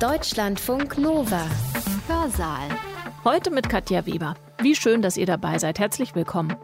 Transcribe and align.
Deutschlandfunk 0.00 0.98
Nova. 0.98 1.46
Hörsaal. 2.08 2.68
Heute 3.22 3.52
mit 3.52 3.68
Katja 3.68 4.04
Weber. 4.06 4.34
Wie 4.60 4.74
schön, 4.74 5.02
dass 5.02 5.16
ihr 5.16 5.24
dabei 5.24 5.58
seid. 5.58 5.78
Herzlich 5.78 6.16
willkommen. 6.16 6.56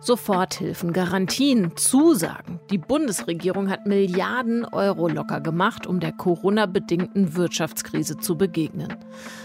Soforthilfen, 0.00 0.92
Garantien, 0.92 1.76
Zusagen. 1.76 2.58
Die 2.70 2.78
Bundesregierung 2.78 3.70
hat 3.70 3.86
Milliarden 3.86 4.64
Euro 4.64 5.06
locker 5.06 5.40
gemacht, 5.40 5.86
um 5.86 6.00
der 6.00 6.10
Corona-bedingten 6.12 7.36
Wirtschaftskrise 7.36 8.16
zu 8.16 8.36
begegnen. 8.36 8.92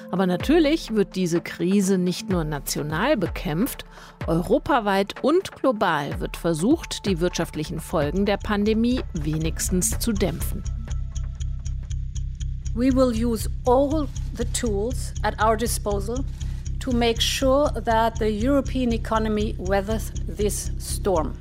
Aber 0.09 0.25
natürlich 0.25 0.95
wird 0.95 1.15
diese 1.15 1.39
Krise 1.39 1.99
nicht 1.99 2.29
nur 2.29 2.43
national 2.43 3.17
bekämpft, 3.17 3.85
europaweit 4.25 5.13
und 5.23 5.51
global 5.51 6.19
wird 6.19 6.37
versucht, 6.37 7.05
die 7.05 7.19
wirtschaftlichen 7.19 7.79
Folgen 7.79 8.25
der 8.25 8.37
Pandemie 8.37 9.01
wenigstens 9.13 9.99
zu 9.99 10.11
dämpfen. 10.11 10.63
We 12.77 12.91
will 12.91 13.11
use 13.11 13.49
all 13.65 14.07
the 14.35 14.45
tools 14.53 15.11
at 15.23 15.33
our 15.41 15.57
disposal 15.57 16.23
to 16.79 16.91
make 16.91 17.19
sure 17.19 17.71
that 17.71 18.19
the 18.19 18.29
European 18.29 18.93
economy 18.93 19.55
weathers 19.57 20.11
this 20.27 20.69
storm. 20.77 21.33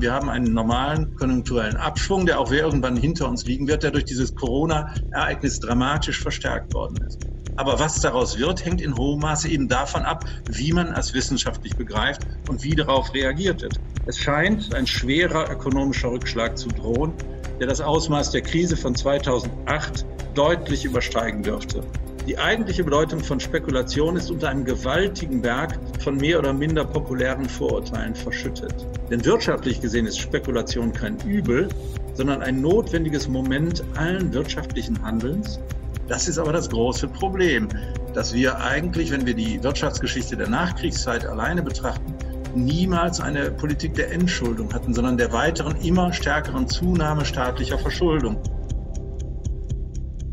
Wir 0.00 0.10
haben 0.14 0.30
einen 0.30 0.54
normalen 0.54 1.14
konjunkturellen 1.16 1.76
Abschwung, 1.76 2.24
der 2.24 2.40
auch 2.40 2.50
irgendwann 2.50 2.96
hinter 2.96 3.28
uns 3.28 3.44
liegen 3.44 3.68
wird, 3.68 3.82
der 3.82 3.90
durch 3.90 4.06
dieses 4.06 4.34
Corona-Ereignis 4.34 5.60
dramatisch 5.60 6.22
verstärkt 6.22 6.72
worden 6.72 6.96
ist. 7.06 7.18
Aber 7.56 7.78
was 7.78 8.00
daraus 8.00 8.38
wird, 8.38 8.64
hängt 8.64 8.80
in 8.80 8.96
hohem 8.96 9.20
Maße 9.20 9.50
eben 9.50 9.68
davon 9.68 10.00
ab, 10.00 10.24
wie 10.50 10.72
man 10.72 10.94
es 10.94 11.12
wissenschaftlich 11.12 11.76
begreift 11.76 12.22
und 12.48 12.64
wie 12.64 12.74
darauf 12.74 13.12
reagiert 13.12 13.60
wird. 13.60 13.78
Es 14.06 14.16
scheint 14.16 14.74
ein 14.74 14.86
schwerer 14.86 15.50
ökonomischer 15.50 16.10
Rückschlag 16.10 16.56
zu 16.56 16.68
drohen, 16.68 17.12
der 17.60 17.66
das 17.66 17.80
Ausmaß 17.80 18.30
der 18.30 18.42
Krise 18.42 18.76
von 18.76 18.94
2008 18.94 20.04
deutlich 20.34 20.84
übersteigen 20.84 21.42
dürfte. 21.42 21.82
Die 22.26 22.38
eigentliche 22.38 22.84
Bedeutung 22.84 23.18
von 23.18 23.40
Spekulation 23.40 24.16
ist 24.16 24.30
unter 24.30 24.48
einem 24.48 24.64
gewaltigen 24.64 25.42
Berg 25.42 25.76
von 25.98 26.16
mehr 26.16 26.38
oder 26.38 26.52
minder 26.52 26.84
populären 26.84 27.48
Vorurteilen 27.48 28.14
verschüttet. 28.14 28.86
Denn 29.10 29.24
wirtschaftlich 29.24 29.80
gesehen 29.80 30.06
ist 30.06 30.20
Spekulation 30.20 30.92
kein 30.92 31.18
Übel, 31.26 31.68
sondern 32.14 32.40
ein 32.42 32.60
notwendiges 32.60 33.26
Moment 33.26 33.82
allen 33.96 34.32
wirtschaftlichen 34.32 35.02
Handelns. 35.02 35.58
Das 36.06 36.28
ist 36.28 36.38
aber 36.38 36.52
das 36.52 36.70
große 36.70 37.08
Problem, 37.08 37.68
dass 38.14 38.32
wir 38.32 38.60
eigentlich, 38.60 39.10
wenn 39.10 39.26
wir 39.26 39.34
die 39.34 39.62
Wirtschaftsgeschichte 39.62 40.36
der 40.36 40.48
Nachkriegszeit 40.48 41.26
alleine 41.26 41.62
betrachten, 41.62 42.14
niemals 42.56 43.20
eine 43.20 43.50
Politik 43.50 43.94
der 43.94 44.12
Entschuldung 44.12 44.72
hatten, 44.72 44.94
sondern 44.94 45.16
der 45.16 45.32
weiteren, 45.32 45.76
immer 45.76 46.12
stärkeren 46.12 46.68
Zunahme 46.68 47.24
staatlicher 47.24 47.78
Verschuldung. 47.78 48.42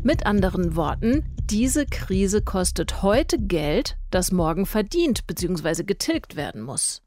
Mit 0.02 0.24
anderen 0.24 0.76
Worten, 0.76 1.24
diese 1.50 1.84
Krise 1.84 2.42
kostet 2.42 3.02
heute 3.02 3.36
Geld, 3.38 3.98
das 4.10 4.32
morgen 4.32 4.66
verdient 4.66 5.26
bzw. 5.26 5.82
getilgt 5.82 6.36
werden 6.36 6.62
muss. 6.62 7.02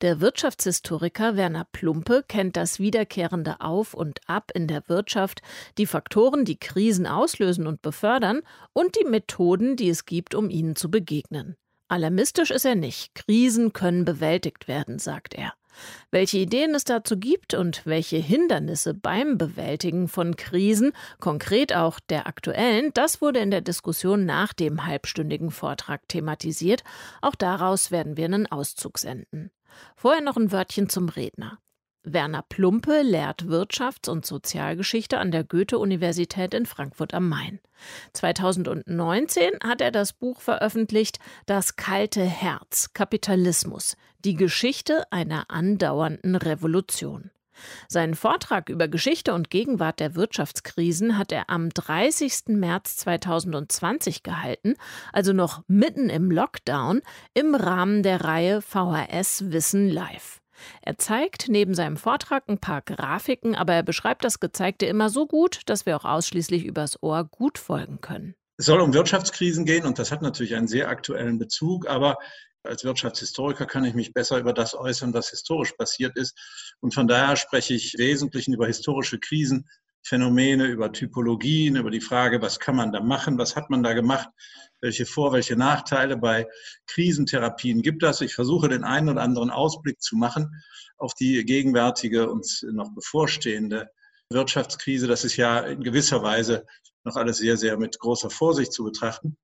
Der 0.00 0.20
Wirtschaftshistoriker 0.20 1.34
Werner 1.34 1.66
Plumpe 1.72 2.22
kennt 2.28 2.56
das 2.56 2.78
wiederkehrende 2.78 3.60
Auf 3.60 3.94
und 3.94 4.20
Ab 4.26 4.52
in 4.54 4.68
der 4.68 4.88
Wirtschaft, 4.88 5.40
die 5.78 5.86
Faktoren, 5.86 6.44
die 6.44 6.58
Krisen 6.58 7.06
auslösen 7.06 7.66
und 7.66 7.82
befördern 7.82 8.42
und 8.72 8.96
die 9.00 9.08
Methoden, 9.08 9.74
die 9.74 9.88
es 9.88 10.04
gibt, 10.04 10.34
um 10.34 10.50
ihnen 10.50 10.76
zu 10.76 10.90
begegnen. 10.90 11.56
Alarmistisch 11.88 12.50
ist 12.50 12.64
er 12.64 12.74
nicht. 12.74 13.14
Krisen 13.14 13.72
können 13.72 14.04
bewältigt 14.04 14.68
werden, 14.68 14.98
sagt 14.98 15.34
er. 15.34 15.52
Welche 16.10 16.38
Ideen 16.38 16.74
es 16.74 16.84
dazu 16.84 17.18
gibt 17.18 17.54
und 17.54 17.84
welche 17.84 18.16
Hindernisse 18.16 18.94
beim 18.94 19.36
Bewältigen 19.38 20.08
von 20.08 20.36
Krisen, 20.36 20.92
konkret 21.20 21.74
auch 21.74 22.00
der 22.00 22.26
aktuellen, 22.26 22.92
das 22.94 23.20
wurde 23.20 23.40
in 23.40 23.50
der 23.50 23.60
Diskussion 23.60 24.24
nach 24.24 24.52
dem 24.52 24.86
halbstündigen 24.86 25.50
Vortrag 25.50 26.08
thematisiert. 26.08 26.82
Auch 27.20 27.34
daraus 27.34 27.90
werden 27.90 28.16
wir 28.16 28.24
einen 28.24 28.46
Auszug 28.46 28.98
senden. 28.98 29.50
Vorher 29.96 30.22
noch 30.22 30.36
ein 30.36 30.52
Wörtchen 30.52 30.88
zum 30.88 31.08
Redner. 31.08 31.58
Werner 32.08 32.42
Plumpe 32.48 33.02
lehrt 33.02 33.42
Wirtschafts- 33.46 34.08
und 34.08 34.24
Sozialgeschichte 34.24 35.18
an 35.18 35.32
der 35.32 35.42
Goethe-Universität 35.42 36.54
in 36.54 36.64
Frankfurt 36.64 37.12
am 37.14 37.28
Main. 37.28 37.58
2019 38.12 39.50
hat 39.64 39.80
er 39.80 39.90
das 39.90 40.12
Buch 40.12 40.40
veröffentlicht 40.40 41.18
Das 41.46 41.74
kalte 41.74 42.22
Herz 42.22 42.92
Kapitalismus, 42.94 43.96
die 44.24 44.34
Geschichte 44.34 45.02
einer 45.10 45.50
andauernden 45.50 46.36
Revolution. 46.36 47.32
Seinen 47.88 48.14
Vortrag 48.14 48.68
über 48.68 48.86
Geschichte 48.86 49.34
und 49.34 49.50
Gegenwart 49.50 49.98
der 49.98 50.14
Wirtschaftskrisen 50.14 51.18
hat 51.18 51.32
er 51.32 51.50
am 51.50 51.70
30. 51.70 52.48
März 52.48 52.98
2020 52.98 54.22
gehalten, 54.22 54.74
also 55.12 55.32
noch 55.32 55.64
mitten 55.66 56.08
im 56.08 56.30
Lockdown, 56.30 57.02
im 57.34 57.56
Rahmen 57.56 58.04
der 58.04 58.22
Reihe 58.22 58.62
VHS 58.62 59.50
Wissen 59.50 59.88
Live. 59.88 60.40
Er 60.82 60.98
zeigt 60.98 61.48
neben 61.48 61.74
seinem 61.74 61.96
Vortrag 61.96 62.44
ein 62.48 62.58
paar 62.58 62.82
Grafiken, 62.82 63.54
aber 63.54 63.74
er 63.74 63.82
beschreibt 63.82 64.24
das 64.24 64.40
Gezeigte 64.40 64.86
immer 64.86 65.08
so 65.08 65.26
gut, 65.26 65.60
dass 65.66 65.86
wir 65.86 65.96
auch 65.96 66.04
ausschließlich 66.04 66.64
übers 66.64 67.02
Ohr 67.02 67.24
gut 67.24 67.58
folgen 67.58 68.00
können. 68.00 68.34
Es 68.58 68.66
soll 68.66 68.80
um 68.80 68.94
Wirtschaftskrisen 68.94 69.66
gehen 69.66 69.84
und 69.84 69.98
das 69.98 70.10
hat 70.10 70.22
natürlich 70.22 70.54
einen 70.54 70.68
sehr 70.68 70.88
aktuellen 70.88 71.38
Bezug, 71.38 71.86
aber 71.86 72.16
als 72.62 72.84
Wirtschaftshistoriker 72.84 73.66
kann 73.66 73.84
ich 73.84 73.94
mich 73.94 74.12
besser 74.12 74.38
über 74.38 74.52
das 74.52 74.74
äußern, 74.74 75.14
was 75.14 75.30
historisch 75.30 75.72
passiert 75.72 76.16
ist. 76.16 76.36
Und 76.80 76.94
von 76.94 77.06
daher 77.06 77.36
spreche 77.36 77.74
ich 77.74 77.94
im 77.94 78.00
Wesentlichen 78.00 78.54
über 78.54 78.66
historische 78.66 79.18
Krisen, 79.18 79.68
Phänomene, 80.06 80.66
über 80.66 80.92
Typologien, 80.92 81.74
über 81.74 81.90
die 81.90 82.00
Frage, 82.00 82.40
was 82.40 82.60
kann 82.60 82.76
man 82.76 82.92
da 82.92 83.00
machen, 83.00 83.38
was 83.38 83.56
hat 83.56 83.70
man 83.70 83.82
da 83.82 83.92
gemacht, 83.92 84.28
welche 84.80 85.04
Vor-, 85.04 85.32
welche 85.32 85.56
Nachteile 85.56 86.16
bei 86.16 86.46
Krisentherapien 86.86 87.82
gibt 87.82 88.04
das. 88.04 88.20
Ich 88.20 88.34
versuche 88.34 88.68
den 88.68 88.84
einen 88.84 89.08
oder 89.08 89.22
anderen 89.22 89.50
Ausblick 89.50 90.00
zu 90.00 90.14
machen 90.16 90.62
auf 90.96 91.14
die 91.14 91.44
gegenwärtige 91.44 92.30
und 92.30 92.46
noch 92.70 92.94
bevorstehende 92.94 93.90
Wirtschaftskrise. 94.30 95.08
Das 95.08 95.24
ist 95.24 95.36
ja 95.36 95.58
in 95.58 95.82
gewisser 95.82 96.22
Weise 96.22 96.66
noch 97.02 97.16
alles 97.16 97.38
sehr, 97.38 97.56
sehr 97.56 97.76
mit 97.76 97.98
großer 97.98 98.30
Vorsicht 98.30 98.72
zu 98.72 98.84
betrachten. 98.84 99.36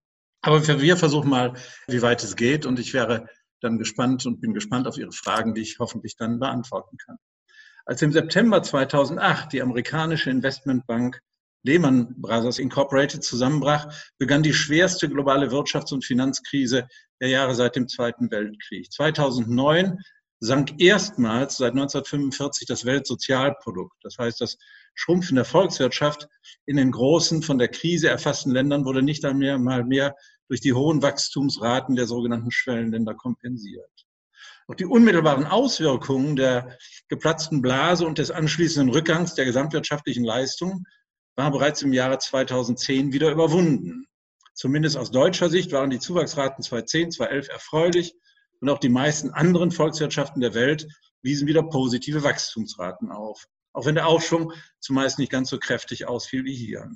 Aber 0.43 0.65
wir 0.81 0.97
versuchen 0.97 1.31
mal, 1.31 1.55
wie 1.89 2.03
weit 2.03 2.23
es 2.23 2.37
geht 2.37 2.67
und 2.67 2.79
ich 2.79 2.95
wäre 2.95 3.27
dann 3.61 3.79
gespannt 3.79 4.27
und 4.27 4.41
bin 4.41 4.55
gespannt 4.55 4.87
auf 4.87 4.97
Ihre 4.97 5.13
Fragen, 5.13 5.55
die 5.55 5.63
ich 5.63 5.81
hoffentlich 5.81 6.17
dann 6.17 6.39
beantworten 6.39 6.97
kann. 6.99 7.19
Als 7.85 8.03
im 8.03 8.13
September 8.13 8.63
2008 8.63 9.53
die 9.53 9.63
amerikanische 9.63 10.31
Investmentbank 10.31 11.21
Lehman 11.65 12.15
Brothers 12.21 12.59
Incorporated 12.59 13.23
zusammenbrach, 13.23 13.93
begann 14.19 14.43
die 14.43 14.53
schwerste 14.53 15.09
globale 15.09 15.49
Wirtschafts- 15.51 15.93
und 15.93 16.05
Finanzkrise 16.05 16.89
der 17.21 17.29
Jahre 17.29 17.55
seit 17.55 17.77
dem 17.77 17.89
Zweiten 17.89 18.31
Weltkrieg. 18.31 18.93
2009 18.93 19.99
sank 20.41 20.81
erstmals 20.81 21.57
seit 21.57 21.73
1945 21.73 22.67
das 22.67 22.85
Weltsozialprodukt. 22.85 23.97
Das 24.03 24.19
heißt, 24.19 24.41
das 24.41 24.59
Schrumpfen 24.95 25.37
der 25.37 25.45
Volkswirtschaft 25.45 26.29
in 26.67 26.77
den 26.77 26.91
großen, 26.91 27.43
von 27.43 27.59
der 27.59 27.69
Krise 27.69 28.09
erfassten 28.09 28.51
Ländern 28.51 28.85
wurde 28.85 29.03
nicht 29.03 29.25
einmal 29.25 29.85
mehr 29.85 30.17
durch 30.49 30.61
die 30.61 30.73
hohen 30.73 31.01
Wachstumsraten 31.01 31.95
der 31.95 32.07
sogenannten 32.07 32.51
Schwellenländer 32.51 33.15
kompensiert. 33.15 34.07
Auch 34.69 34.75
die 34.75 34.87
unmittelbaren 34.87 35.47
Auswirkungen 35.47 36.37
der 36.37 36.77
geplatzten 37.09 37.63
Blase 37.63 38.07
und 38.07 38.19
des 38.19 38.31
anschließenden 38.31 38.95
Rückgangs 38.95 39.35
der 39.35 39.45
gesamtwirtschaftlichen 39.45 40.25
Leistung 40.25 40.85
waren 41.37 41.53
bereits 41.53 41.83
im 41.83 41.93
Jahre 41.93 42.19
2010 42.19 43.13
wieder 43.13 43.31
überwunden. 43.31 44.07
Zumindest 44.55 44.97
aus 44.97 45.11
deutscher 45.11 45.51
Sicht 45.51 45.73
waren 45.73 45.91
die 45.91 45.99
Zuwachsraten 45.99 46.63
2010, 46.63 47.13
2011 47.13 47.49
erfreulich 47.49 48.15
und 48.61 48.69
auch 48.69 48.79
die 48.79 48.89
meisten 48.89 49.31
anderen 49.31 49.71
Volkswirtschaften 49.71 50.41
der 50.41 50.55
Welt 50.55 50.87
wiesen 51.23 51.49
wieder 51.49 51.63
positive 51.63 52.23
Wachstumsraten 52.23 53.11
auf. 53.11 53.47
Auch 53.73 53.87
wenn 53.87 53.95
der 53.95 54.07
Aufschwung 54.07 54.53
zumeist 54.81 55.19
nicht 55.19 55.33
ganz 55.33 55.49
so 55.49 55.59
kräftig 55.59 56.07
ausfiel 56.07 56.45
wie 56.45 56.55
hier. 56.55 56.91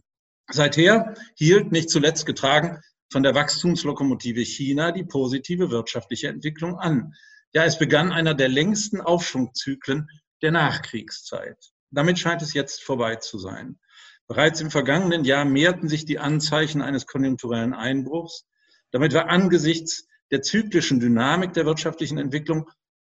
Seither 0.48 1.14
hielt 1.34 1.72
nicht 1.72 1.90
zuletzt 1.90 2.26
getragen 2.26 2.80
von 3.10 3.22
der 3.22 3.34
Wachstumslokomotive 3.34 4.44
China 4.44 4.92
die 4.92 5.04
positive 5.04 5.70
wirtschaftliche 5.70 6.28
Entwicklung 6.28 6.78
an. 6.78 7.14
Ja, 7.56 7.64
es 7.64 7.78
begann 7.78 8.12
einer 8.12 8.34
der 8.34 8.50
längsten 8.50 9.00
Aufschwungzyklen 9.00 10.10
der 10.42 10.50
Nachkriegszeit. 10.50 11.56
Damit 11.90 12.18
scheint 12.18 12.42
es 12.42 12.52
jetzt 12.52 12.84
vorbei 12.84 13.16
zu 13.16 13.38
sein. 13.38 13.78
Bereits 14.26 14.60
im 14.60 14.70
vergangenen 14.70 15.24
Jahr 15.24 15.46
mehrten 15.46 15.88
sich 15.88 16.04
die 16.04 16.18
Anzeichen 16.18 16.82
eines 16.82 17.06
konjunkturellen 17.06 17.72
Einbruchs. 17.72 18.44
Damit 18.90 19.14
war 19.14 19.30
angesichts 19.30 20.06
der 20.30 20.42
zyklischen 20.42 21.00
Dynamik 21.00 21.54
der 21.54 21.64
wirtschaftlichen 21.64 22.18
Entwicklung 22.18 22.68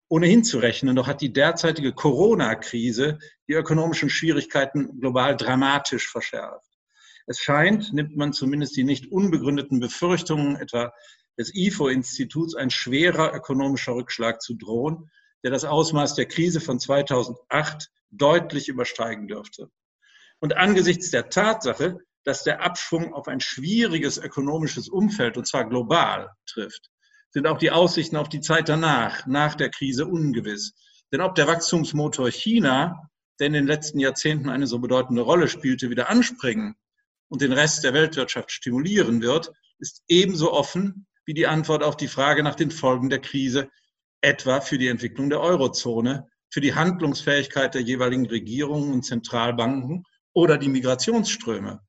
ohnehin 0.08 0.42
zu 0.42 0.58
rechnen. 0.58 0.96
Doch 0.96 1.06
hat 1.06 1.20
die 1.20 1.32
derzeitige 1.32 1.92
Corona-Krise 1.92 3.20
die 3.46 3.52
ökonomischen 3.52 4.10
Schwierigkeiten 4.10 4.98
global 4.98 5.36
dramatisch 5.36 6.10
verschärft. 6.10 6.66
Es 7.28 7.38
scheint, 7.38 7.92
nimmt 7.92 8.16
man 8.16 8.32
zumindest 8.32 8.76
die 8.76 8.82
nicht 8.82 9.12
unbegründeten 9.12 9.78
Befürchtungen 9.78 10.56
etwa 10.56 10.92
des 11.38 11.54
IFO-Instituts 11.54 12.54
ein 12.54 12.70
schwerer 12.70 13.34
ökonomischer 13.34 13.94
Rückschlag 13.94 14.42
zu 14.42 14.54
drohen, 14.54 15.10
der 15.42 15.50
das 15.50 15.64
Ausmaß 15.64 16.14
der 16.14 16.26
Krise 16.26 16.60
von 16.60 16.78
2008 16.78 17.90
deutlich 18.10 18.68
übersteigen 18.68 19.28
dürfte. 19.28 19.70
Und 20.40 20.56
angesichts 20.56 21.10
der 21.10 21.30
Tatsache, 21.30 21.98
dass 22.24 22.44
der 22.44 22.62
Abschwung 22.62 23.14
auf 23.14 23.28
ein 23.28 23.40
schwieriges 23.40 24.18
ökonomisches 24.18 24.88
Umfeld, 24.88 25.36
und 25.36 25.46
zwar 25.46 25.68
global, 25.68 26.30
trifft, 26.46 26.90
sind 27.30 27.46
auch 27.46 27.58
die 27.58 27.70
Aussichten 27.70 28.16
auf 28.16 28.28
die 28.28 28.40
Zeit 28.40 28.68
danach, 28.68 29.26
nach 29.26 29.54
der 29.54 29.70
Krise 29.70 30.06
ungewiss. 30.06 30.74
Denn 31.12 31.20
ob 31.20 31.34
der 31.34 31.46
Wachstumsmotor 31.46 32.30
China, 32.30 33.08
der 33.40 33.48
in 33.48 33.54
den 33.54 33.66
letzten 33.66 33.98
Jahrzehnten 33.98 34.50
eine 34.50 34.66
so 34.66 34.78
bedeutende 34.78 35.22
Rolle 35.22 35.48
spielte, 35.48 35.90
wieder 35.90 36.08
anspringen 36.08 36.76
und 37.28 37.40
den 37.40 37.52
Rest 37.52 37.84
der 37.84 37.94
Weltwirtschaft 37.94 38.52
stimulieren 38.52 39.22
wird, 39.22 39.50
ist 39.78 40.02
ebenso 40.06 40.52
offen 40.52 41.06
wie 41.24 41.34
die 41.34 41.46
Antwort 41.46 41.82
auf 41.82 41.96
die 41.96 42.08
Frage 42.08 42.42
nach 42.42 42.54
den 42.54 42.70
Folgen 42.70 43.10
der 43.10 43.20
Krise, 43.20 43.68
etwa 44.20 44.60
für 44.60 44.78
die 44.78 44.88
Entwicklung 44.88 45.30
der 45.30 45.40
Eurozone, 45.40 46.28
für 46.50 46.60
die 46.60 46.74
Handlungsfähigkeit 46.74 47.74
der 47.74 47.82
jeweiligen 47.82 48.26
Regierungen 48.26 48.92
und 48.92 49.04
Zentralbanken 49.04 50.04
oder 50.34 50.58
die 50.58 50.68
Migrationsströme. 50.68 51.80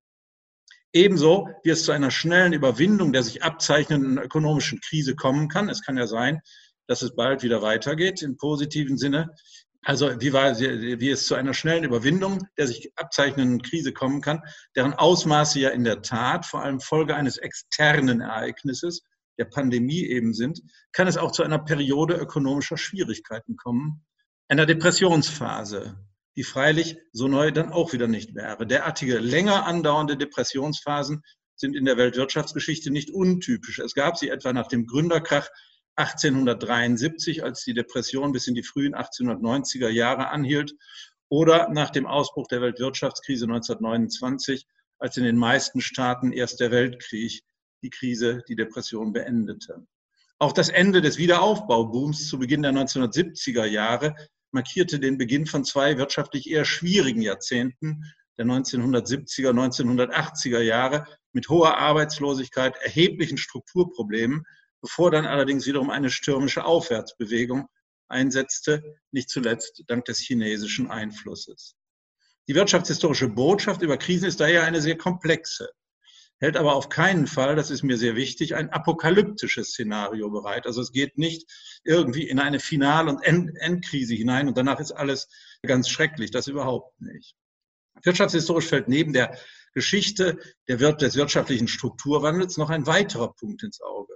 Ebenso 0.93 1.49
wie 1.63 1.71
es 1.71 1.83
zu 1.83 1.91
einer 1.91 2.11
schnellen 2.11 2.53
Überwindung 2.53 3.13
der 3.13 3.23
sich 3.23 3.43
abzeichnenden 3.43 4.19
ökonomischen 4.19 4.79
Krise 4.79 5.15
kommen 5.15 5.49
kann. 5.49 5.69
Es 5.69 5.81
kann 5.81 5.97
ja 5.97 6.07
sein, 6.07 6.41
dass 6.87 7.01
es 7.01 7.15
bald 7.15 7.43
wieder 7.43 7.61
weitergeht 7.61 8.21
im 8.21 8.37
positiven 8.37 8.97
Sinne. 8.97 9.33
Also 9.81 10.21
wie, 10.21 10.31
war, 10.31 10.57
wie 10.59 11.09
es 11.09 11.25
zu 11.25 11.35
einer 11.35 11.53
schnellen 11.53 11.83
Überwindung 11.83 12.47
der 12.57 12.67
sich 12.67 12.91
abzeichnenden 12.95 13.61
Krise 13.61 13.91
kommen 13.91 14.21
kann, 14.21 14.41
deren 14.75 14.93
Ausmaße 14.93 15.59
ja 15.59 15.69
in 15.69 15.83
der 15.83 16.01
Tat 16.01 16.45
vor 16.45 16.61
allem 16.61 16.79
Folge 16.79 17.15
eines 17.15 17.37
externen 17.37 18.21
Ereignisses, 18.21 19.03
der 19.37 19.45
Pandemie 19.45 20.05
eben 20.05 20.33
sind, 20.33 20.61
kann 20.91 21.07
es 21.07 21.17
auch 21.17 21.31
zu 21.31 21.43
einer 21.43 21.59
Periode 21.59 22.15
ökonomischer 22.15 22.77
Schwierigkeiten 22.77 23.55
kommen, 23.55 24.05
einer 24.47 24.65
Depressionsphase, 24.65 25.97
die 26.35 26.43
freilich 26.43 26.97
so 27.11 27.27
neu 27.27 27.51
dann 27.51 27.71
auch 27.71 27.93
wieder 27.93 28.07
nicht 28.07 28.35
wäre. 28.35 28.67
Derartige 28.67 29.19
länger 29.19 29.65
andauernde 29.65 30.17
Depressionsphasen 30.17 31.23
sind 31.55 31.75
in 31.75 31.85
der 31.85 31.97
Weltwirtschaftsgeschichte 31.97 32.91
nicht 32.91 33.11
untypisch. 33.11 33.79
Es 33.79 33.93
gab 33.93 34.17
sie 34.17 34.29
etwa 34.29 34.53
nach 34.53 34.67
dem 34.67 34.85
Gründerkrach 34.85 35.47
1873, 35.95 37.43
als 37.43 37.63
die 37.63 37.73
Depression 37.73 38.31
bis 38.31 38.47
in 38.47 38.55
die 38.55 38.63
frühen 38.63 38.95
1890er 38.95 39.89
Jahre 39.89 40.29
anhielt, 40.29 40.73
oder 41.29 41.69
nach 41.69 41.89
dem 41.89 42.05
Ausbruch 42.05 42.47
der 42.47 42.61
Weltwirtschaftskrise 42.61 43.45
1929, 43.45 44.67
als 44.99 45.17
in 45.17 45.23
den 45.23 45.37
meisten 45.37 45.81
Staaten 45.81 46.31
erst 46.31 46.59
der 46.59 46.71
Weltkrieg 46.71 47.43
die 47.83 47.89
Krise, 47.89 48.41
die 48.47 48.55
Depression 48.55 49.13
beendete. 49.13 49.85
Auch 50.39 50.51
das 50.51 50.69
Ende 50.69 51.01
des 51.01 51.17
Wiederaufbaubooms 51.17 52.27
zu 52.27 52.39
Beginn 52.39 52.63
der 52.63 52.71
1970er 52.71 53.65
Jahre 53.65 54.15
markierte 54.51 54.99
den 54.99 55.17
Beginn 55.17 55.45
von 55.45 55.63
zwei 55.63 55.97
wirtschaftlich 55.97 56.49
eher 56.49 56.65
schwierigen 56.65 57.21
Jahrzehnten 57.21 58.03
der 58.37 58.45
1970er, 58.45 59.51
1980er 59.51 60.59
Jahre 60.59 61.05
mit 61.33 61.49
hoher 61.49 61.77
Arbeitslosigkeit, 61.77 62.75
erheblichen 62.81 63.37
Strukturproblemen, 63.37 64.43
bevor 64.81 65.11
dann 65.11 65.25
allerdings 65.25 65.65
wiederum 65.65 65.89
eine 65.89 66.09
stürmische 66.09 66.65
Aufwärtsbewegung 66.65 67.67
einsetzte, 68.07 68.83
nicht 69.11 69.29
zuletzt 69.29 69.83
dank 69.87 70.05
des 70.05 70.19
chinesischen 70.19 70.89
Einflusses. 70.89 71.75
Die 72.47 72.55
wirtschaftshistorische 72.55 73.29
Botschaft 73.29 73.81
über 73.81 73.97
Krisen 73.97 74.27
ist 74.27 74.39
daher 74.39 74.63
eine 74.63 74.81
sehr 74.81 74.97
komplexe 74.97 75.69
hält 76.43 76.57
aber 76.57 76.75
auf 76.75 76.89
keinen 76.89 77.25
Fall, 77.25 77.55
das 77.55 77.71
ist 77.71 77.83
mir 77.83 77.97
sehr 77.97 78.17
wichtig, 78.17 78.53
ein 78.53 78.69
apokalyptisches 78.69 79.69
Szenario 79.69 80.29
bereit. 80.29 80.67
Also 80.67 80.81
es 80.81 80.91
geht 80.91 81.17
nicht 81.17 81.49
irgendwie 81.85 82.27
in 82.27 82.37
eine 82.37 82.59
Final- 82.59 83.07
und 83.07 83.23
End 83.23 83.51
Endkrise 83.55 84.13
hinein 84.13 84.49
und 84.49 84.57
danach 84.57 84.81
ist 84.81 84.91
alles 84.91 85.29
ganz 85.61 85.87
schrecklich. 85.87 86.31
Das 86.31 86.47
überhaupt 86.47 86.99
nicht. 86.99 87.37
Wirtschaftshistorisch 88.03 88.65
fällt 88.65 88.89
neben 88.89 89.13
der 89.13 89.37
Geschichte 89.73 90.37
der 90.67 90.75
des 90.75 91.15
wirtschaftlichen 91.15 91.69
Strukturwandels 91.69 92.57
noch 92.57 92.69
ein 92.69 92.87
weiterer 92.87 93.33
Punkt 93.33 93.63
ins 93.63 93.79
Auge. 93.79 94.13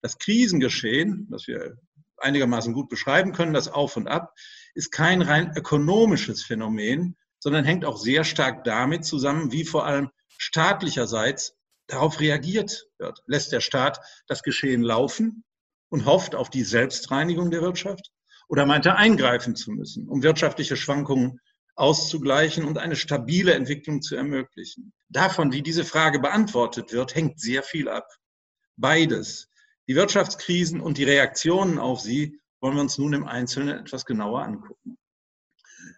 Das 0.00 0.16
Krisengeschehen, 0.16 1.28
das 1.30 1.46
wir 1.46 1.76
einigermaßen 2.16 2.72
gut 2.72 2.88
beschreiben 2.88 3.32
können, 3.32 3.52
das 3.52 3.68
Auf 3.68 3.98
und 3.98 4.08
Ab, 4.08 4.32
ist 4.72 4.92
kein 4.92 5.20
rein 5.20 5.52
ökonomisches 5.54 6.42
Phänomen, 6.42 7.18
sondern 7.38 7.66
hängt 7.66 7.84
auch 7.84 7.98
sehr 7.98 8.24
stark 8.24 8.64
damit 8.64 9.04
zusammen, 9.04 9.52
wie 9.52 9.66
vor 9.66 9.84
allem 9.84 10.08
staatlicherseits 10.38 11.54
darauf 11.86 12.20
reagiert 12.20 12.88
wird. 12.98 13.22
Lässt 13.26 13.52
der 13.52 13.60
Staat 13.60 14.00
das 14.26 14.42
Geschehen 14.42 14.82
laufen 14.82 15.44
und 15.88 16.04
hofft 16.04 16.34
auf 16.34 16.50
die 16.50 16.64
Selbstreinigung 16.64 17.50
der 17.50 17.62
Wirtschaft? 17.62 18.10
Oder 18.48 18.66
meint 18.66 18.86
er 18.86 18.96
eingreifen 18.96 19.56
zu 19.56 19.72
müssen, 19.72 20.08
um 20.08 20.22
wirtschaftliche 20.22 20.76
Schwankungen 20.76 21.40
auszugleichen 21.74 22.64
und 22.64 22.78
eine 22.78 22.96
stabile 22.96 23.54
Entwicklung 23.54 24.02
zu 24.02 24.16
ermöglichen? 24.16 24.92
Davon, 25.08 25.52
wie 25.52 25.62
diese 25.62 25.84
Frage 25.84 26.20
beantwortet 26.20 26.92
wird, 26.92 27.14
hängt 27.14 27.40
sehr 27.40 27.62
viel 27.62 27.88
ab. 27.88 28.08
Beides, 28.76 29.48
die 29.88 29.96
Wirtschaftskrisen 29.96 30.80
und 30.80 30.98
die 30.98 31.04
Reaktionen 31.04 31.78
auf 31.78 32.00
sie, 32.00 32.40
wollen 32.60 32.74
wir 32.74 32.82
uns 32.82 32.98
nun 32.98 33.12
im 33.12 33.26
Einzelnen 33.26 33.78
etwas 33.78 34.04
genauer 34.04 34.42
angucken. 34.42 34.98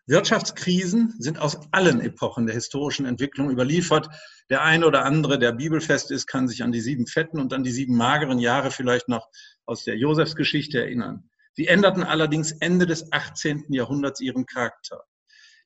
Wirtschaftskrisen 0.08 1.14
sind 1.19 1.38
aus 1.38 1.58
allen 1.70 2.00
Epochen 2.00 2.46
der 2.46 2.55
historischen 2.55 3.05
Entwicklung 3.05 3.50
überliefert. 3.50 4.08
Der 4.49 4.62
eine 4.62 4.87
oder 4.87 5.05
andere, 5.05 5.38
der 5.38 5.52
bibelfest 5.52 6.10
ist, 6.10 6.26
kann 6.26 6.49
sich 6.49 6.62
an 6.62 6.72
die 6.72 6.81
sieben 6.81 7.06
fetten 7.06 7.38
und 7.38 7.52
an 7.52 7.62
die 7.62 7.70
sieben 7.70 7.94
mageren 7.94 8.38
Jahre 8.38 8.70
vielleicht 8.70 9.08
noch 9.08 9.28
aus 9.66 9.84
der 9.84 9.99
Josefsgeschichte 9.99 10.81
erinnern. 10.81 11.28
Sie 11.52 11.66
änderten 11.66 12.05
allerdings 12.05 12.52
Ende 12.52 12.87
des 12.87 13.12
18. 13.12 13.66
Jahrhunderts 13.69 14.20
ihren 14.20 14.46
Charakter. 14.46 15.05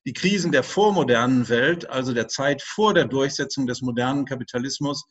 Die 0.05 0.11
Krisen 0.11 0.51
der 0.51 0.63
vormodernen 0.63 1.47
Welt, 1.47 1.89
also 1.89 2.13
der 2.13 2.27
Zeit 2.27 2.61
vor 2.61 2.93
der 2.93 3.05
Durchsetzung 3.05 3.65
des 3.65 3.81
modernen 3.81 4.25
Kapitalismus 4.25 5.05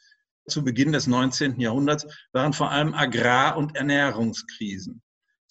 zu 0.46 0.62
Beginn 0.62 0.92
des 0.92 1.06
19. 1.06 1.58
Jahrhunderts, 1.58 2.06
waren 2.32 2.52
vor 2.52 2.70
allem 2.70 2.92
Agrar- 2.92 3.56
und 3.56 3.76
Ernährungskrisen. 3.76 5.02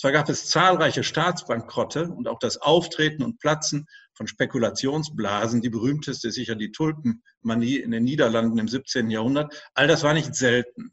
Zwar 0.02 0.14
gab 0.14 0.30
es 0.30 0.48
zahlreiche 0.48 1.04
Staatsbankrotte 1.04 2.10
und 2.10 2.28
auch 2.28 2.40
das 2.40 2.58
Auftreten 2.58 3.22
und 3.22 3.38
Platzen 3.38 3.86
von 4.14 4.26
Spekulationsblasen. 4.26 5.62
Die 5.62 5.70
berühmteste 5.70 6.30
ist 6.30 6.34
sicher 6.34 6.56
die 6.56 6.72
Tulpenmanie 6.72 7.78
in 7.78 7.92
den 7.92 8.04
Niederlanden 8.04 8.58
im 8.58 8.68
17. 8.68 9.12
Jahrhundert. 9.12 9.54
All 9.76 9.86
das 9.86 10.02
war 10.02 10.16
nicht 10.16 10.34
selten. 10.34 10.92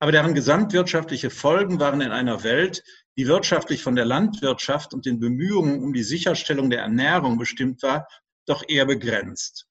Aber 0.00 0.10
deren 0.10 0.34
gesamtwirtschaftliche 0.34 1.30
Folgen 1.30 1.78
waren 1.78 2.00
in 2.00 2.10
einer 2.10 2.42
Welt, 2.42 2.82
die 3.16 3.28
wirtschaftlich 3.28 3.80
von 3.80 3.94
der 3.94 4.06
Landwirtschaft 4.06 4.92
und 4.92 5.06
den 5.06 5.20
Bemühungen 5.20 5.80
um 5.80 5.92
die 5.92 6.02
Sicherstellung 6.02 6.68
der 6.68 6.80
Ernährung 6.80 7.38
bestimmt 7.38 7.80
war, 7.84 8.08
doch 8.46 8.64
eher 8.66 8.86
begrenzt. 8.86 9.68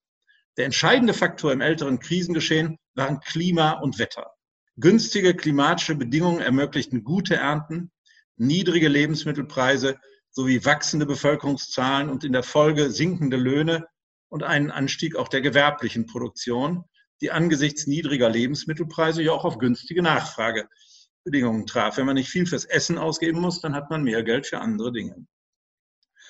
Der 0.56 0.63
entscheidende 0.63 1.13
Faktor 1.13 1.51
im 1.51 1.59
älteren 1.59 2.00
Krisengeschehen 2.00 2.77
waren 2.95 3.19
Klima 3.19 3.71
und 3.71 3.99
Wetter. 3.99 4.31
Günstige 4.78 5.35
klimatische 5.35 5.95
Bedingungen 5.95 6.40
ermöglichten 6.40 7.04
gute 7.04 7.35
Ernten, 7.35 7.92
niedrige 8.38 8.88
Lebensmittelpreise 8.88 9.97
sowie 10.31 10.64
wachsende 10.66 11.06
Bevölkerungszahlen 11.06 12.09
und 12.09 12.23
in 12.23 12.33
der 12.33 12.44
Folge 12.44 12.90
sinkende 12.90 13.38
Löhne 13.38 13.85
und 14.30 14.44
einen 14.44 14.71
Anstieg 14.71 15.16
auch 15.16 15.28
der 15.28 15.42
gewerblichen 15.42 16.06
Produktion, 16.06 16.85
die 17.21 17.31
angesichts 17.31 17.85
niedriger 17.85 18.30
Lebensmittelpreise 18.30 19.21
ja 19.21 19.33
auch 19.33 19.45
auf 19.45 19.57
günstige 19.57 20.02
Nachfragebedingungen 20.02 21.68
traf. 21.68 21.97
Wenn 21.97 22.06
man 22.06 22.16
nicht 22.16 22.30
viel 22.30 22.45
fürs 22.45 22.66
Essen 22.66 22.97
ausgeben 22.97 23.42
muss, 23.42 23.61
dann 23.61 23.76
hat 23.76 23.90
man 23.90 24.04
mehr 24.04 24.23
Geld 24.23 24.47
für 24.47 24.59
andere 24.59 24.92
Dinge. 24.92 25.28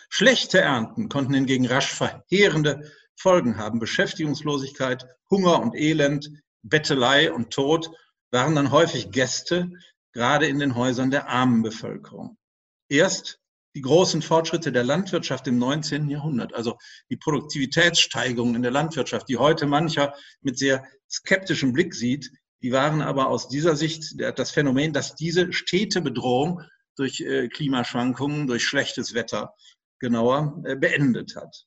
Schlechte 0.09 0.59
Ernten 0.59 1.07
konnten 1.07 1.33
hingegen 1.33 1.67
rasch 1.67 1.93
verheerende 1.93 2.91
Folgen 3.15 3.57
haben. 3.57 3.79
Beschäftigungslosigkeit, 3.79 5.05
Hunger 5.29 5.61
und 5.61 5.75
Elend, 5.75 6.29
Bettelei 6.63 7.31
und 7.31 7.51
Tod 7.51 7.91
waren 8.31 8.55
dann 8.55 8.71
häufig 8.71 9.11
Gäste, 9.11 9.69
gerade 10.13 10.47
in 10.47 10.59
den 10.59 10.75
Häusern 10.75 11.11
der 11.11 11.29
armen 11.29 11.61
Bevölkerung. 11.61 12.37
Erst 12.89 13.39
die 13.75 13.81
großen 13.81 14.21
Fortschritte 14.21 14.71
der 14.71 14.83
Landwirtschaft 14.83 15.47
im 15.47 15.57
19. 15.57 16.09
Jahrhundert, 16.09 16.53
also 16.53 16.77
die 17.09 17.15
Produktivitätssteigerung 17.15 18.55
in 18.55 18.61
der 18.61 18.71
Landwirtschaft, 18.71 19.29
die 19.29 19.37
heute 19.37 19.65
mancher 19.65 20.13
mit 20.41 20.57
sehr 20.57 20.85
skeptischem 21.09 21.71
Blick 21.71 21.93
sieht, 21.93 22.31
die 22.61 22.71
waren 22.71 23.01
aber 23.01 23.27
aus 23.27 23.47
dieser 23.47 23.75
Sicht 23.75 24.19
das 24.19 24.51
Phänomen, 24.51 24.93
dass 24.93 25.15
diese 25.15 25.51
stete 25.53 26.01
Bedrohung 26.01 26.61
durch 26.95 27.21
äh, 27.21 27.47
Klimaschwankungen, 27.47 28.47
durch 28.47 28.65
schlechtes 28.65 29.13
Wetter 29.13 29.55
genauer 29.99 30.61
äh, 30.65 30.75
beendet 30.75 31.35
hat. 31.35 31.65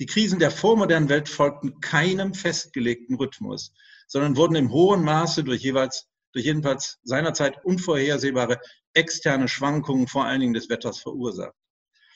Die 0.00 0.06
Krisen 0.06 0.40
der 0.40 0.50
vormodernen 0.50 1.08
Welt 1.08 1.28
folgten 1.28 1.80
keinem 1.80 2.34
festgelegten 2.34 3.16
Rhythmus, 3.16 3.72
sondern 4.08 4.36
wurden 4.36 4.56
im 4.56 4.72
hohen 4.72 5.04
Maße 5.04 5.44
durch 5.44 5.62
jeweils 5.62 6.08
durch 6.34 6.44
jedenfalls 6.44 6.98
seinerzeit 7.04 7.64
unvorhersehbare 7.64 8.60
externe 8.92 9.48
Schwankungen 9.48 10.08
vor 10.08 10.24
allen 10.24 10.40
Dingen 10.40 10.54
des 10.54 10.68
Wetters 10.68 10.98
verursacht. 10.98 11.54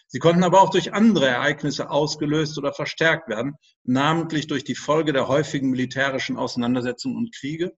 Sie 0.08 0.18
konnten 0.18 0.42
aber 0.42 0.62
auch 0.62 0.70
durch 0.70 0.92
andere 0.94 1.26
Ereignisse 1.26 1.90
ausgelöst 1.90 2.58
oder 2.58 2.72
verstärkt 2.72 3.28
werden, 3.28 3.56
namentlich 3.84 4.46
durch 4.46 4.64
die 4.64 4.74
Folge 4.74 5.12
der 5.12 5.28
häufigen 5.28 5.70
militärischen 5.70 6.36
Auseinandersetzungen 6.36 7.16
und 7.16 7.34
Kriege, 7.34 7.76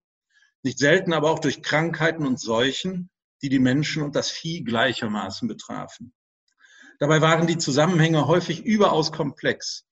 nicht 0.62 0.78
selten 0.78 1.12
aber 1.12 1.30
auch 1.30 1.40
durch 1.40 1.62
Krankheiten 1.62 2.26
und 2.26 2.40
Seuchen, 2.40 3.10
die 3.42 3.48
die 3.48 3.58
Menschen 3.58 4.02
und 4.02 4.14
das 4.14 4.30
Vieh 4.30 4.62
gleichermaßen 4.62 5.48
betrafen. 5.48 6.14
Dabei 7.00 7.20
waren 7.20 7.46
die 7.46 7.58
Zusammenhänge 7.58 8.26
häufig 8.26 8.64
überaus 8.64 9.10
komplex. 9.10 9.86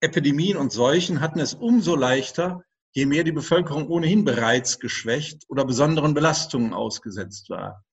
Epidemien 0.00 0.56
und 0.56 0.72
Seuchen 0.72 1.20
hatten 1.20 1.40
es 1.40 1.54
umso 1.54 1.94
leichter, 1.94 2.64
je 2.92 3.06
mehr 3.06 3.24
die 3.24 3.32
Bevölkerung 3.32 3.88
ohnehin 3.88 4.24
bereits 4.24 4.78
geschwächt 4.78 5.44
oder 5.48 5.64
besonderen 5.64 6.14
Belastungen 6.14 6.74
ausgesetzt 6.74 7.48
war. 7.50 7.84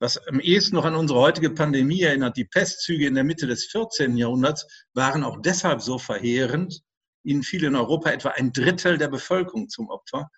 Was 0.00 0.18
am 0.28 0.40
ehesten 0.40 0.76
noch 0.76 0.84
an 0.84 0.96
unsere 0.96 1.20
heutige 1.20 1.50
Pandemie 1.50 2.02
erinnert, 2.02 2.36
die 2.36 2.44
Pestzüge 2.44 3.06
in 3.06 3.14
der 3.14 3.24
Mitte 3.24 3.46
des 3.46 3.66
14. 3.66 4.16
Jahrhunderts 4.16 4.66
waren 4.92 5.24
auch 5.24 5.40
deshalb 5.40 5.82
so 5.82 5.98
verheerend, 5.98 6.82
ihnen 7.24 7.42
fiel 7.42 7.64
in 7.64 7.76
Europa 7.76 8.10
etwa 8.10 8.30
ein 8.30 8.52
Drittel 8.52 8.98
der 8.98 9.08
Bevölkerung 9.08 9.68
zum 9.68 9.88
Opfer. 9.88 10.30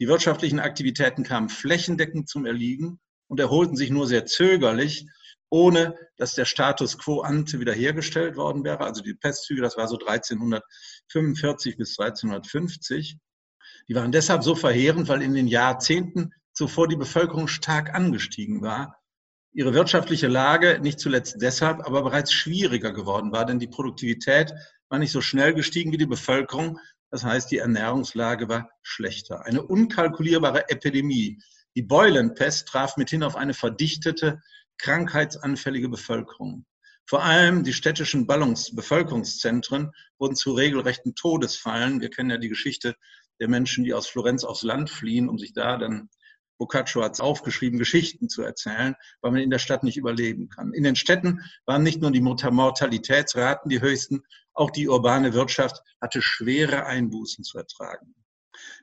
Die 0.00 0.08
wirtschaftlichen 0.08 0.58
Aktivitäten 0.58 1.22
kamen 1.22 1.48
flächendeckend 1.48 2.28
zum 2.28 2.46
Erliegen 2.46 3.00
und 3.28 3.38
erholten 3.38 3.76
sich 3.76 3.90
nur 3.90 4.06
sehr 4.06 4.26
zögerlich, 4.26 5.06
ohne 5.50 5.96
dass 6.16 6.34
der 6.34 6.46
Status 6.46 6.98
quo 6.98 7.20
ante 7.20 7.60
wiederhergestellt 7.60 8.36
worden 8.36 8.64
wäre. 8.64 8.80
Also 8.80 9.02
die 9.02 9.14
Pestzüge, 9.14 9.62
das 9.62 9.76
war 9.76 9.86
so 9.86 9.98
1345 9.98 11.76
bis 11.76 11.98
1350. 11.98 13.18
Die 13.88 13.94
waren 13.94 14.12
deshalb 14.12 14.42
so 14.42 14.54
verheerend, 14.54 15.08
weil 15.08 15.22
in 15.22 15.34
den 15.34 15.46
Jahrzehnten 15.46 16.32
zuvor 16.52 16.88
die 16.88 16.96
Bevölkerung 16.96 17.48
stark 17.48 17.94
angestiegen 17.94 18.62
war, 18.62 18.96
ihre 19.52 19.74
wirtschaftliche 19.74 20.28
Lage 20.28 20.78
nicht 20.80 20.98
zuletzt 20.98 21.36
deshalb 21.40 21.80
aber 21.86 22.02
bereits 22.02 22.32
schwieriger 22.32 22.92
geworden 22.92 23.32
war, 23.32 23.44
denn 23.44 23.58
die 23.58 23.66
Produktivität 23.66 24.52
war 24.88 24.98
nicht 24.98 25.12
so 25.12 25.20
schnell 25.20 25.54
gestiegen 25.54 25.92
wie 25.92 25.98
die 25.98 26.06
Bevölkerung. 26.06 26.78
Das 27.10 27.24
heißt, 27.24 27.50
die 27.50 27.58
Ernährungslage 27.58 28.48
war 28.48 28.70
schlechter. 28.82 29.44
Eine 29.44 29.62
unkalkulierbare 29.62 30.70
Epidemie. 30.70 31.38
Die 31.74 31.82
Beulenpest 31.82 32.68
traf 32.68 32.96
mithin 32.96 33.22
auf 33.22 33.36
eine 33.36 33.54
verdichtete, 33.54 34.40
krankheitsanfällige 34.78 35.88
Bevölkerung. 35.88 36.64
Vor 37.06 37.22
allem 37.22 37.64
die 37.64 37.72
städtischen 37.72 38.26
Ballungs 38.26 38.74
Bevölkerungszentren 38.74 39.92
wurden 40.18 40.36
zu 40.36 40.52
regelrechten 40.52 41.14
Todesfallen. 41.14 42.00
Wir 42.00 42.10
kennen 42.10 42.30
ja 42.30 42.38
die 42.38 42.48
Geschichte 42.48 42.94
der 43.40 43.48
Menschen, 43.48 43.84
die 43.84 43.94
aus 43.94 44.06
Florenz 44.06 44.44
aufs 44.44 44.62
Land 44.62 44.90
fliehen, 44.90 45.28
um 45.28 45.38
sich 45.38 45.52
da 45.52 45.76
dann, 45.76 46.08
Boccaccio 46.58 47.02
hat 47.02 47.14
es 47.14 47.20
aufgeschrieben, 47.20 47.78
Geschichten 47.78 48.28
zu 48.28 48.42
erzählen, 48.42 48.94
weil 49.20 49.32
man 49.32 49.40
in 49.40 49.50
der 49.50 49.58
Stadt 49.58 49.82
nicht 49.82 49.96
überleben 49.96 50.48
kann. 50.48 50.72
In 50.72 50.84
den 50.84 50.94
Städten 50.94 51.40
waren 51.66 51.82
nicht 51.82 52.00
nur 52.00 52.12
die 52.12 52.20
Mortalitätsraten 52.20 53.68
die 53.68 53.80
höchsten, 53.80 54.22
auch 54.54 54.70
die 54.70 54.88
urbane 54.88 55.34
Wirtschaft 55.34 55.82
hatte 56.00 56.22
schwere 56.22 56.86
Einbußen 56.86 57.42
zu 57.42 57.58
ertragen. 57.58 58.14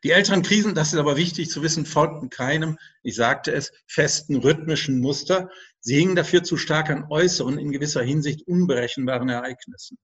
Die 0.03 0.11
älteren 0.11 0.41
Krisen, 0.41 0.75
das 0.75 0.91
ist 0.91 0.99
aber 0.99 1.15
wichtig 1.15 1.49
zu 1.49 1.61
wissen, 1.61 1.85
folgten 1.85 2.29
keinem, 2.29 2.77
ich 3.01 3.15
sagte 3.15 3.53
es, 3.53 3.71
festen 3.87 4.37
rhythmischen 4.37 4.99
Muster. 4.99 5.49
Sie 5.79 5.95
hingen 5.95 6.17
dafür 6.17 6.43
zu 6.43 6.57
stark 6.57 6.89
an 6.89 7.05
äußeren, 7.09 7.57
in 7.57 7.71
gewisser 7.71 8.01
Hinsicht 8.01 8.45
unberechenbaren 8.45 9.29
Ereignissen 9.29 9.97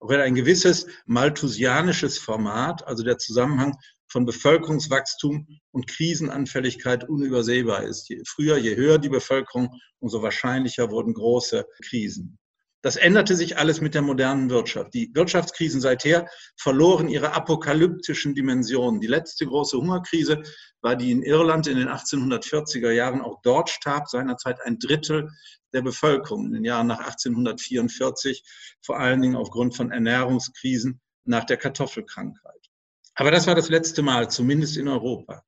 auch 0.00 0.08
wenn 0.08 0.20
ein 0.20 0.34
gewisses 0.34 0.86
malthusianisches 1.06 2.18
Format, 2.18 2.86
also 2.86 3.02
der 3.02 3.18
Zusammenhang 3.18 3.76
von 4.08 4.24
Bevölkerungswachstum 4.24 5.46
und 5.72 5.88
Krisenanfälligkeit 5.88 7.08
unübersehbar 7.08 7.82
ist. 7.82 8.08
Je 8.08 8.22
früher, 8.26 8.56
je 8.56 8.76
höher 8.76 8.98
die 8.98 9.08
Bevölkerung, 9.08 9.70
umso 9.98 10.22
wahrscheinlicher 10.22 10.90
wurden 10.90 11.14
große 11.14 11.66
Krisen. 11.84 12.38
Das 12.82 12.94
änderte 12.94 13.34
sich 13.34 13.58
alles 13.58 13.80
mit 13.80 13.94
der 13.94 14.02
modernen 14.02 14.48
Wirtschaft. 14.48 14.94
Die 14.94 15.10
Wirtschaftskrisen 15.12 15.80
seither 15.80 16.28
verloren 16.56 17.08
ihre 17.08 17.32
apokalyptischen 17.32 18.36
Dimensionen. 18.36 19.00
Die 19.00 19.08
letzte 19.08 19.44
große 19.44 19.76
Hungerkrise 19.76 20.42
war 20.82 20.94
die 20.94 21.10
in 21.10 21.22
Irland 21.22 21.66
in 21.66 21.78
den 21.78 21.88
1840er 21.88 22.92
Jahren. 22.92 23.22
Auch 23.22 23.40
dort 23.42 23.70
starb 23.70 24.08
seinerzeit 24.08 24.60
ein 24.64 24.78
Drittel 24.78 25.30
der 25.76 25.82
Bevölkerung 25.82 26.46
in 26.46 26.52
den 26.54 26.64
Jahren 26.64 26.88
nach 26.88 26.98
1844, 27.00 28.42
vor 28.82 28.98
allen 28.98 29.22
Dingen 29.22 29.36
aufgrund 29.36 29.76
von 29.76 29.92
Ernährungskrisen 29.92 31.00
nach 31.24 31.44
der 31.44 31.58
Kartoffelkrankheit. 31.58 32.70
Aber 33.14 33.30
das 33.30 33.46
war 33.46 33.54
das 33.54 33.68
letzte 33.68 34.02
Mal, 34.02 34.30
zumindest 34.30 34.76
in 34.76 34.88
Europa. 34.88 35.44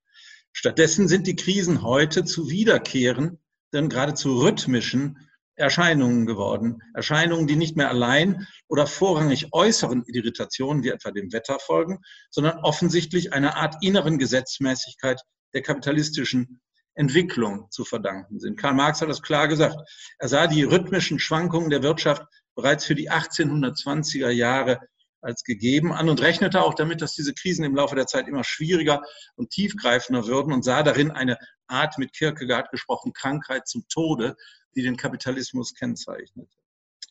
Stattdessen 0.53 1.09
sind 1.09 1.27
die 1.27 1.37
Krisen 1.37 1.83
heute 1.83 2.25
zu 2.25 2.51
wiederkehrenden, 2.51 3.39
geradezu 3.71 4.41
rhythmischen 4.41 5.29
Erscheinungen 5.55 6.27
geworden. 6.27 6.83
Erscheinungen, 6.95 7.47
die 7.47 7.57
nicht 7.57 7.77
mehr 7.77 7.89
allein 7.89 8.47
oder 8.69 8.87
vorrangig 8.87 9.53
äußeren 9.53 10.05
Irritationen 10.07 10.83
wie 10.85 10.91
etwa 10.91 11.11
dem 11.11 11.33
Wetter 11.33 11.59
folgen, 11.59 12.01
sondern 12.31 12.59
offensichtlich 12.59 13.33
einer 13.33 13.57
Art 13.57 13.77
inneren 13.83 14.19
Gesetzmäßigkeit 14.19 15.21
der 15.55 15.63
kapitalistischen 15.63 16.61
Entwicklung 16.99 17.71
zu 17.71 17.85
verdanken 17.85 18.41
sind. 18.41 18.59
Karl 18.59 18.75
Marx 18.75 19.01
hat 19.01 19.09
das 19.09 19.23
klar 19.23 19.47
gesagt. 19.47 19.77
Er 20.19 20.29
sah 20.29 20.49
die 20.49 20.65
rhythmischen 20.65 21.21
Schwankungen 21.21 21.71
der 21.71 21.83
Wirtschaft 21.83 22.25
bereits 22.57 22.85
für 22.85 22.97
die 22.97 23.11
1820er 23.11 24.31
Jahre 24.31 24.81
als 25.21 25.45
gegeben 25.45 25.93
an 25.93 26.09
und 26.09 26.21
rechnete 26.21 26.61
auch 26.61 26.75
damit, 26.75 27.01
dass 27.01 27.15
diese 27.15 27.35
Krisen 27.35 27.65
im 27.65 27.77
Laufe 27.77 27.95
der 27.95 28.07
Zeit 28.07 28.27
immer 28.27 28.43
schwieriger 28.43 29.03
und 29.37 29.51
tiefgreifender 29.51 30.27
würden 30.27 30.53
und 30.53 30.65
sah 30.65 30.83
darin 30.83 31.13
eine 31.13 31.39
Art 31.69 31.99
mit 31.99 32.13
Kierkegaard 32.13 32.71
gesprochen 32.71 33.13
Krankheit 33.13 33.69
zum 33.69 33.87
Tode, 33.89 34.37
die 34.75 34.83
den 34.83 34.97
Kapitalismus 34.97 35.75
kennzeichnete. 35.75 36.51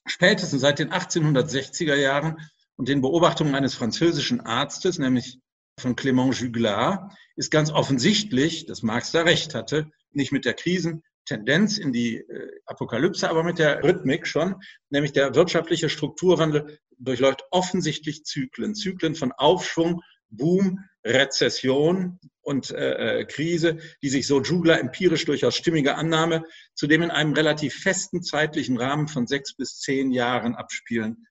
Spätestens 0.06 0.62
seit 0.62 0.80
den 0.80 0.92
1860er 0.92 1.96
Jahren 1.96 2.38
und 2.76 2.90
den 2.90 3.02
Beobachtungen 3.02 3.56
eines 3.56 3.74
französischen 3.74 4.42
Arztes, 4.42 5.00
nämlich 5.00 5.40
von 5.80 5.96
Clément 5.96 6.34
Juglar, 6.34 7.16
ist 7.36 7.52
ganz 7.52 7.72
offensichtlich, 7.72 8.66
dass 8.66 8.84
Marx 8.84 9.12
da 9.12 9.22
recht 9.22 9.54
hatte, 9.54 9.90
nicht 10.12 10.32
mit 10.32 10.46
der 10.46 10.56
Krisentendenz 10.56 11.78
in 11.78 11.94
die 11.94 12.18
äh, 12.18 12.52
Apokalypse, 12.66 13.30
aber 13.30 13.44
mit 13.44 13.60
der 13.60 13.84
Rhythmik 13.84 14.26
schon, 14.26 14.56
nämlich 14.90 15.14
der 15.14 15.36
wirtschaftliche 15.36 15.90
Strukturwandel 15.90 16.80
durchläuft 16.98 17.44
offensichtlich 17.52 18.24
Zyklen, 18.24 18.74
Zyklen 18.74 19.14
von 19.16 19.32
Aufschwung, 19.32 20.02
Boom, 20.30 20.80
Rezession 21.06 22.20
und 22.42 22.72
äh, 22.72 23.20
äh, 23.20 23.26
Krise, 23.26 23.78
die 24.02 24.10
sich 24.10 24.28
so 24.28 24.42
Jugler 24.42 24.80
empirisch 24.80 25.26
durchaus 25.26 25.56
stimmige 25.56 25.96
Annahme, 25.96 26.44
zudem 26.74 27.04
in 27.04 27.12
einem 27.12 27.34
relativ 27.34 27.76
festen 27.76 28.24
zeitlichen 28.24 28.78
Rahmen 28.78 29.08
von 29.08 29.28
sechs 29.28 29.56
bis 29.56 29.80
zehn 29.80 30.12
Jahren 30.12 30.56
abspielen. 30.56 31.28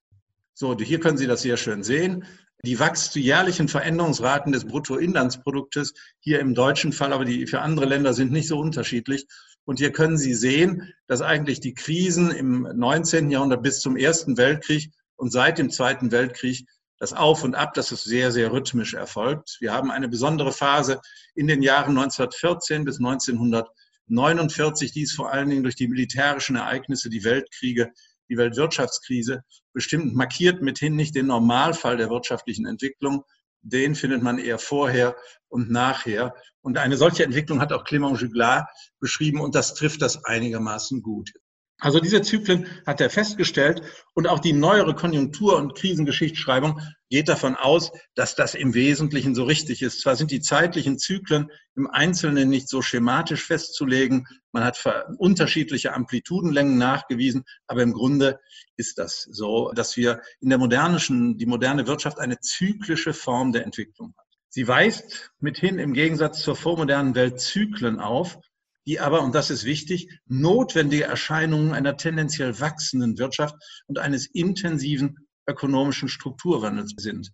So, 0.54 0.74
hier 0.78 1.00
können 1.00 1.18
Sie 1.18 1.26
das 1.26 1.42
sehr 1.42 1.58
schön 1.58 1.82
sehen. 1.82 2.24
Die 2.66 2.80
Wachs 2.80 3.10
die 3.10 3.20
jährlichen 3.20 3.68
Veränderungsraten 3.68 4.50
des 4.50 4.64
Bruttoinlandsproduktes, 4.64 5.94
hier 6.18 6.40
im 6.40 6.52
deutschen 6.52 6.92
Fall, 6.92 7.12
aber 7.12 7.24
die 7.24 7.46
für 7.46 7.60
andere 7.60 7.86
Länder 7.86 8.12
sind 8.12 8.32
nicht 8.32 8.48
so 8.48 8.58
unterschiedlich. 8.58 9.28
Und 9.64 9.78
hier 9.78 9.92
können 9.92 10.18
Sie 10.18 10.34
sehen, 10.34 10.92
dass 11.06 11.22
eigentlich 11.22 11.60
die 11.60 11.74
Krisen 11.74 12.32
im 12.32 12.62
19. 12.62 13.30
Jahrhundert 13.30 13.62
bis 13.62 13.78
zum 13.78 13.96
Ersten 13.96 14.36
Weltkrieg 14.36 14.90
und 15.14 15.30
seit 15.30 15.58
dem 15.58 15.70
Zweiten 15.70 16.10
Weltkrieg 16.10 16.66
das 16.98 17.12
Auf 17.12 17.44
und 17.44 17.54
Ab, 17.54 17.74
das 17.74 17.92
ist 17.92 18.02
sehr, 18.02 18.32
sehr 18.32 18.50
rhythmisch 18.50 18.94
erfolgt. 18.94 19.58
Wir 19.60 19.72
haben 19.72 19.92
eine 19.92 20.08
besondere 20.08 20.50
Phase 20.50 21.00
in 21.36 21.46
den 21.46 21.62
Jahren 21.62 21.96
1914 21.96 22.84
bis 22.84 22.98
1949, 22.98 24.90
die 24.90 25.02
ist 25.02 25.12
vor 25.12 25.30
allen 25.30 25.50
Dingen 25.50 25.62
durch 25.62 25.76
die 25.76 25.86
militärischen 25.86 26.56
Ereignisse, 26.56 27.10
die 27.10 27.22
Weltkriege, 27.22 27.92
die 28.28 28.36
Weltwirtschaftskrise 28.36 29.44
bestimmt 29.72 30.14
markiert 30.14 30.62
mithin 30.62 30.96
nicht 30.96 31.14
den 31.14 31.26
Normalfall 31.26 31.96
der 31.96 32.10
wirtschaftlichen 32.10 32.66
Entwicklung. 32.66 33.24
Den 33.62 33.94
findet 33.94 34.22
man 34.22 34.38
eher 34.38 34.58
vorher 34.58 35.16
und 35.48 35.70
nachher. 35.70 36.34
Und 36.60 36.78
eine 36.78 36.96
solche 36.96 37.24
Entwicklung 37.24 37.60
hat 37.60 37.72
auch 37.72 37.84
Clément 37.84 38.20
Juglar 38.20 38.68
beschrieben 39.00 39.40
und 39.40 39.54
das 39.54 39.74
trifft 39.74 40.02
das 40.02 40.24
einigermaßen 40.24 41.02
gut. 41.02 41.32
Also 41.78 42.00
diese 42.00 42.22
Zyklen 42.22 42.66
hat 42.86 43.02
er 43.02 43.10
festgestellt 43.10 43.82
und 44.14 44.26
auch 44.26 44.38
die 44.38 44.54
neuere 44.54 44.94
Konjunktur- 44.94 45.58
und 45.58 45.74
Krisengeschichtsschreibung 45.74 46.80
geht 47.10 47.28
davon 47.28 47.54
aus, 47.54 47.92
dass 48.14 48.34
das 48.34 48.54
im 48.54 48.72
Wesentlichen 48.72 49.34
so 49.34 49.44
richtig 49.44 49.82
ist. 49.82 50.00
Zwar 50.00 50.16
sind 50.16 50.30
die 50.30 50.40
zeitlichen 50.40 50.98
Zyklen 50.98 51.50
im 51.74 51.86
Einzelnen 51.86 52.48
nicht 52.48 52.70
so 52.70 52.80
schematisch 52.80 53.44
festzulegen, 53.44 54.26
man 54.52 54.64
hat 54.64 54.82
unterschiedliche 55.18 55.92
Amplitudenlängen 55.92 56.78
nachgewiesen, 56.78 57.44
aber 57.66 57.82
im 57.82 57.92
Grunde 57.92 58.40
ist 58.76 58.96
das 58.96 59.28
so, 59.30 59.70
dass 59.74 59.98
wir 59.98 60.22
in 60.40 60.48
der 60.48 60.58
modernischen, 60.58 61.36
die 61.36 61.44
moderne 61.44 61.86
Wirtschaft 61.86 62.18
eine 62.18 62.40
zyklische 62.40 63.12
Form 63.12 63.52
der 63.52 63.64
Entwicklung 63.64 64.14
hat. 64.16 64.26
Sie 64.48 64.66
weist 64.66 65.30
mithin 65.40 65.78
im 65.78 65.92
Gegensatz 65.92 66.40
zur 66.40 66.56
vormodernen 66.56 67.14
Welt 67.14 67.38
Zyklen 67.38 68.00
auf, 68.00 68.38
die 68.86 69.00
aber, 69.00 69.22
und 69.22 69.34
das 69.34 69.50
ist 69.50 69.64
wichtig, 69.64 70.08
notwendige 70.26 71.04
Erscheinungen 71.04 71.72
einer 71.72 71.96
tendenziell 71.96 72.60
wachsenden 72.60 73.18
Wirtschaft 73.18 73.56
und 73.86 73.98
eines 73.98 74.26
intensiven 74.26 75.26
ökonomischen 75.48 76.08
Strukturwandels 76.08 76.94
sind. 76.96 77.32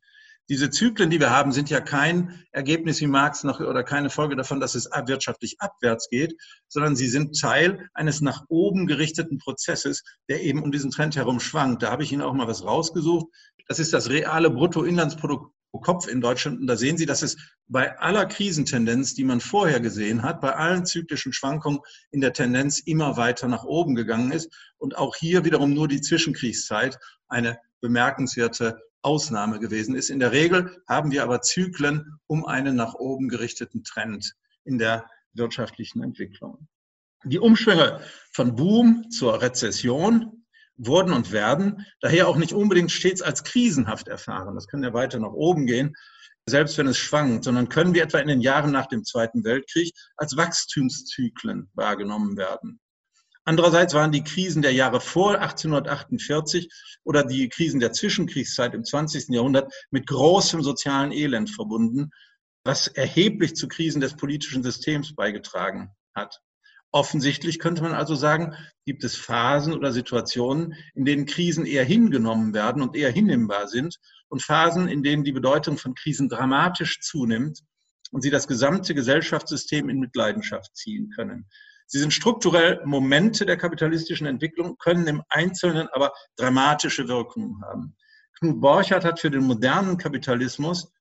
Diese 0.48 0.70
Zyklen, 0.70 1.08
die 1.08 1.20
wir 1.20 1.30
haben, 1.30 1.52
sind 1.52 1.70
ja 1.70 1.80
kein 1.80 2.44
Ergebnis 2.50 3.00
wie 3.00 3.06
Marx 3.06 3.44
noch 3.44 3.60
oder 3.60 3.84
keine 3.84 4.10
Folge 4.10 4.34
davon, 4.34 4.60
dass 4.60 4.74
es 4.74 4.86
wirtschaftlich 5.06 5.60
abwärts 5.60 6.08
geht, 6.10 6.34
sondern 6.68 6.96
sie 6.96 7.08
sind 7.08 7.38
Teil 7.38 7.88
eines 7.94 8.20
nach 8.20 8.44
oben 8.48 8.86
gerichteten 8.86 9.38
Prozesses, 9.38 10.02
der 10.28 10.42
eben 10.42 10.62
um 10.62 10.72
diesen 10.72 10.90
Trend 10.90 11.16
herum 11.16 11.38
schwankt. 11.38 11.82
Da 11.82 11.90
habe 11.90 12.02
ich 12.02 12.12
Ihnen 12.12 12.22
auch 12.22 12.34
mal 12.34 12.48
was 12.48 12.64
rausgesucht. 12.64 13.28
Das 13.68 13.78
ist 13.78 13.92
das 13.92 14.10
reale 14.10 14.50
Bruttoinlandsprodukt 14.50 15.54
pro 15.72 15.80
Kopf 15.80 16.06
in 16.06 16.20
Deutschland. 16.20 16.60
Und 16.60 16.66
da 16.66 16.76
sehen 16.76 16.98
Sie, 16.98 17.06
dass 17.06 17.22
es 17.22 17.36
bei 17.66 17.98
aller 17.98 18.26
Krisentendenz, 18.26 19.14
die 19.14 19.24
man 19.24 19.40
vorher 19.40 19.80
gesehen 19.80 20.22
hat, 20.22 20.40
bei 20.40 20.54
allen 20.54 20.86
zyklischen 20.86 21.32
Schwankungen 21.32 21.80
in 22.10 22.20
der 22.20 22.34
Tendenz 22.34 22.78
immer 22.78 23.16
weiter 23.16 23.48
nach 23.48 23.64
oben 23.64 23.94
gegangen 23.94 24.30
ist. 24.30 24.52
Und 24.76 24.96
auch 24.96 25.16
hier 25.16 25.44
wiederum 25.44 25.72
nur 25.72 25.88
die 25.88 26.00
Zwischenkriegszeit 26.00 26.98
eine 27.28 27.58
bemerkenswerte 27.80 28.80
Ausnahme 29.00 29.58
gewesen 29.58 29.96
ist. 29.96 30.10
In 30.10 30.20
der 30.20 30.30
Regel 30.30 30.76
haben 30.86 31.10
wir 31.10 31.24
aber 31.24 31.40
Zyklen 31.40 32.18
um 32.26 32.44
einen 32.44 32.76
nach 32.76 32.94
oben 32.94 33.28
gerichteten 33.28 33.82
Trend 33.82 34.34
in 34.64 34.78
der 34.78 35.06
wirtschaftlichen 35.32 36.02
Entwicklung. 36.02 36.68
Die 37.24 37.38
Umschwünge 37.38 38.00
von 38.32 38.54
Boom 38.54 39.10
zur 39.10 39.40
Rezession 39.40 40.41
wurden 40.76 41.12
und 41.12 41.32
werden 41.32 41.86
daher 42.00 42.28
auch 42.28 42.36
nicht 42.36 42.52
unbedingt 42.52 42.90
stets 42.90 43.22
als 43.22 43.44
krisenhaft 43.44 44.08
erfahren. 44.08 44.54
Das 44.54 44.66
kann 44.66 44.82
ja 44.82 44.92
weiter 44.92 45.18
nach 45.18 45.32
oben 45.32 45.66
gehen, 45.66 45.94
selbst 46.46 46.76
wenn 46.78 46.86
es 46.86 46.98
schwankt, 46.98 47.44
sondern 47.44 47.68
können 47.68 47.94
wir 47.94 48.02
etwa 48.02 48.18
in 48.18 48.28
den 48.28 48.40
Jahren 48.40 48.72
nach 48.72 48.86
dem 48.86 49.04
Zweiten 49.04 49.44
Weltkrieg 49.44 49.92
als 50.16 50.36
Wachstumszyklen 50.36 51.70
wahrgenommen 51.74 52.36
werden. 52.36 52.80
Andererseits 53.44 53.94
waren 53.94 54.12
die 54.12 54.22
Krisen 54.22 54.62
der 54.62 54.72
Jahre 54.72 55.00
vor 55.00 55.40
1848 55.40 56.68
oder 57.04 57.24
die 57.24 57.48
Krisen 57.48 57.80
der 57.80 57.92
Zwischenkriegszeit 57.92 58.72
im 58.72 58.84
20. 58.84 59.30
Jahrhundert 59.30 59.72
mit 59.90 60.06
großem 60.06 60.62
sozialen 60.62 61.10
Elend 61.10 61.50
verbunden, 61.50 62.10
was 62.64 62.86
erheblich 62.86 63.54
zu 63.54 63.66
Krisen 63.66 64.00
des 64.00 64.16
politischen 64.16 64.62
Systems 64.62 65.14
beigetragen 65.16 65.90
hat. 66.14 66.40
Offensichtlich 66.92 67.58
könnte 67.58 67.82
man 67.82 67.94
also 67.94 68.14
sagen, 68.14 68.54
gibt 68.84 69.02
es 69.02 69.16
Phasen 69.16 69.72
oder 69.72 69.92
Situationen, 69.92 70.74
in 70.94 71.06
denen 71.06 71.24
Krisen 71.24 71.64
eher 71.64 71.84
hingenommen 71.84 72.52
werden 72.52 72.82
und 72.82 72.94
eher 72.94 73.10
hinnehmbar 73.10 73.66
sind 73.66 73.98
und 74.28 74.42
Phasen, 74.42 74.88
in 74.88 75.02
denen 75.02 75.24
die 75.24 75.32
Bedeutung 75.32 75.78
von 75.78 75.94
Krisen 75.94 76.28
dramatisch 76.28 77.00
zunimmt 77.00 77.60
und 78.10 78.20
sie 78.20 78.30
das 78.30 78.46
gesamte 78.46 78.94
Gesellschaftssystem 78.94 79.88
in 79.88 80.00
Mitleidenschaft 80.00 80.76
ziehen 80.76 81.10
können. 81.16 81.48
Sie 81.86 81.98
sind 81.98 82.12
strukturell 82.12 82.82
Momente 82.84 83.46
der 83.46 83.56
kapitalistischen 83.56 84.26
Entwicklung, 84.26 84.76
können 84.76 85.06
im 85.06 85.22
Einzelnen 85.30 85.88
aber 85.88 86.12
dramatische 86.36 87.08
Wirkungen 87.08 87.62
haben. 87.64 87.96
Knut 88.38 88.60
Borchardt 88.60 89.04
hat 89.04 89.18
für 89.18 89.30
den 89.30 89.44
modernen 89.44 89.96
Kapitalismus 89.96 90.92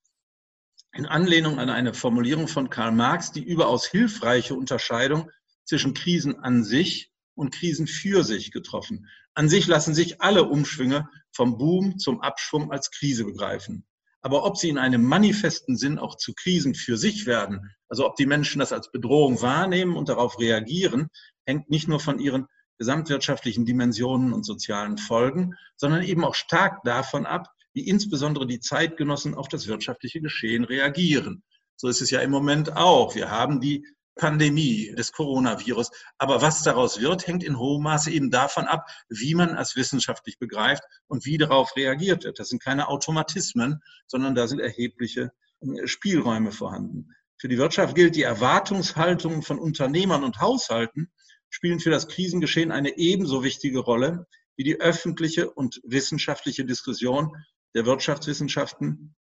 in 0.94 1.06
Anlehnung 1.06 1.60
an 1.60 1.70
eine 1.70 1.94
Formulierung 1.94 2.48
von 2.48 2.70
Karl 2.70 2.92
Marx 2.92 3.32
die 3.32 3.44
überaus 3.44 3.86
hilfreiche 3.86 4.56
Unterscheidung 4.56 5.30
zwischen 5.66 5.94
Krisen 5.94 6.40
an 6.40 6.64
sich 6.64 7.12
und 7.36 7.54
Krisen 7.54 7.88
für 7.88 8.24
sich 8.24 8.52
getroffen. 8.52 9.08
An 9.34 9.50
sich 9.50 9.68
lassen 9.68 9.94
sich 9.94 10.22
alle 10.22 10.44
Umschwünge 10.44 11.10
vom 11.32 11.58
Boom 11.58 11.98
zum 11.98 12.22
Abschwung 12.22 12.72
als 12.72 12.92
Krise 12.92 13.24
begreifen. 13.24 13.86
Aber 14.22 14.46
ob 14.46 14.58
sie 14.58 14.70
in 14.70 14.78
einem 14.78 15.04
manifesten 15.04 15.78
Sinn 15.78 15.98
auch 15.98 16.16
zu 16.16 16.34
Krisen 16.34 16.76
für 16.76 16.98
sich 16.98 17.26
werden, 17.26 17.72
also 17.90 18.06
ob 18.06 18.16
die 18.16 18.28
Menschen 18.28 18.60
das 18.60 18.72
als 18.72 18.92
Bedrohung 18.92 19.42
wahrnehmen 19.42 19.96
und 19.96 20.10
darauf 20.10 20.40
reagieren, 20.40 21.10
hängt 21.46 21.70
nicht 21.70 21.88
nur 21.88 22.00
von 22.00 22.20
ihren 22.20 22.46
gesamtwirtschaftlichen 22.78 23.66
Dimensionen 23.66 24.34
und 24.34 24.44
sozialen 24.44 24.98
Folgen, 24.98 25.56
sondern 25.76 26.04
eben 26.04 26.24
auch 26.24 26.36
stark 26.36 26.84
davon 26.84 27.26
ab, 27.26 27.48
wie 27.74 27.88
insbesondere 27.88 28.46
die 28.46 28.60
Zeitgenossen 28.60 29.34
auf 29.34 29.48
das 29.48 29.68
wirtschaftliche 29.68 30.22
Geschehen 30.22 30.66
reagieren. 30.66 31.44
So 31.76 31.88
ist 31.88 32.02
es 32.02 32.12
ja 32.12 32.20
im 32.20 32.32
Moment 32.32 32.76
auch. 32.76 33.16
Wir 33.16 33.32
haben 33.32 33.60
die 33.60 33.88
Pandemie 34.16 34.94
des 34.96 35.12
Coronavirus. 35.12 35.92
Aber 36.18 36.42
was 36.42 36.64
daraus 36.64 37.00
wird, 37.00 37.28
hängt 37.28 37.44
in 37.44 37.58
hohem 37.58 37.84
Maße 37.84 38.12
eben 38.12 38.32
davon 38.32 38.66
ab, 38.66 38.88
wie 39.10 39.36
man 39.36 39.58
es 39.58 39.76
wissenschaftlich 39.76 40.38
begreift 40.38 40.84
und 41.08 41.26
wie 41.26 41.38
darauf 41.38 41.76
reagiert 41.76 42.24
wird. 42.24 42.40
Das 42.40 42.50
sind 42.50 42.62
keine 42.62 42.88
Automatismen, 42.88 43.82
sondern 44.08 44.36
da 44.36 44.48
sind 44.48 44.60
erhebliche 44.60 45.32
äh, 45.62 45.88
Spielräume 45.88 46.52
vorhanden. 46.52 47.16
Für 47.38 47.48
die 47.48 47.58
Wirtschaft 47.58 47.96
gilt, 47.96 48.16
die 48.16 48.24
Erwartungshaltung 48.24 49.42
von 49.42 49.58
Unternehmern 49.58 50.24
und 50.24 50.40
Haushalten 50.40 51.12
spielen 51.50 51.80
für 51.80 51.90
das 51.90 52.08
Krisengeschehen 52.08 52.72
eine 52.72 52.98
ebenso 52.98 53.44
wichtige 53.44 53.80
Rolle 53.80 54.28
wie 54.56 54.64
die 54.64 54.80
öffentliche 54.80 55.50
und 55.50 55.82
wissenschaftliche 55.84 56.66
Diskussion 56.66 57.36
der 57.74 57.86
Wirtschaftswissenschaften 57.86 59.16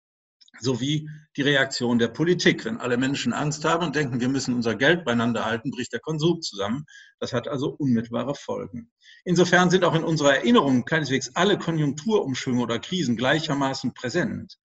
sowie 0.60 1.10
die 1.36 1.42
Reaktion 1.42 2.00
der 2.00 2.08
Politik. 2.08 2.66
Wenn 2.66 2.78
alle 2.78 2.98
Menschen 2.98 3.34
Angst 3.34 3.66
haben 3.66 3.86
und 3.86 3.96
denken, 3.96 4.20
wir 4.20 4.30
müssen 4.30 4.56
unser 4.56 4.76
Geld 4.76 5.06
beieinander 5.06 5.46
halten, 5.46 5.72
bricht 5.72 5.94
der 5.94 6.00
Konsum 6.00 6.42
zusammen. 6.42 6.86
Das 7.20 7.34
hat 7.34 7.48
also 7.48 7.70
unmittelbare 7.70 8.36
Folgen. 8.36 8.92
Insofern 9.24 9.70
sind 9.70 9.84
auch 9.84 9.96
in 9.96 10.04
unserer 10.04 10.36
Erinnerung 10.36 10.86
keineswegs 10.86 11.32
alle 11.36 11.58
Konjunkturumschwünge 11.58 12.62
oder 12.62 12.80
Krisen 12.80 13.18
gleichermaßen 13.18 13.94
präsent. 13.94 14.58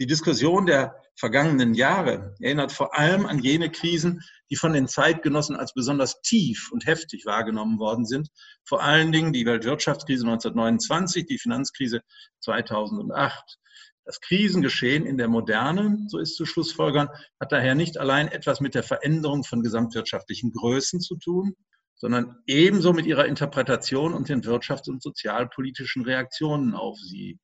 Die 0.00 0.06
Diskussion 0.06 0.64
der 0.64 0.96
vergangenen 1.14 1.74
Jahre 1.74 2.34
erinnert 2.40 2.72
vor 2.72 2.98
allem 2.98 3.26
an 3.26 3.38
jene 3.38 3.70
Krisen, 3.70 4.22
die 4.48 4.56
von 4.56 4.72
den 4.72 4.88
Zeitgenossen 4.88 5.56
als 5.56 5.74
besonders 5.74 6.22
tief 6.22 6.70
und 6.72 6.86
heftig 6.86 7.26
wahrgenommen 7.26 7.78
worden 7.78 8.06
sind. 8.06 8.30
Vor 8.64 8.82
allen 8.82 9.12
Dingen 9.12 9.34
die 9.34 9.44
Weltwirtschaftskrise 9.44 10.24
1929, 10.24 11.26
die 11.26 11.38
Finanzkrise 11.38 12.00
2008. 12.40 13.58
Das 14.04 14.20
Krisengeschehen 14.20 15.06
in 15.06 15.18
der 15.18 15.28
Moderne, 15.28 15.98
so 16.08 16.18
ist 16.18 16.36
zu 16.36 16.46
Schlussfolgern, 16.46 17.08
hat 17.38 17.52
daher 17.52 17.74
nicht 17.74 17.98
allein 17.98 18.28
etwas 18.28 18.60
mit 18.60 18.74
der 18.74 18.82
Veränderung 18.82 19.44
von 19.44 19.62
gesamtwirtschaftlichen 19.62 20.52
Größen 20.52 21.00
zu 21.00 21.16
tun, 21.16 21.54
sondern 21.96 22.38
ebenso 22.46 22.92
mit 22.92 23.06
ihrer 23.06 23.26
Interpretation 23.26 24.14
und 24.14 24.28
den 24.28 24.42
wirtschafts- 24.42 24.88
und 24.88 25.02
sozialpolitischen 25.02 26.02
Reaktionen 26.02 26.74
auf 26.74 26.98
sie. 26.98 27.38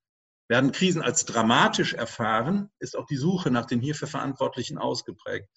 Werden 0.49 0.73
Krisen 0.73 1.03
als 1.03 1.25
dramatisch 1.25 1.92
erfahren, 1.92 2.71
ist 2.79 2.97
auch 2.97 3.07
die 3.07 3.16
Suche 3.16 3.51
nach 3.51 3.66
den 3.66 3.81
hierfür 3.81 4.09
Verantwortlichen 4.09 4.79
ausgeprägt. 4.79 5.49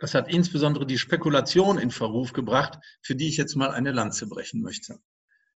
Das 0.00 0.14
hat 0.14 0.32
insbesondere 0.32 0.86
die 0.86 0.98
Spekulation 0.98 1.78
in 1.78 1.90
Verruf 1.90 2.32
gebracht, 2.32 2.78
für 3.02 3.14
die 3.14 3.28
ich 3.28 3.36
jetzt 3.36 3.54
mal 3.54 3.70
eine 3.70 3.92
Lanze 3.92 4.26
brechen 4.26 4.62
möchte. 4.62 4.98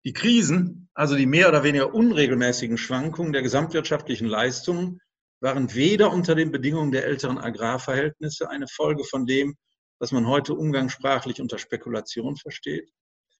Die 0.05 0.13
Krisen, 0.13 0.91
also 0.93 1.17
die 1.17 1.27
mehr 1.27 1.49
oder 1.49 1.63
weniger 1.63 1.95
unregelmäßigen 1.95 2.77
Schwankungen 2.77 3.33
der 3.33 3.43
gesamtwirtschaftlichen 3.43 4.27
Leistungen, 4.27 5.01
waren 5.41 5.75
weder 5.75 6.13
unter 6.13 6.35
den 6.35 6.51
Bedingungen 6.51 6.93
der 6.93 7.07
älteren 7.07 7.39
Agrarverhältnisse 7.39 8.49
eine 8.51 8.67
Folge 8.69 9.05
von 9.05 9.27
dem, 9.27 9.57
was 9.99 10.13
man 10.13 10.27
heute 10.27 10.55
umgangssprachlich 10.55 11.41
unter 11.41 11.59
Spekulation 11.59 12.37
versteht, 12.37 12.91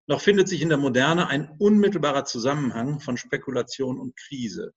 noch 0.07 0.21
findet 0.21 0.49
sich 0.49 0.63
in 0.63 0.69
der 0.69 0.79
Moderne 0.79 1.29
ein 1.29 1.51
unmittelbarer 1.59 2.25
Zusammenhang 2.25 3.01
von 3.01 3.17
Spekulation 3.17 3.99
und 3.99 4.17
Krise. 4.17 4.73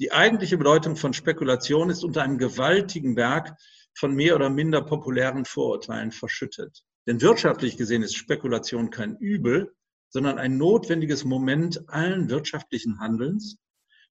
Die 0.00 0.12
eigentliche 0.12 0.58
Bedeutung 0.58 0.96
von 0.96 1.12
Spekulation 1.12 1.90
ist 1.90 2.04
unter 2.04 2.22
einem 2.22 2.38
gewaltigen 2.38 3.14
Berg 3.14 3.56
von 3.96 4.14
mehr 4.14 4.34
oder 4.34 4.50
minder 4.50 4.82
populären 4.82 5.44
Vorurteilen 5.44 6.10
verschüttet. 6.10 6.82
Denn 7.06 7.20
wirtschaftlich 7.20 7.76
gesehen 7.76 8.02
ist 8.02 8.16
Spekulation 8.16 8.90
kein 8.90 9.16
Übel, 9.16 9.72
sondern 10.14 10.38
ein 10.38 10.56
notwendiges 10.58 11.24
Moment 11.24 11.88
allen 11.88 12.30
wirtschaftlichen 12.30 13.00
Handelns, 13.00 13.56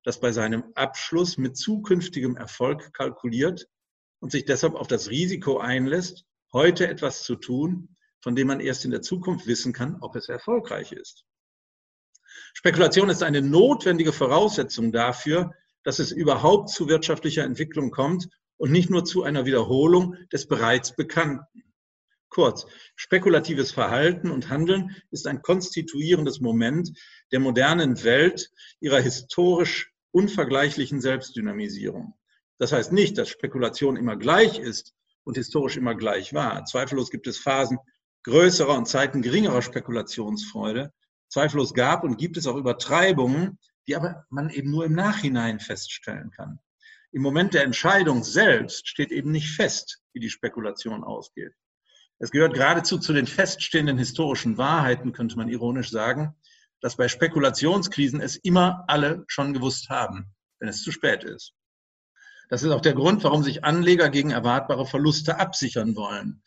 das 0.04 0.20
bei 0.20 0.34
seinem 0.34 0.66
Abschluss 0.76 1.38
mit 1.38 1.56
zukünftigem 1.56 2.36
Erfolg 2.36 2.92
kalkuliert 2.92 3.70
und 4.20 4.30
sich 4.30 4.44
deshalb 4.44 4.76
auf 4.76 4.88
das 4.88 5.10
Risiko 5.10 5.60
einlässt, 5.60 6.26
heute 6.52 6.90
etwas 6.90 7.24
zu 7.24 7.38
tun, 7.38 7.96
von 8.20 8.36
dem 8.36 8.48
man 8.48 8.60
erst 8.60 8.84
in 8.84 8.92
der 8.92 9.02
Zukunft 9.02 9.48
wissen 9.48 9.72
kann, 9.72 9.96
ob 10.02 10.18
es 10.18 10.28
erfolgreich 10.28 10.92
ist. 10.92 11.24
Spekulation 12.54 13.10
ist 13.10 13.24
eine 13.24 13.42
notwendige 13.42 14.12
Voraussetzung 14.12 14.92
dafür, 14.92 15.54
dass 15.84 16.00
es 16.00 16.12
überhaupt 16.12 16.70
zu 16.70 16.90
wirtschaftlicher 16.90 17.46
Entwicklung 17.46 17.92
kommt 17.92 18.28
und 18.58 18.74
nicht 18.74 18.90
nur 18.90 19.06
zu 19.06 19.24
einer 19.24 19.46
Wiederholung 19.46 20.18
des 20.34 20.48
bereits 20.48 20.98
Bekannten. 20.98 21.64
Kurz, 22.34 22.66
spekulatives 22.96 23.72
Verhalten 23.72 24.32
und 24.32 24.50
Handeln 24.50 24.96
ist 25.12 25.28
ein 25.28 25.44
konstituierendes 25.44 26.42
Moment 26.42 26.92
der 27.32 27.40
modernen 27.40 28.04
Welt 28.04 28.50
ihrer 28.80 29.00
historisch 29.00 29.94
unvergleichlichen 30.10 31.00
Selbstdynamisierung. 31.00 32.16
Das 32.58 32.72
heißt 32.72 32.92
nicht, 32.92 33.20
dass 33.20 33.30
Spekulation 33.30 33.98
immer 33.98 34.16
gleich 34.16 34.58
ist 34.58 34.96
und 35.24 35.38
historisch 35.38 35.78
immer 35.78 35.94
gleich 35.94 36.34
war. 36.34 36.66
Zweifellos 36.66 37.12
gibt 37.12 37.28
es 37.28 37.38
Phasen 37.38 37.78
größerer 38.24 38.76
und 38.76 38.88
Zeiten 38.88 39.22
geringerer 39.22 39.62
Spekulationsfreude. 39.62 40.92
Zweifellos 41.30 41.76
gab 41.76 42.04
und 42.04 42.18
gibt 42.18 42.38
es 42.38 42.48
auch 42.48 42.56
Übertreibungen, 42.56 43.60
die 43.88 43.96
aber 43.96 44.26
man 44.30 44.50
eben 44.50 44.72
nur 44.72 44.86
im 44.86 44.94
Nachhinein 44.94 45.60
feststellen 45.60 46.32
kann. 46.32 46.58
Im 47.12 47.22
Moment 47.22 47.54
der 47.54 47.64
Entscheidung 47.64 48.24
selbst 48.24 48.88
steht 48.88 49.12
eben 49.12 49.32
nicht 49.32 49.50
fest, 49.50 50.02
wie 50.14 50.20
die 50.20 50.32
Spekulation 50.32 51.04
ausgeht. 51.04 51.54
Es 52.24 52.32
gehört 52.32 52.54
geradezu 52.54 53.00
zu 53.00 53.12
den 53.12 53.28
feststehenden 53.28 53.98
historischen 53.98 54.58
Wahrheiten, 54.58 55.12
könnte 55.12 55.36
man 55.36 55.50
ironisch 55.50 55.92
sagen, 55.92 56.34
dass 56.80 56.96
bei 56.96 57.10
Spekulationskrisen 57.10 58.22
es 58.22 58.38
immer 58.38 58.86
alle 58.88 59.26
schon 59.28 59.52
gewusst 59.52 59.90
haben, 59.90 60.34
wenn 60.58 60.70
es 60.70 60.84
zu 60.84 60.94
spät 60.94 61.26
ist. 61.26 61.52
Das 62.48 62.64
ist 62.64 62.72
auch 62.72 62.80
der 62.80 62.94
Grund, 62.94 63.26
warum 63.26 63.44
sich 63.44 63.66
Anleger 63.66 64.08
gegen 64.08 64.32
erwartbare 64.32 64.86
Verluste 64.86 65.38
absichern 65.38 65.98
wollen. 65.98 66.42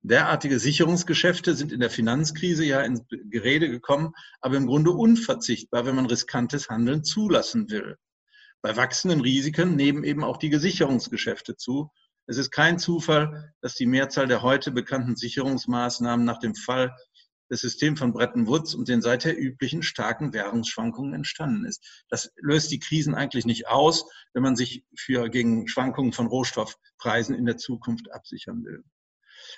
Derartige 0.00 0.58
Sicherungsgeschäfte 0.58 1.54
sind 1.54 1.70
in 1.70 1.78
der 1.78 1.90
Finanzkrise 1.90 2.64
ja 2.64 2.80
ins 2.80 3.04
Gerede 3.08 3.70
gekommen, 3.70 4.14
aber 4.40 4.56
im 4.56 4.66
Grunde 4.66 4.90
unverzichtbar, 4.90 5.86
wenn 5.86 5.94
man 5.94 6.06
riskantes 6.06 6.68
Handeln 6.68 7.04
zulassen 7.04 7.70
will. 7.70 7.96
Bei 8.60 8.74
wachsenden 8.74 9.20
Risiken 9.20 9.76
nehmen 9.76 10.02
eben 10.02 10.24
auch 10.24 10.38
die 10.38 10.50
Gesicherungsgeschäfte 10.50 11.56
zu, 11.56 11.92
es 12.26 12.38
ist 12.38 12.50
kein 12.50 12.78
Zufall, 12.78 13.52
dass 13.60 13.74
die 13.74 13.86
Mehrzahl 13.86 14.28
der 14.28 14.42
heute 14.42 14.70
bekannten 14.70 15.16
Sicherungsmaßnahmen 15.16 16.24
nach 16.24 16.38
dem 16.38 16.54
Fall 16.54 16.94
das 17.52 17.60
System 17.60 17.98
von 17.98 18.14
Bretton 18.14 18.46
Woods 18.46 18.74
und 18.74 18.88
den 18.88 19.02
seither 19.02 19.38
üblichen 19.38 19.82
starken 19.82 20.32
Währungsschwankungen 20.32 21.12
entstanden 21.12 21.66
ist. 21.66 22.04
Das 22.08 22.32
löst 22.36 22.70
die 22.70 22.78
Krisen 22.78 23.14
eigentlich 23.14 23.44
nicht 23.44 23.68
aus, 23.68 24.06
wenn 24.32 24.42
man 24.42 24.56
sich 24.56 24.86
für 24.96 25.28
gegen 25.28 25.68
Schwankungen 25.68 26.12
von 26.12 26.28
Rohstoffpreisen 26.28 27.34
in 27.34 27.44
der 27.44 27.58
Zukunft 27.58 28.10
absichern 28.10 28.64
will. 28.64 28.82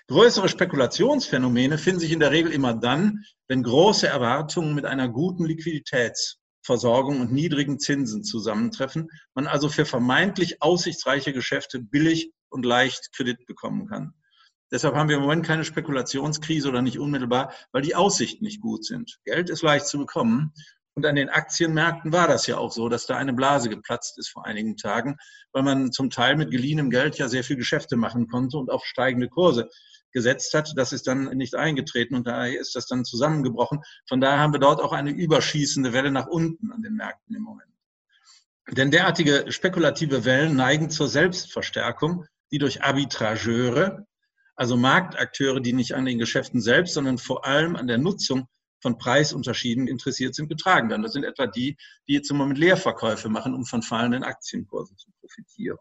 Größere 0.08 0.48
Spekulationsphänomene 0.48 1.78
finden 1.78 2.00
sich 2.00 2.10
in 2.10 2.18
der 2.18 2.32
Regel 2.32 2.52
immer 2.52 2.74
dann, 2.74 3.24
wenn 3.46 3.62
große 3.62 4.08
Erwartungen 4.08 4.74
mit 4.74 4.86
einer 4.86 5.08
guten 5.08 5.44
Liquiditätsversorgung 5.44 7.20
und 7.20 7.32
niedrigen 7.32 7.78
Zinsen 7.78 8.24
zusammentreffen, 8.24 9.08
man 9.34 9.46
also 9.46 9.68
für 9.68 9.86
vermeintlich 9.86 10.60
aussichtsreiche 10.62 11.32
Geschäfte 11.32 11.78
billig 11.78 12.32
und 12.54 12.64
leicht 12.64 13.12
Kredit 13.12 13.46
bekommen 13.46 13.86
kann. 13.86 14.14
Deshalb 14.72 14.94
haben 14.94 15.08
wir 15.08 15.16
im 15.16 15.22
Moment 15.22 15.44
keine 15.44 15.64
Spekulationskrise 15.64 16.68
oder 16.68 16.82
nicht 16.82 16.98
unmittelbar, 16.98 17.52
weil 17.72 17.82
die 17.82 17.94
Aussichten 17.94 18.44
nicht 18.44 18.60
gut 18.60 18.84
sind. 18.84 19.18
Geld 19.24 19.50
ist 19.50 19.62
leicht 19.62 19.86
zu 19.86 19.98
bekommen. 19.98 20.52
Und 20.96 21.04
an 21.06 21.16
den 21.16 21.28
Aktienmärkten 21.28 22.12
war 22.12 22.28
das 22.28 22.46
ja 22.46 22.56
auch 22.56 22.70
so, 22.70 22.88
dass 22.88 23.06
da 23.06 23.16
eine 23.16 23.32
Blase 23.32 23.68
geplatzt 23.68 24.16
ist 24.16 24.28
vor 24.28 24.46
einigen 24.46 24.76
Tagen, 24.76 25.16
weil 25.52 25.64
man 25.64 25.90
zum 25.90 26.08
Teil 26.08 26.36
mit 26.36 26.52
geliehenem 26.52 26.88
Geld 26.88 27.18
ja 27.18 27.28
sehr 27.28 27.42
viel 27.42 27.56
Geschäfte 27.56 27.96
machen 27.96 28.28
konnte 28.28 28.58
und 28.58 28.70
auf 28.70 28.84
steigende 28.84 29.28
Kurse 29.28 29.68
gesetzt 30.12 30.54
hat. 30.54 30.72
Das 30.76 30.92
ist 30.92 31.08
dann 31.08 31.24
nicht 31.36 31.56
eingetreten 31.56 32.14
und 32.14 32.28
daher 32.28 32.58
ist 32.58 32.76
das 32.76 32.86
dann 32.86 33.04
zusammengebrochen. 33.04 33.80
Von 34.08 34.20
daher 34.20 34.38
haben 34.38 34.52
wir 34.52 34.60
dort 34.60 34.80
auch 34.80 34.92
eine 34.92 35.10
überschießende 35.10 35.92
Welle 35.92 36.12
nach 36.12 36.28
unten 36.28 36.70
an 36.70 36.82
den 36.82 36.94
Märkten 36.94 37.34
im 37.34 37.42
Moment. 37.42 37.70
Denn 38.70 38.90
derartige 38.90 39.52
spekulative 39.52 40.24
Wellen 40.24 40.56
neigen 40.56 40.90
zur 40.90 41.08
Selbstverstärkung, 41.08 42.26
die 42.54 42.58
durch 42.58 42.84
Arbitrageure, 42.84 44.06
also 44.54 44.76
Marktakteure, 44.76 45.58
die 45.58 45.72
nicht 45.72 45.94
an 45.94 46.04
den 46.04 46.20
Geschäften 46.20 46.60
selbst, 46.60 46.94
sondern 46.94 47.18
vor 47.18 47.44
allem 47.44 47.74
an 47.74 47.88
der 47.88 47.98
Nutzung 47.98 48.46
von 48.80 48.96
Preisunterschieden 48.96 49.88
interessiert 49.88 50.36
sind, 50.36 50.48
getragen 50.48 50.88
werden. 50.88 51.02
Das 51.02 51.14
sind 51.14 51.24
etwa 51.24 51.48
die, 51.48 51.76
die 52.06 52.12
jetzt 52.12 52.30
im 52.30 52.36
Moment 52.36 52.60
Leerverkäufe 52.60 53.28
machen, 53.28 53.54
um 53.54 53.64
von 53.64 53.82
fallenden 53.82 54.22
Aktienkursen 54.22 54.96
zu 54.96 55.10
profitieren. 55.18 55.78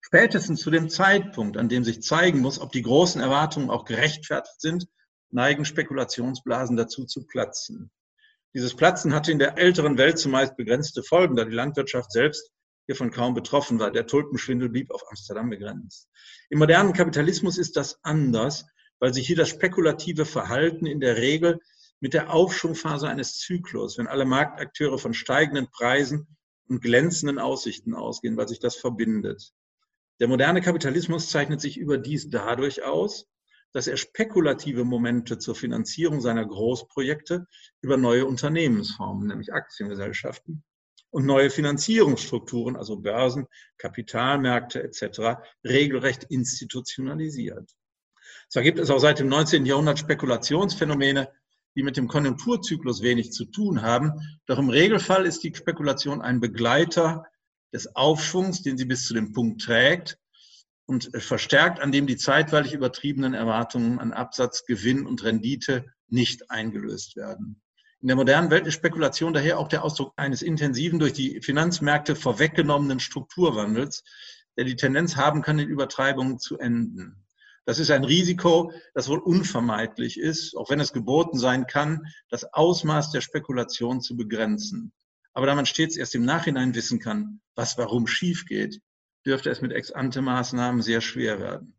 Spätestens 0.00 0.62
zu 0.62 0.72
dem 0.72 0.88
Zeitpunkt, 0.88 1.56
an 1.56 1.68
dem 1.68 1.84
sich 1.84 2.02
zeigen 2.02 2.40
muss, 2.40 2.58
ob 2.58 2.72
die 2.72 2.82
großen 2.82 3.20
Erwartungen 3.20 3.70
auch 3.70 3.84
gerechtfertigt 3.84 4.60
sind, 4.60 4.88
neigen 5.30 5.64
Spekulationsblasen 5.64 6.76
dazu 6.76 7.04
zu 7.04 7.24
platzen. 7.24 7.92
Dieses 8.52 8.74
Platzen 8.74 9.14
hatte 9.14 9.30
in 9.30 9.38
der 9.38 9.58
älteren 9.58 9.96
Welt 9.96 10.18
zumeist 10.18 10.56
begrenzte 10.56 11.04
Folgen, 11.04 11.36
da 11.36 11.44
die 11.44 11.54
Landwirtschaft 11.54 12.10
selbst 12.10 12.50
hiervon 12.86 13.10
kaum 13.10 13.34
betroffen 13.34 13.78
war. 13.78 13.90
Der 13.90 14.06
Tulpenschwindel 14.06 14.68
blieb 14.68 14.90
auf 14.90 15.02
Amsterdam 15.08 15.50
begrenzt. 15.50 16.08
Im 16.48 16.58
modernen 16.58 16.92
Kapitalismus 16.92 17.58
ist 17.58 17.76
das 17.76 17.98
anders, 18.02 18.66
weil 18.98 19.12
sich 19.12 19.26
hier 19.26 19.36
das 19.36 19.50
spekulative 19.50 20.24
Verhalten 20.24 20.86
in 20.86 21.00
der 21.00 21.16
Regel 21.18 21.60
mit 22.00 22.14
der 22.14 22.32
Aufschwungphase 22.32 23.08
eines 23.08 23.38
Zyklus, 23.38 23.98
wenn 23.98 24.06
alle 24.06 24.24
Marktakteure 24.24 24.98
von 24.98 25.14
steigenden 25.14 25.68
Preisen 25.70 26.26
und 26.68 26.80
glänzenden 26.80 27.38
Aussichten 27.38 27.94
ausgehen, 27.94 28.36
weil 28.36 28.48
sich 28.48 28.60
das 28.60 28.76
verbindet. 28.76 29.52
Der 30.20 30.28
moderne 30.28 30.60
Kapitalismus 30.60 31.30
zeichnet 31.30 31.60
sich 31.60 31.76
überdies 31.76 32.30
dadurch 32.30 32.82
aus, 32.82 33.26
dass 33.72 33.86
er 33.86 33.98
spekulative 33.98 34.84
Momente 34.84 35.38
zur 35.38 35.54
Finanzierung 35.54 36.20
seiner 36.20 36.46
Großprojekte 36.46 37.46
über 37.82 37.96
neue 37.98 38.24
Unternehmensformen, 38.24 39.26
nämlich 39.26 39.52
Aktiengesellschaften, 39.52 40.64
und 41.16 41.24
neue 41.24 41.48
Finanzierungsstrukturen, 41.48 42.76
also 42.76 42.98
Börsen, 42.98 43.46
Kapitalmärkte 43.78 44.82
etc., 44.82 45.40
regelrecht 45.64 46.24
institutionalisiert. 46.24 47.70
Zwar 48.50 48.62
gibt 48.62 48.78
es 48.78 48.90
auch 48.90 48.98
seit 48.98 49.18
dem 49.18 49.28
19. 49.28 49.64
Jahrhundert 49.64 49.98
Spekulationsphänomene, 49.98 51.30
die 51.74 51.82
mit 51.82 51.96
dem 51.96 52.06
Konjunkturzyklus 52.06 53.00
wenig 53.00 53.32
zu 53.32 53.46
tun 53.46 53.80
haben, 53.80 54.12
doch 54.44 54.58
im 54.58 54.68
Regelfall 54.68 55.24
ist 55.24 55.42
die 55.42 55.54
Spekulation 55.54 56.20
ein 56.20 56.38
Begleiter 56.38 57.24
des 57.72 57.96
Aufschwungs, 57.96 58.60
den 58.60 58.76
sie 58.76 58.84
bis 58.84 59.06
zu 59.06 59.14
dem 59.14 59.32
Punkt 59.32 59.62
trägt 59.62 60.18
und 60.84 61.10
verstärkt, 61.16 61.80
an 61.80 61.92
dem 61.92 62.06
die 62.06 62.18
zeitweilig 62.18 62.74
übertriebenen 62.74 63.32
Erwartungen 63.32 64.00
an 64.00 64.12
Absatz, 64.12 64.66
Gewinn 64.66 65.06
und 65.06 65.24
Rendite 65.24 65.86
nicht 66.08 66.50
eingelöst 66.50 67.16
werden. 67.16 67.62
In 68.02 68.08
der 68.08 68.16
modernen 68.16 68.50
Welt 68.50 68.66
ist 68.66 68.74
Spekulation 68.74 69.32
daher 69.32 69.58
auch 69.58 69.68
der 69.68 69.82
Ausdruck 69.82 70.12
eines 70.16 70.42
intensiven, 70.42 70.98
durch 70.98 71.14
die 71.14 71.40
Finanzmärkte 71.40 72.14
vorweggenommenen 72.14 73.00
Strukturwandels, 73.00 74.04
der 74.56 74.64
die 74.64 74.76
Tendenz 74.76 75.16
haben 75.16 75.42
kann, 75.42 75.58
in 75.58 75.68
Übertreibungen 75.68 76.38
zu 76.38 76.58
enden. 76.58 77.26
Das 77.64 77.78
ist 77.78 77.90
ein 77.90 78.04
Risiko, 78.04 78.72
das 78.94 79.08
wohl 79.08 79.18
unvermeidlich 79.18 80.20
ist, 80.20 80.56
auch 80.56 80.70
wenn 80.70 80.78
es 80.78 80.92
geboten 80.92 81.38
sein 81.38 81.66
kann, 81.66 82.06
das 82.28 82.44
Ausmaß 82.52 83.10
der 83.10 83.22
Spekulation 83.22 84.00
zu 84.00 84.16
begrenzen. 84.16 84.92
Aber 85.32 85.46
da 85.46 85.54
man 85.54 85.66
stets 85.66 85.96
erst 85.96 86.14
im 86.14 86.24
Nachhinein 86.24 86.74
wissen 86.74 87.00
kann, 87.00 87.40
was 87.56 87.76
warum 87.76 88.06
schief 88.06 88.46
geht, 88.46 88.80
dürfte 89.26 89.50
es 89.50 89.62
mit 89.62 89.72
Ex-ante-Maßnahmen 89.72 90.80
sehr 90.80 91.00
schwer 91.00 91.40
werden. 91.40 91.76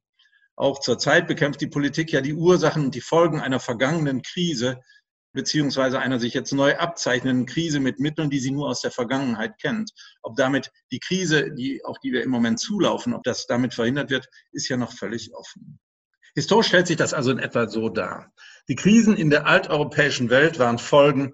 Auch 0.58 0.80
zurzeit 0.80 1.28
bekämpft 1.28 1.62
die 1.62 1.68
Politik 1.68 2.12
ja 2.12 2.20
die 2.20 2.34
Ursachen 2.34 2.86
und 2.86 2.96
die 2.96 3.02
Folgen 3.02 3.40
einer 3.40 3.60
vergangenen 3.60 4.24
Krise 4.24 4.82
beziehungsweise 5.38 6.00
einer 6.00 6.20
sich 6.20 6.34
jetzt 6.34 6.52
neu 6.52 6.76
abzeichnenden 6.76 7.46
Krise 7.46 7.80
mit 7.80 8.00
Mitteln, 8.00 8.30
die 8.30 8.40
sie 8.40 8.52
nur 8.52 8.68
aus 8.68 8.82
der 8.82 8.92
Vergangenheit 8.92 9.58
kennt. 9.60 9.92
Ob 10.22 10.36
damit 10.36 10.72
die 10.92 11.00
Krise, 11.00 11.54
die, 11.54 11.86
auf 11.86 12.00
die 12.00 12.12
wir 12.12 12.24
im 12.24 12.30
Moment 12.30 12.60
zulaufen, 12.60 13.14
ob 13.14 13.24
das 13.24 13.46
damit 13.48 13.74
verhindert 13.74 14.10
wird, 14.10 14.28
ist 14.52 14.68
ja 14.68 14.76
noch 14.76 14.92
völlig 14.92 15.34
offen. 15.34 15.80
Historisch 16.36 16.68
stellt 16.68 16.88
sich 16.88 16.98
das 16.98 17.14
also 17.14 17.32
in 17.32 17.40
etwa 17.40 17.68
so 17.68 17.88
dar. 17.88 18.34
Die 18.68 18.76
Krisen 18.76 19.16
in 19.16 19.30
der 19.30 19.46
alteuropäischen 19.48 20.30
Welt 20.30 20.60
waren 20.60 20.80
Folgen 20.80 21.34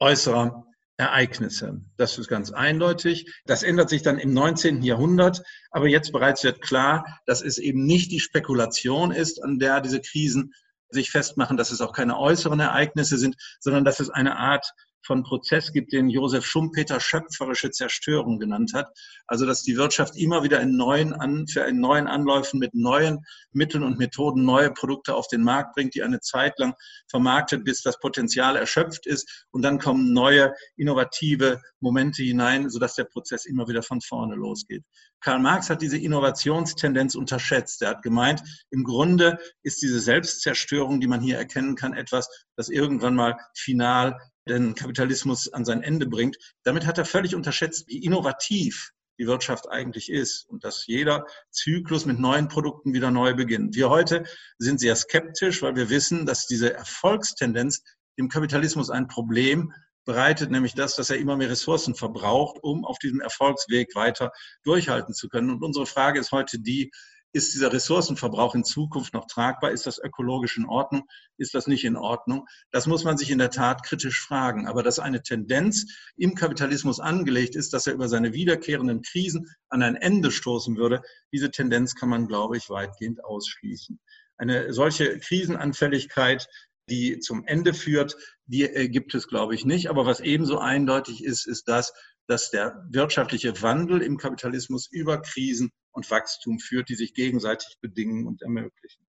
äußerer 0.00 0.64
Ereignisse. 0.96 1.80
Das 1.96 2.18
ist 2.18 2.28
ganz 2.28 2.52
eindeutig. 2.52 3.32
Das 3.44 3.62
ändert 3.62 3.88
sich 3.88 4.02
dann 4.02 4.18
im 4.18 4.32
19. 4.32 4.82
Jahrhundert. 4.82 5.42
Aber 5.70 5.88
jetzt 5.88 6.12
bereits 6.12 6.42
wird 6.42 6.62
klar, 6.62 7.20
dass 7.26 7.42
es 7.42 7.58
eben 7.58 7.84
nicht 7.84 8.10
die 8.12 8.20
Spekulation 8.20 9.10
ist, 9.10 9.42
an 9.42 9.58
der 9.58 9.80
diese 9.80 10.00
Krisen 10.00 10.52
sich 10.92 11.10
festmachen, 11.10 11.56
dass 11.56 11.70
es 11.70 11.80
auch 11.80 11.92
keine 11.92 12.18
äußeren 12.18 12.60
Ereignisse 12.60 13.18
sind, 13.18 13.36
sondern 13.60 13.84
dass 13.84 14.00
es 14.00 14.10
eine 14.10 14.36
Art 14.36 14.72
von 15.04 15.22
Prozess 15.22 15.72
gibt, 15.72 15.92
den 15.92 16.08
Josef 16.08 16.44
Schumpeter 16.44 17.00
schöpferische 17.00 17.70
Zerstörung 17.70 18.38
genannt 18.38 18.72
hat. 18.74 18.88
Also, 19.26 19.46
dass 19.46 19.62
die 19.62 19.76
Wirtschaft 19.76 20.16
immer 20.16 20.42
wieder 20.42 20.60
in 20.60 20.76
neuen, 20.76 21.12
An 21.12 21.46
für 21.46 21.64
einen 21.64 21.80
neuen 21.80 22.06
Anläufen 22.06 22.58
mit 22.58 22.74
neuen 22.74 23.24
Mitteln 23.52 23.82
und 23.82 23.98
Methoden 23.98 24.44
neue 24.44 24.70
Produkte 24.70 25.14
auf 25.14 25.28
den 25.28 25.42
Markt 25.42 25.74
bringt, 25.74 25.94
die 25.94 26.02
eine 26.02 26.20
Zeit 26.20 26.58
lang 26.58 26.74
vermarktet, 27.08 27.64
bis 27.64 27.82
das 27.82 27.98
Potenzial 27.98 28.56
erschöpft 28.56 29.06
ist. 29.06 29.46
Und 29.50 29.62
dann 29.62 29.78
kommen 29.78 30.12
neue, 30.12 30.52
innovative 30.76 31.60
Momente 31.80 32.22
hinein, 32.22 32.70
sodass 32.70 32.94
der 32.94 33.04
Prozess 33.04 33.44
immer 33.44 33.68
wieder 33.68 33.82
von 33.82 34.00
vorne 34.00 34.34
losgeht. 34.34 34.84
Karl 35.20 35.38
Marx 35.38 35.70
hat 35.70 35.82
diese 35.82 35.98
Innovationstendenz 35.98 37.14
unterschätzt. 37.14 37.80
Er 37.82 37.90
hat 37.90 38.02
gemeint, 38.02 38.42
im 38.70 38.82
Grunde 38.82 39.38
ist 39.62 39.80
diese 39.80 40.00
Selbstzerstörung, 40.00 41.00
die 41.00 41.06
man 41.06 41.20
hier 41.20 41.38
erkennen 41.38 41.76
kann, 41.76 41.94
etwas, 41.94 42.28
das 42.56 42.68
irgendwann 42.68 43.14
mal 43.14 43.36
final 43.54 44.18
den 44.48 44.74
Kapitalismus 44.74 45.52
an 45.52 45.64
sein 45.64 45.82
Ende 45.82 46.06
bringt. 46.06 46.36
Damit 46.64 46.86
hat 46.86 46.98
er 46.98 47.04
völlig 47.04 47.34
unterschätzt, 47.34 47.86
wie 47.88 48.04
innovativ 48.04 48.92
die 49.18 49.26
Wirtschaft 49.26 49.68
eigentlich 49.70 50.10
ist 50.10 50.48
und 50.48 50.64
dass 50.64 50.86
jeder 50.86 51.26
Zyklus 51.50 52.06
mit 52.06 52.18
neuen 52.18 52.48
Produkten 52.48 52.94
wieder 52.94 53.10
neu 53.10 53.34
beginnt. 53.34 53.76
Wir 53.76 53.90
heute 53.90 54.24
sind 54.58 54.80
sehr 54.80 54.96
skeptisch, 54.96 55.62
weil 55.62 55.76
wir 55.76 55.90
wissen, 55.90 56.26
dass 56.26 56.46
diese 56.46 56.74
Erfolgstendenz 56.74 57.82
im 58.16 58.28
Kapitalismus 58.28 58.90
ein 58.90 59.08
Problem 59.08 59.72
bereitet, 60.04 60.50
nämlich 60.50 60.74
das, 60.74 60.96
dass 60.96 61.10
er 61.10 61.18
immer 61.18 61.36
mehr 61.36 61.50
Ressourcen 61.50 61.94
verbraucht, 61.94 62.58
um 62.62 62.84
auf 62.84 62.98
diesem 62.98 63.20
Erfolgsweg 63.20 63.94
weiter 63.94 64.32
durchhalten 64.64 65.14
zu 65.14 65.28
können. 65.28 65.50
Und 65.50 65.62
unsere 65.62 65.86
Frage 65.86 66.18
ist 66.18 66.32
heute 66.32 66.58
die, 66.58 66.90
ist 67.32 67.54
dieser 67.54 67.72
Ressourcenverbrauch 67.72 68.54
in 68.54 68.64
Zukunft 68.64 69.14
noch 69.14 69.26
tragbar? 69.26 69.70
Ist 69.70 69.86
das 69.86 69.98
ökologisch 69.98 70.56
in 70.56 70.66
Ordnung? 70.66 71.04
Ist 71.38 71.54
das 71.54 71.66
nicht 71.66 71.84
in 71.84 71.96
Ordnung? 71.96 72.46
Das 72.70 72.86
muss 72.86 73.04
man 73.04 73.16
sich 73.16 73.30
in 73.30 73.38
der 73.38 73.50
Tat 73.50 73.82
kritisch 73.82 74.20
fragen. 74.20 74.66
Aber 74.66 74.82
dass 74.82 74.98
eine 74.98 75.22
Tendenz 75.22 75.86
im 76.16 76.34
Kapitalismus 76.34 77.00
angelegt 77.00 77.56
ist, 77.56 77.72
dass 77.72 77.86
er 77.86 77.94
über 77.94 78.08
seine 78.08 78.32
wiederkehrenden 78.34 79.02
Krisen 79.02 79.48
an 79.68 79.82
ein 79.82 79.96
Ende 79.96 80.30
stoßen 80.30 80.76
würde, 80.76 81.02
diese 81.32 81.50
Tendenz 81.50 81.94
kann 81.94 82.08
man, 82.08 82.28
glaube 82.28 82.56
ich, 82.56 82.68
weitgehend 82.68 83.24
ausschließen. 83.24 83.98
Eine 84.36 84.72
solche 84.72 85.18
Krisenanfälligkeit 85.18 86.48
die 86.88 87.18
zum 87.20 87.44
Ende 87.46 87.74
führt, 87.74 88.16
die 88.46 88.64
äh, 88.64 88.88
gibt 88.88 89.14
es, 89.14 89.28
glaube 89.28 89.54
ich, 89.54 89.64
nicht. 89.64 89.88
Aber 89.88 90.04
was 90.04 90.20
ebenso 90.20 90.58
eindeutig 90.58 91.24
ist, 91.24 91.46
ist 91.46 91.68
das, 91.68 91.92
dass 92.26 92.50
der 92.50 92.86
wirtschaftliche 92.90 93.60
Wandel 93.62 94.02
im 94.02 94.16
Kapitalismus 94.16 94.88
über 94.90 95.20
Krisen 95.20 95.70
und 95.92 96.10
Wachstum 96.10 96.58
führt, 96.58 96.88
die 96.88 96.94
sich 96.94 97.14
gegenseitig 97.14 97.78
bedingen 97.80 98.26
und 98.26 98.42
ermöglichen. 98.42 99.06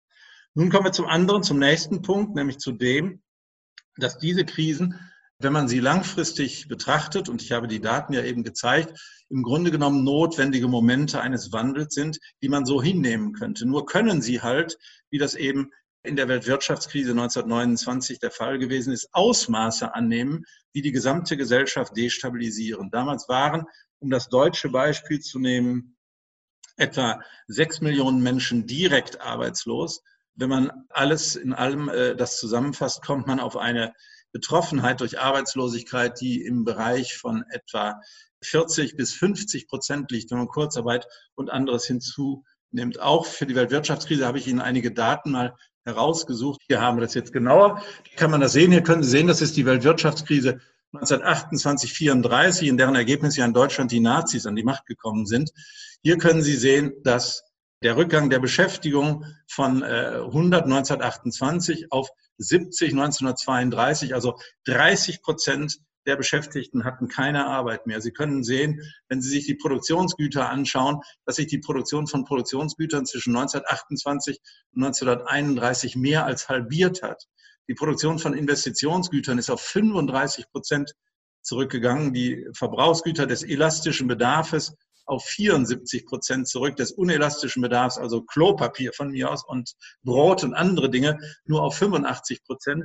Nun 0.55 0.71
kommen 0.71 0.87
wir 0.87 0.93
zum 0.93 1.07
anderen, 1.07 1.43
zum 1.43 1.59
nächsten 1.59 2.03
Punkt, 2.03 2.35
nämlich 2.35 2.59
zu 2.59 2.73
dem, 2.73 3.23
dass 3.97 4.19
diese 4.19 4.45
Krisen, 4.45 4.99
wenn 5.39 5.53
man 5.53 5.69
sie 5.69 5.81
langfristig 5.81 6.69
betrachtet, 6.69 7.29
und 7.29 7.43
ich 7.43 7.53
habe 7.53 7.69
die 7.69 7.81
Daten 7.81 8.13
ja 8.13 8.23
eben 8.23 8.43
gezeigt, 8.43 8.99
im 9.29 9.43
Grunde 9.43 9.71
genommen 9.71 10.05
notwendige 10.05 10.69
Momente 10.69 11.21
eines 11.21 11.53
Wandels 11.53 11.95
sind, 11.95 12.19
die 12.43 12.49
man 12.49 12.65
so 12.65 12.83
hinnehmen 12.83 13.33
könnte. 13.33 13.67
Nur 13.67 13.87
können 13.87 14.23
sie 14.23 14.41
halt, 14.41 14.79
wie 15.11 15.19
das 15.19 15.35
eben 15.35 15.71
in 16.07 16.17
der 16.17 16.29
Weltwirtschaftskrise 16.29 17.11
1929 17.11 18.19
der 18.19 18.31
Fall 18.31 18.59
gewesen 18.59 18.93
ist, 18.93 19.09
Ausmaße 19.13 19.95
annehmen, 19.95 20.45
die 20.75 20.83
die 20.83 20.93
gesamte 20.93 21.37
Gesellschaft 21.37 21.97
destabilisieren. 21.97 22.91
Damals 22.91 23.29
waren, 23.29 23.65
um 23.99 24.11
das 24.11 24.29
deutsche 24.29 24.69
Beispiel 24.69 25.21
zu 25.21 25.39
nehmen, 25.39 25.97
etwa 26.77 27.21
sechs 27.47 27.81
Millionen 27.81 28.23
Menschen 28.23 28.67
direkt 28.67 29.21
arbeitslos. 29.21 30.03
Wenn 30.35 30.51
man 30.51 30.71
alles 30.91 31.37
in 31.37 31.53
allem 31.55 31.89
äh, 31.89 32.15
das 32.15 32.39
zusammenfasst, 32.39 33.03
kommt 33.03 33.27
man 33.27 33.41
auf 33.41 33.57
eine 33.57 33.95
Betroffenheit 34.33 35.01
durch 35.01 35.19
Arbeitslosigkeit, 35.19 36.21
die 36.21 36.43
im 36.43 36.65
Bereich 36.65 37.17
von 37.17 37.45
etwa 37.49 38.01
40 38.43 38.97
bis 38.97 39.15
50 39.15 39.67
Prozent 39.67 40.11
liegt, 40.11 40.31
wenn 40.31 40.39
man 40.39 40.49
Kurzarbeit 40.49 41.07
und 41.35 41.51
anderes 41.51 41.87
hinzunimmt. 41.87 43.01
Auch 43.01 43.25
für 43.25 43.47
die 43.47 43.55
Weltwirtschaftskrise 43.55 44.27
habe 44.27 44.39
ich 44.39 44.47
Ihnen 44.47 44.61
einige 44.61 44.93
Daten 44.93 45.31
mal 45.31 45.57
herausgesucht. 45.87 46.61
Hier 46.67 46.81
haben 46.81 46.99
wir 46.99 47.03
das 47.03 47.15
jetzt 47.15 47.33
genauer. 47.33 47.81
Hier 48.03 48.17
kann 48.17 48.31
man 48.31 48.41
das 48.41 48.53
sehen. 48.53 48.73
Hier 48.73 48.83
können 48.83 49.03
Sie 49.03 49.11
sehen, 49.11 49.27
das 49.27 49.41
ist 49.41 49.57
die 49.57 49.65
Weltwirtschaftskrise 49.65 50.61
1928, 50.93 51.93
34, 51.93 52.69
in 52.69 52.77
deren 52.77 52.95
Ergebnis 52.95 53.37
ja 53.37 53.45
in 53.45 53.53
Deutschland 53.53 53.93
die 53.93 54.01
Nazis 54.01 54.47
an 54.47 54.57
die 54.57 54.63
Macht 54.63 54.87
gekommen 54.87 55.27
sind. 55.27 55.51
Hier 56.03 56.19
können 56.19 56.43
Sie 56.43 56.57
sehen, 56.57 56.93
dass 57.03 57.45
der 57.83 57.97
Rückgang 57.97 58.31
der 58.31 58.39
Beschäftigung 58.39 59.25
von 59.49 59.83
100 59.83 60.65
1928 60.65 61.93
auf 61.93 62.09
70 62.39 62.93
1932, 62.93 64.15
also 64.15 64.39
30 64.65 65.23
Prozent 65.23 65.79
der 66.07 66.17
Beschäftigten 66.17 66.85
hatten 66.85 67.09
keine 67.09 67.47
Arbeit 67.47 67.87
mehr. 67.87 68.01
Sie 68.01 68.13
können 68.13 68.45
sehen, 68.45 68.81
wenn 69.09 69.21
Sie 69.21 69.29
sich 69.29 69.47
die 69.47 69.55
Produktionsgüter 69.55 70.49
anschauen, 70.49 71.01
dass 71.25 71.37
sich 71.37 71.47
die 71.47 71.59
Produktion 71.59 72.07
von 72.07 72.25
Produktionsgütern 72.25 73.07
zwischen 73.07 73.37
1928 73.37 74.39
und 74.73 74.85
1931 74.85 75.97
mehr 75.97 76.25
als 76.25 76.49
halbiert 76.49 77.03
hat. 77.03 77.27
Die 77.69 77.75
Produktion 77.75 78.19
von 78.19 78.35
Investitionsgütern 78.35 79.39
ist 79.39 79.51
auf 79.51 79.61
35 79.61 80.49
Prozent 80.51 80.93
zurückgegangen. 81.43 82.13
Die 82.13 82.47
Verbrauchsgüter 82.53 83.27
des 83.27 83.43
elastischen 83.43 84.07
Bedarfs 84.07 84.75
auf 85.07 85.25
74 85.25 86.07
Prozent 86.07 86.49
zurück, 86.49 86.77
des 86.77 86.93
unelastischen 86.93 87.63
Bedarfs, 87.63 87.97
also 87.97 88.23
Klopapier 88.23 88.93
von 88.93 89.11
mir 89.11 89.31
aus 89.31 89.45
und 89.45 89.75
Brot 90.03 90.43
und 90.45 90.55
andere 90.55 90.91
Dinge, 90.91 91.19
nur 91.45 91.63
auf 91.63 91.77
85 91.77 92.43
Prozent. 92.45 92.85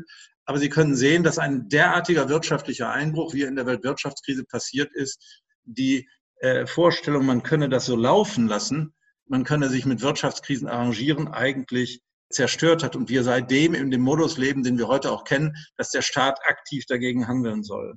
Aber 0.51 0.59
Sie 0.59 0.67
können 0.67 0.97
sehen, 0.97 1.23
dass 1.23 1.37
ein 1.37 1.69
derartiger 1.69 2.27
wirtschaftlicher 2.27 2.89
Einbruch, 2.89 3.33
wie 3.33 3.43
er 3.43 3.47
in 3.47 3.55
der 3.55 3.65
Weltwirtschaftskrise 3.67 4.43
passiert 4.43 4.91
ist, 4.93 5.41
die 5.63 6.09
äh, 6.41 6.65
Vorstellung, 6.65 7.25
man 7.25 7.41
könne 7.41 7.69
das 7.69 7.85
so 7.85 7.95
laufen 7.95 8.49
lassen, 8.49 8.93
man 9.27 9.45
könne 9.45 9.69
sich 9.69 9.85
mit 9.85 10.01
Wirtschaftskrisen 10.01 10.67
arrangieren, 10.67 11.29
eigentlich 11.29 12.01
zerstört 12.29 12.83
hat 12.83 12.97
und 12.97 13.07
wir 13.07 13.23
seitdem 13.23 13.73
in 13.73 13.91
dem 13.91 14.01
Modus 14.01 14.37
leben, 14.37 14.61
den 14.61 14.77
wir 14.77 14.89
heute 14.89 15.13
auch 15.13 15.23
kennen, 15.23 15.55
dass 15.77 15.91
der 15.91 16.01
Staat 16.01 16.37
aktiv 16.45 16.83
dagegen 16.85 17.29
handeln 17.29 17.63
soll. 17.63 17.93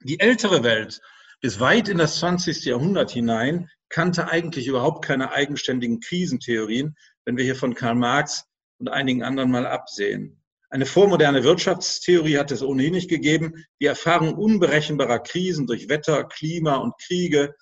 Die 0.00 0.18
ältere 0.18 0.64
Welt 0.64 1.00
bis 1.40 1.60
weit 1.60 1.88
in 1.88 1.98
das 1.98 2.18
20. 2.18 2.64
Jahrhundert 2.64 3.12
hinein 3.12 3.70
kannte 3.90 4.26
eigentlich 4.26 4.66
überhaupt 4.66 5.04
keine 5.04 5.30
eigenständigen 5.30 6.00
Krisentheorien, 6.00 6.96
wenn 7.24 7.36
wir 7.36 7.44
hier 7.44 7.54
von 7.54 7.76
Karl 7.76 7.94
Marx 7.94 8.44
und 8.78 8.88
einigen 8.88 9.22
anderen 9.22 9.52
mal 9.52 9.68
absehen. 9.68 10.39
Eine 10.72 10.86
vormoderne 10.86 11.42
Wirtschaftstheorie 11.42 12.38
hat 12.38 12.52
es 12.52 12.62
ohnehin 12.62 12.92
nicht 12.92 13.10
gegeben. 13.10 13.64
Die 13.80 13.86
Erfahrung 13.86 14.34
unberechenbarer 14.34 15.18
Krisen 15.18 15.66
durch 15.66 15.88
Wetter, 15.88 16.22
Klima 16.22 16.76
und 16.76 16.94
Kriege, 17.04 17.56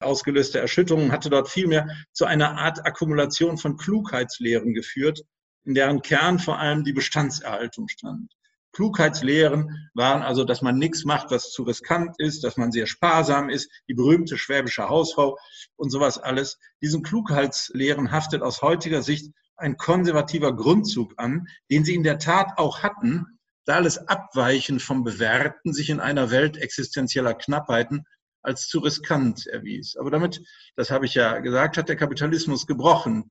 ausgelöste 0.00 0.60
Erschütterungen, 0.60 1.12
hatte 1.12 1.28
dort 1.28 1.50
vielmehr 1.50 1.86
zu 2.12 2.24
einer 2.24 2.56
Art 2.56 2.86
Akkumulation 2.86 3.58
von 3.58 3.76
Klugheitslehren 3.76 4.72
geführt, 4.72 5.20
in 5.64 5.74
deren 5.74 6.00
Kern 6.00 6.38
vor 6.38 6.58
allem 6.58 6.84
die 6.84 6.94
Bestandserhaltung 6.94 7.86
stand. 7.88 8.32
Klugheitslehren 8.72 9.90
waren 9.92 10.22
also, 10.22 10.44
dass 10.44 10.62
man 10.62 10.78
nichts 10.78 11.04
macht, 11.04 11.30
was 11.30 11.52
zu 11.52 11.64
riskant 11.64 12.14
ist, 12.18 12.44
dass 12.44 12.56
man 12.56 12.72
sehr 12.72 12.86
sparsam 12.86 13.50
ist, 13.50 13.70
die 13.88 13.94
berühmte 13.94 14.38
schwäbische 14.38 14.88
Hausfrau 14.88 15.36
und 15.76 15.90
sowas 15.90 16.16
alles. 16.16 16.58
Diesen 16.80 17.02
Klugheitslehren 17.02 18.10
haftet 18.10 18.40
aus 18.40 18.62
heutiger 18.62 19.02
Sicht 19.02 19.32
ein 19.56 19.76
konservativer 19.76 20.54
Grundzug 20.54 21.14
an, 21.16 21.46
den 21.70 21.84
sie 21.84 21.94
in 21.94 22.02
der 22.02 22.18
Tat 22.18 22.58
auch 22.58 22.82
hatten, 22.82 23.38
da 23.64 23.76
alles 23.76 24.08
Abweichen 24.08 24.80
vom 24.80 25.04
Bewährten 25.04 25.72
sich 25.72 25.90
in 25.90 26.00
einer 26.00 26.30
Welt 26.30 26.56
existenzieller 26.56 27.34
Knappheiten 27.34 28.04
als 28.42 28.68
zu 28.68 28.80
riskant 28.80 29.46
erwies. 29.46 29.96
Aber 29.96 30.10
damit, 30.10 30.42
das 30.76 30.90
habe 30.90 31.06
ich 31.06 31.14
ja 31.14 31.38
gesagt, 31.38 31.78
hat 31.78 31.88
der 31.88 31.96
Kapitalismus 31.96 32.66
gebrochen, 32.66 33.30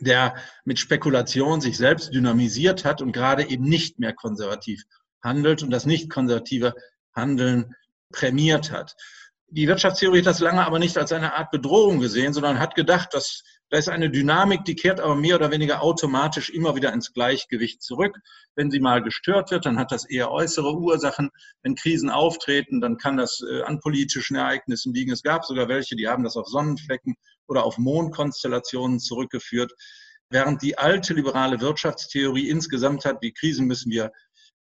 der 0.00 0.34
mit 0.64 0.78
Spekulation 0.78 1.60
sich 1.60 1.76
selbst 1.76 2.12
dynamisiert 2.12 2.84
hat 2.84 3.00
und 3.00 3.12
gerade 3.12 3.48
eben 3.48 3.64
nicht 3.64 3.98
mehr 3.98 4.12
konservativ 4.12 4.82
handelt 5.22 5.62
und 5.62 5.70
das 5.70 5.86
nicht 5.86 6.10
konservative 6.10 6.74
Handeln 7.14 7.74
prämiert 8.12 8.70
hat. 8.70 8.94
Die 9.50 9.66
Wirtschaftstheorie 9.66 10.18
hat 10.18 10.26
das 10.26 10.40
lange 10.40 10.64
aber 10.64 10.78
nicht 10.78 10.98
als 10.98 11.12
eine 11.12 11.34
Art 11.34 11.50
Bedrohung 11.50 12.00
gesehen, 12.00 12.32
sondern 12.32 12.58
hat 12.58 12.74
gedacht, 12.74 13.14
dass 13.14 13.42
da 13.70 13.76
ist 13.76 13.88
eine 13.88 14.10
Dynamik, 14.10 14.64
die 14.64 14.74
kehrt 14.74 14.98
aber 14.98 15.14
mehr 15.14 15.36
oder 15.36 15.50
weniger 15.50 15.82
automatisch 15.82 16.48
immer 16.48 16.74
wieder 16.74 16.92
ins 16.92 17.12
Gleichgewicht 17.12 17.82
zurück. 17.82 18.16
Wenn 18.54 18.70
sie 18.70 18.80
mal 18.80 19.02
gestört 19.02 19.50
wird, 19.50 19.66
dann 19.66 19.78
hat 19.78 19.92
das 19.92 20.08
eher 20.08 20.30
äußere 20.30 20.74
Ursachen. 20.74 21.30
Wenn 21.62 21.74
Krisen 21.74 22.08
auftreten, 22.08 22.80
dann 22.80 22.96
kann 22.96 23.18
das 23.18 23.42
äh, 23.42 23.62
an 23.62 23.80
politischen 23.80 24.36
Ereignissen 24.36 24.94
liegen. 24.94 25.12
Es 25.12 25.22
gab 25.22 25.44
sogar 25.44 25.68
welche, 25.68 25.96
die 25.96 26.08
haben 26.08 26.24
das 26.24 26.36
auf 26.36 26.46
Sonnenflecken 26.46 27.16
oder 27.46 27.64
auf 27.64 27.76
Mondkonstellationen 27.76 29.00
zurückgeführt. 29.00 29.72
Während 30.30 30.62
die 30.62 30.78
alte 30.78 31.12
liberale 31.12 31.60
Wirtschaftstheorie 31.60 32.48
insgesamt 32.48 33.04
hat, 33.04 33.22
die 33.22 33.32
Krisen 33.32 33.66
müssen 33.66 33.90
wir 33.90 34.12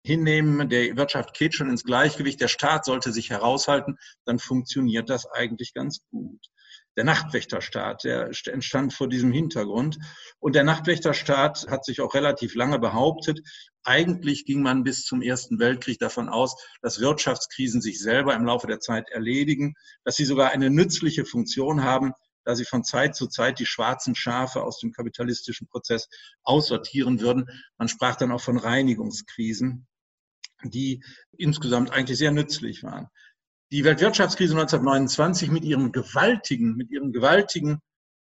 hinnehmen, 0.04 0.70
der 0.70 0.98
Wirtschaft 0.98 1.36
geht 1.36 1.56
schon 1.56 1.70
ins 1.70 1.84
Gleichgewicht, 1.84 2.40
der 2.42 2.48
Staat 2.48 2.86
sollte 2.86 3.12
sich 3.12 3.32
heraushalten, 3.32 3.98
dann 4.26 4.38
funktioniert 4.38 5.10
das 5.10 5.26
eigentlich 5.26 5.74
ganz 5.74 6.02
gut 6.12 6.48
der 6.96 7.04
Nachtwächterstaat, 7.04 8.04
der 8.04 8.32
entstand 8.48 8.94
vor 8.94 9.10
diesem 9.10 9.32
Hintergrund. 9.32 9.98
Und 10.40 10.56
der 10.56 10.64
Nachtwächterstaat 10.64 11.68
hat 11.70 11.86
sich 11.86 12.02
auch 12.02 12.14
relativ 12.14 12.56
lange 12.56 12.80
behauptet. 12.80 13.42
Eigentlich 13.84 14.46
ging 14.46 14.62
man 14.62 14.84
bis 14.84 15.04
zum 15.04 15.22
Ersten 15.22 15.60
Weltkrieg 15.60 16.00
davon 16.00 16.30
aus, 16.30 16.56
dass 16.82 17.00
Wirtschaftskrisen 17.00 17.82
sich 17.82 18.00
selber 18.00 18.34
im 18.34 18.46
Laufe 18.46 18.68
der 18.68 18.80
Zeit 18.80 19.10
erledigen, 19.10 19.76
dass 20.04 20.16
sie 20.16 20.26
sogar 20.26 20.52
eine 20.52 20.70
nützliche 20.70 21.26
Funktion 21.26 21.84
haben, 21.84 22.14
da 22.46 22.56
sie 22.56 22.66
von 22.66 22.84
Zeit 22.84 23.16
zu 23.16 23.28
Zeit 23.28 23.60
die 23.60 23.66
schwarzen 23.66 24.16
Schafe 24.16 24.64
aus 24.64 24.80
dem 24.80 24.92
kapitalistischen 24.92 25.68
Prozess 25.68 26.08
aussortieren 26.44 27.20
würden. 27.20 27.50
Man 27.78 27.88
sprach 27.88 28.16
dann 28.16 28.32
auch 28.32 28.42
von 28.42 28.58
Reinigungskrisen, 28.58 29.88
die 30.64 31.04
insgesamt 31.38 31.92
eigentlich 31.92 32.18
sehr 32.18 32.32
nützlich 32.32 32.84
waren. 32.84 33.10
Die 33.72 33.84
Weltwirtschaftskrise 33.84 34.54
1929 34.54 35.50
mit 35.50 35.64
ihren 35.64 35.92
gewaltigen, 35.92 36.76
mit 36.76 36.92
ihren 36.92 37.12
gewaltigen 37.12 37.80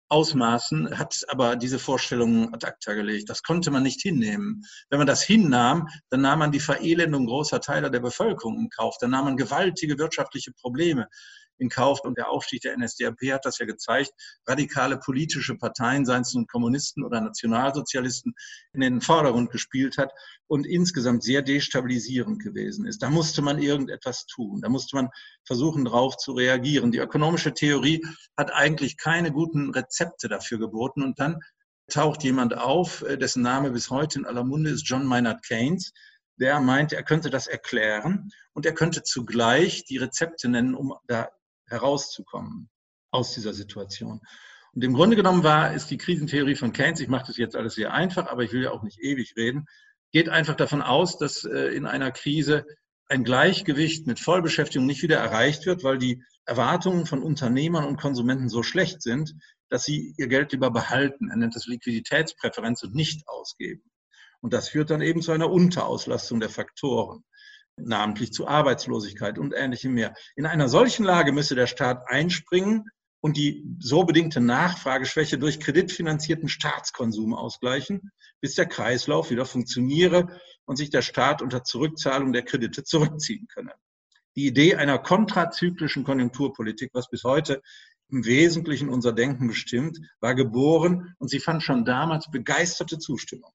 Ausmaßen 0.09 0.99
hat 0.99 1.23
aber 1.29 1.57
diese 1.57 1.79
Vorstellungen 1.79 2.55
ad 2.55 2.67
acta 2.67 2.95
gelegt. 2.95 3.29
Das 3.29 3.43
konnte 3.43 3.71
man 3.71 3.83
nicht 3.83 4.01
hinnehmen. 4.01 4.63
Wenn 4.89 4.99
man 4.99 5.07
das 5.07 5.23
hinnahm, 5.23 5.89
dann 6.09 6.23
nahm 6.23 6.39
man 6.39 6.53
die 6.53 6.61
Verelendung 6.61 7.27
großer 7.27 7.61
Teile 7.61 7.91
der 7.91 8.01
Bevölkerung 8.01 8.59
in 8.59 8.71
Kauf. 8.71 8.97
Dann 9.01 9.11
nahm 9.11 9.25
man 9.25 9.37
gewaltige 9.37 9.99
wirtschaftliche 9.99 10.53
Probleme 10.53 11.09
in 11.59 11.69
Kauf. 11.69 12.01
Und 12.01 12.19
der 12.19 12.31
Aufstieg 12.31 12.63
der 12.63 12.77
NSDAP 12.77 13.21
hat 13.33 13.45
das 13.45 13.59
ja 13.59 13.67
gezeigt. 13.67 14.13
Radikale 14.47 14.99
politische 14.99 15.57
Parteien, 15.57 16.05
seien 16.05 16.23
es 16.23 16.35
nun 16.35 16.47
Kommunisten 16.47 17.05
oder 17.05 17.21
Nationalsozialisten, 17.21 18.35
in 18.73 18.81
den 18.81 19.01
Vordergrund 19.01 19.51
gespielt 19.51 19.99
hat 19.99 20.13
und 20.47 20.67
insgesamt 20.67 21.23
sehr 21.23 21.43
destabilisierend 21.43 22.43
gewesen 22.43 22.87
ist. 22.87 23.03
Da 23.03 23.11
musste 23.11 23.43
man 23.43 23.59
irgendetwas 23.59 24.27
tun. 24.27 24.61
Da 24.61 24.69
musste 24.69 24.97
man 24.97 25.09
versuchen, 25.45 25.85
darauf 25.85 26.17
zu 26.17 26.33
reagieren. 26.33 26.93
Die 26.93 26.99
ökonomische 26.99 27.55
Theorie 27.55 28.05
hat 28.37 28.53
eigentlich 28.53 28.97
keine 28.97 29.33
guten 29.33 29.71
Rezepte 29.71 30.29
dafür 30.29 30.59
geboten. 30.59 31.03
Und 31.03 31.19
dann 31.19 31.41
taucht 31.89 32.23
jemand 32.25 32.57
auf, 32.57 33.03
äh, 33.03 33.17
dessen 33.17 33.43
Name 33.43 33.71
bis 33.71 33.91
heute 33.91 34.19
in 34.19 34.27
aller 34.27 34.45
Munde 34.45 34.71
ist, 34.71 34.89
John 34.89 35.07
Maynard 35.07 35.43
Keynes, 35.45 35.93
der 36.37 36.61
meinte, 36.61 36.97
er 36.97 37.05
könnte 37.05 37.31
das 37.31 37.47
erklären 37.47 38.31
und 38.55 38.67
er 38.67 38.75
könnte 38.75 39.03
zugleich 39.03 39.85
die 39.85 39.99
Rezepte 39.99 40.49
nennen, 40.49 40.75
um 40.75 40.95
da 41.07 41.29
herauszukommen 41.75 42.71
aus 43.11 43.35
dieser 43.35 43.53
Situation. 43.53 44.21
Und 44.73 44.83
im 44.83 44.95
Grunde 44.95 45.17
genommen 45.17 45.45
war, 45.45 45.73
ist 45.73 45.91
die 45.91 45.99
Krisentheorie 45.99 46.57
von 46.57 46.73
Keynes, 46.73 47.01
ich 47.01 47.09
mache 47.09 47.27
das 47.29 47.37
jetzt 47.37 47.57
alles 47.57 47.75
sehr 47.75 47.93
einfach, 47.93 48.27
aber 48.27 48.43
ich 48.43 48.53
will 48.53 48.65
ja 48.65 48.71
auch 48.71 48.83
nicht 48.83 49.01
ewig 49.01 49.35
reden, 49.37 49.67
geht 50.13 50.29
einfach 50.29 50.57
davon 50.57 50.83
aus, 50.83 51.19
dass 51.19 51.45
äh, 51.45 51.69
in 51.75 51.87
einer 51.87 52.11
Krise 52.11 52.65
ein 53.09 53.25
Gleichgewicht 53.25 54.07
mit 54.07 54.19
Vollbeschäftigung 54.19 54.87
nicht 54.87 55.03
wieder 55.03 55.19
erreicht 55.19 55.67
wird, 55.67 55.85
weil 55.85 55.99
die 55.99 56.23
Erwartungen 56.47 57.07
von 57.07 57.23
Unternehmern 57.23 57.85
und 57.85 58.01
Konsumenten 58.01 58.49
so 58.49 58.63
schlecht 58.63 59.03
sind, 59.03 59.35
dass 59.69 59.85
sie 59.85 60.15
ihr 60.17 60.29
Geld 60.29 60.53
lieber 60.53 60.71
behalten. 60.71 61.31
Er 61.31 61.37
nennt 61.37 61.55
das 61.55 61.67
Liquiditätspräferenz 61.67 62.83
und 62.83 62.95
nicht 62.95 63.29
ausgeben. 63.29 63.83
Und 64.41 64.53
das 64.53 64.69
führt 64.69 64.91
dann 64.91 65.01
eben 65.01 65.23
zu 65.23 65.33
einer 65.33 65.51
Unterauslastung 65.51 66.41
der 66.41 66.51
Faktoren 66.51 67.25
namentlich 67.77 68.33
zu 68.33 68.47
Arbeitslosigkeit 68.47 69.39
und 69.39 69.53
ähnlichem 69.53 69.93
mehr. 69.93 70.15
In 70.37 70.47
einer 70.47 70.69
solchen 70.69 71.05
Lage 71.05 71.33
müsse 71.33 71.55
der 71.55 71.67
Staat 71.67 72.09
einspringen 72.09 72.85
und 73.21 73.37
die 73.37 73.65
so 73.79 74.05
bedingte 74.05 74.41
Nachfrageschwäche 74.41 75.39
durch 75.39 75.59
kreditfinanzierten 75.59 76.49
Staatskonsum 76.49 77.35
ausgleichen, 77.35 78.11
bis 78.41 78.55
der 78.55 78.67
Kreislauf 78.67 79.31
wieder 79.31 79.47
funktioniere 79.47 80.41
und 80.67 80.77
sich 80.77 80.91
der 80.91 81.03
Staat 81.03 81.41
unter 81.41 81.65
Zurückzahlung 81.65 82.33
der 82.33 82.43
Kredite 82.43 82.85
zurückziehen 82.85 83.49
könne. 83.49 83.73
Die 84.37 84.47
Idee 84.47 84.75
einer 84.75 84.99
kontrazyklischen 84.99 86.05
Konjunkturpolitik, 86.05 86.91
was 86.93 87.09
bis 87.09 87.25
heute 87.25 87.63
im 88.11 88.27
Wesentlichen 88.27 88.89
unser 88.89 89.13
Denken 89.13 89.49
bestimmt, 89.49 89.99
war 90.21 90.35
geboren 90.35 91.15
und 91.19 91.29
sie 91.29 91.41
fand 91.41 91.63
schon 91.63 91.85
damals 91.85 92.31
begeisterte 92.31 92.99
Zustimmung. 92.99 93.53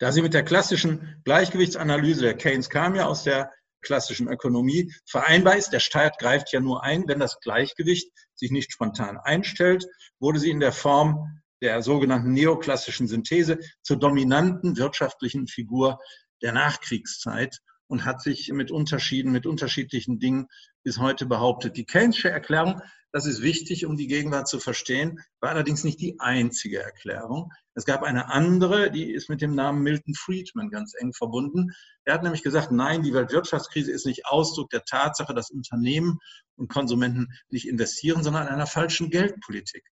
Da 0.00 0.12
sie 0.12 0.22
mit 0.22 0.32
der 0.32 0.44
klassischen 0.44 1.20
Gleichgewichtsanalyse 1.24 2.22
der 2.22 2.36
Keynes 2.36 2.70
kam 2.70 2.94
ja 2.94 3.06
aus 3.06 3.22
der 3.22 3.52
klassischen 3.82 4.28
Ökonomie 4.28 4.92
vereinbar 5.06 5.56
ist. 5.56 5.70
Der 5.70 5.80
Staat 5.80 6.18
greift 6.18 6.52
ja 6.52 6.60
nur 6.60 6.82
ein, 6.82 7.04
wenn 7.06 7.18
das 7.18 7.38
Gleichgewicht 7.40 8.10
sich 8.34 8.50
nicht 8.50 8.72
spontan 8.72 9.18
einstellt, 9.18 9.86
wurde 10.18 10.38
sie 10.38 10.50
in 10.50 10.60
der 10.60 10.72
Form 10.72 11.40
der 11.62 11.82
sogenannten 11.82 12.32
neoklassischen 12.32 13.08
Synthese 13.08 13.58
zur 13.82 13.98
dominanten 13.98 14.78
wirtschaftlichen 14.78 15.46
Figur 15.46 15.98
der 16.40 16.52
Nachkriegszeit 16.52 17.58
und 17.86 18.06
hat 18.06 18.22
sich 18.22 18.50
mit 18.52 18.70
Unterschieden, 18.70 19.32
mit 19.32 19.44
unterschiedlichen 19.44 20.18
Dingen 20.18 20.46
bis 20.82 20.98
heute 20.98 21.26
behauptet. 21.26 21.76
Die 21.76 21.84
Keynesche 21.84 22.30
Erklärung 22.30 22.80
das 23.12 23.26
ist 23.26 23.42
wichtig, 23.42 23.86
um 23.86 23.96
die 23.96 24.06
Gegenwart 24.06 24.48
zu 24.48 24.60
verstehen, 24.60 25.20
war 25.40 25.50
allerdings 25.50 25.82
nicht 25.82 26.00
die 26.00 26.20
einzige 26.20 26.80
Erklärung. 26.80 27.52
Es 27.74 27.84
gab 27.84 28.02
eine 28.02 28.30
andere, 28.30 28.90
die 28.90 29.12
ist 29.12 29.28
mit 29.28 29.40
dem 29.40 29.54
Namen 29.54 29.82
Milton 29.82 30.14
Friedman 30.14 30.70
ganz 30.70 30.94
eng 30.98 31.12
verbunden. 31.12 31.72
Er 32.04 32.14
hat 32.14 32.22
nämlich 32.22 32.42
gesagt, 32.42 32.70
nein, 32.70 33.02
die 33.02 33.12
Weltwirtschaftskrise 33.12 33.90
ist 33.90 34.06
nicht 34.06 34.26
Ausdruck 34.26 34.70
der 34.70 34.84
Tatsache, 34.84 35.34
dass 35.34 35.50
Unternehmen 35.50 36.18
und 36.56 36.68
Konsumenten 36.68 37.28
nicht 37.48 37.66
investieren, 37.66 38.22
sondern 38.22 38.46
einer 38.46 38.66
falschen 38.66 39.10
Geldpolitik. 39.10 39.84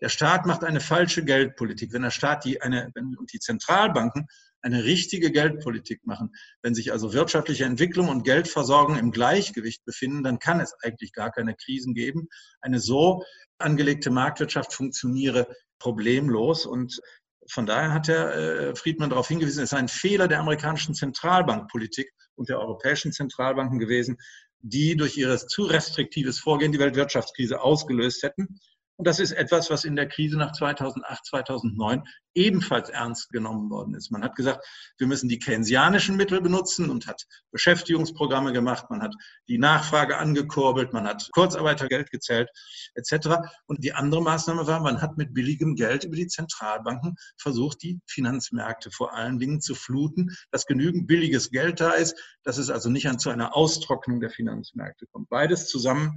Der 0.00 0.08
Staat 0.08 0.46
macht 0.46 0.64
eine 0.64 0.80
falsche 0.80 1.24
Geldpolitik. 1.24 1.92
Wenn 1.92 2.02
der 2.02 2.10
Staat 2.10 2.44
die 2.44 2.60
eine, 2.62 2.90
wenn, 2.94 3.16
die 3.32 3.38
Zentralbanken 3.38 4.26
eine 4.64 4.84
richtige 4.84 5.30
Geldpolitik 5.30 6.06
machen, 6.06 6.34
wenn 6.62 6.74
sich 6.74 6.90
also 6.90 7.12
wirtschaftliche 7.12 7.64
Entwicklung 7.64 8.08
und 8.08 8.24
Geldversorgung 8.24 8.96
im 8.96 9.10
Gleichgewicht 9.10 9.84
befinden, 9.84 10.24
dann 10.24 10.38
kann 10.38 10.58
es 10.58 10.74
eigentlich 10.82 11.12
gar 11.12 11.30
keine 11.30 11.54
Krisen 11.54 11.94
geben. 11.94 12.28
Eine 12.60 12.80
so 12.80 13.22
angelegte 13.58 14.10
Marktwirtschaft 14.10 14.72
funktioniere 14.72 15.46
problemlos 15.78 16.64
und 16.64 16.98
von 17.46 17.66
daher 17.66 17.92
hat 17.92 18.08
Herr 18.08 18.34
äh, 18.34 18.74
Friedman 18.74 19.10
darauf 19.10 19.28
hingewiesen, 19.28 19.62
es 19.62 19.70
sei 19.70 19.76
ein 19.76 19.88
Fehler 19.88 20.28
der 20.28 20.40
amerikanischen 20.40 20.94
Zentralbankpolitik 20.94 22.10
und 22.34 22.48
der 22.48 22.58
europäischen 22.58 23.12
Zentralbanken 23.12 23.78
gewesen, 23.78 24.16
die 24.60 24.96
durch 24.96 25.18
ihr 25.18 25.36
zu 25.36 25.64
restriktives 25.64 26.38
Vorgehen 26.38 26.72
die 26.72 26.78
Weltwirtschaftskrise 26.78 27.60
ausgelöst 27.60 28.22
hätten. 28.22 28.58
Und 28.96 29.08
das 29.08 29.18
ist 29.18 29.32
etwas, 29.32 29.70
was 29.70 29.84
in 29.84 29.96
der 29.96 30.08
Krise 30.08 30.36
nach 30.38 30.52
2008, 30.52 31.26
2009 31.26 32.04
ebenfalls 32.34 32.90
ernst 32.90 33.30
genommen 33.30 33.68
worden 33.70 33.94
ist. 33.94 34.10
Man 34.10 34.22
hat 34.22 34.36
gesagt, 34.36 34.64
wir 34.98 35.06
müssen 35.06 35.28
die 35.28 35.38
keynesianischen 35.38 36.16
Mittel 36.16 36.40
benutzen 36.40 36.90
und 36.90 37.06
hat 37.06 37.24
Beschäftigungsprogramme 37.50 38.52
gemacht, 38.52 38.90
man 38.90 39.02
hat 39.02 39.14
die 39.48 39.58
Nachfrage 39.58 40.18
angekurbelt, 40.18 40.92
man 40.92 41.06
hat 41.06 41.28
Kurzarbeitergeld 41.32 42.10
gezählt 42.10 42.50
etc. 42.94 43.36
Und 43.66 43.82
die 43.82 43.92
andere 43.92 44.22
Maßnahme 44.22 44.66
war, 44.66 44.80
man 44.80 45.02
hat 45.02 45.16
mit 45.16 45.34
billigem 45.34 45.74
Geld 45.74 46.04
über 46.04 46.16
die 46.16 46.28
Zentralbanken 46.28 47.16
versucht, 47.36 47.82
die 47.82 48.00
Finanzmärkte 48.06 48.90
vor 48.90 49.14
allen 49.14 49.38
Dingen 49.38 49.60
zu 49.60 49.74
fluten, 49.74 50.36
dass 50.50 50.66
genügend 50.66 51.06
billiges 51.08 51.50
Geld 51.50 51.80
da 51.80 51.90
ist, 51.90 52.16
dass 52.44 52.58
es 52.58 52.70
also 52.70 52.90
nicht 52.90 53.04
zu 53.20 53.30
einer 53.30 53.54
Austrocknung 53.56 54.20
der 54.20 54.30
Finanzmärkte 54.30 55.06
kommt. 55.06 55.28
Beides 55.28 55.68
zusammen 55.68 56.16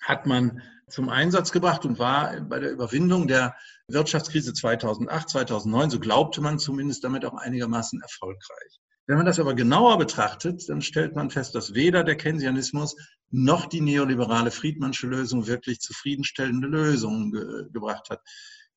hat 0.00 0.26
man 0.26 0.62
zum 0.88 1.08
Einsatz 1.08 1.52
gebracht 1.52 1.84
und 1.84 1.98
war 1.98 2.40
bei 2.40 2.60
der 2.60 2.70
Überwindung 2.70 3.28
der 3.28 3.56
Wirtschaftskrise 3.88 4.52
2008, 4.54 5.28
2009, 5.28 5.90
so 5.90 6.00
glaubte 6.00 6.40
man 6.40 6.58
zumindest 6.58 7.04
damit 7.04 7.24
auch 7.24 7.34
einigermaßen 7.34 8.00
erfolgreich. 8.00 8.80
Wenn 9.06 9.16
man 9.16 9.26
das 9.26 9.40
aber 9.40 9.54
genauer 9.54 9.98
betrachtet, 9.98 10.68
dann 10.68 10.82
stellt 10.82 11.16
man 11.16 11.30
fest, 11.30 11.54
dass 11.54 11.72
weder 11.72 12.04
der 12.04 12.16
Keynesianismus 12.16 12.94
noch 13.30 13.66
die 13.66 13.80
neoliberale 13.80 14.50
Friedmannsche 14.50 15.06
Lösung 15.06 15.46
wirklich 15.46 15.80
zufriedenstellende 15.80 16.68
Lösungen 16.68 17.32
ge 17.32 17.64
gebracht 17.72 18.10
hat. 18.10 18.20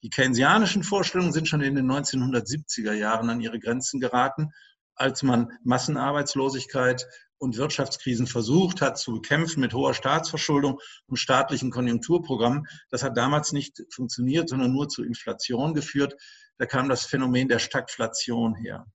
Die 0.04 0.10
keynesianischen 0.10 0.84
Vorstellungen 0.84 1.34
sind 1.34 1.48
schon 1.48 1.62
in 1.62 1.76
den 1.76 1.92
1970er 1.92 2.94
Jahren 2.94 3.30
an 3.30 3.42
ihre 3.42 3.60
Grenzen 3.60 4.00
geraten, 4.00 4.52
als 4.96 5.22
man 5.22 5.52
Massenarbeitslosigkeit 5.64 7.06
und 7.42 7.58
Wirtschaftskrisen 7.58 8.28
versucht 8.28 8.82
hat 8.82 9.00
zu 9.00 9.14
bekämpfen 9.14 9.62
mit 9.62 9.74
hoher 9.74 9.96
Staatsverschuldung 9.96 10.80
und 11.08 11.18
staatlichen 11.18 11.72
Konjunkturprogrammen. 11.72 12.68
Das 12.92 13.02
hat 13.02 13.18
damals 13.18 13.52
nicht 13.52 13.82
funktioniert, 13.90 14.48
sondern 14.48 14.72
nur 14.72 14.90
zu 14.90 15.04
Inflation 15.04 15.74
geführt. 15.74 16.16
Da 16.60 16.68
kam 16.68 16.88
das 16.88 17.06
Phänomen 17.06 17.48
der 17.48 17.58
Stagflation 17.58 18.54
her. 18.54 18.86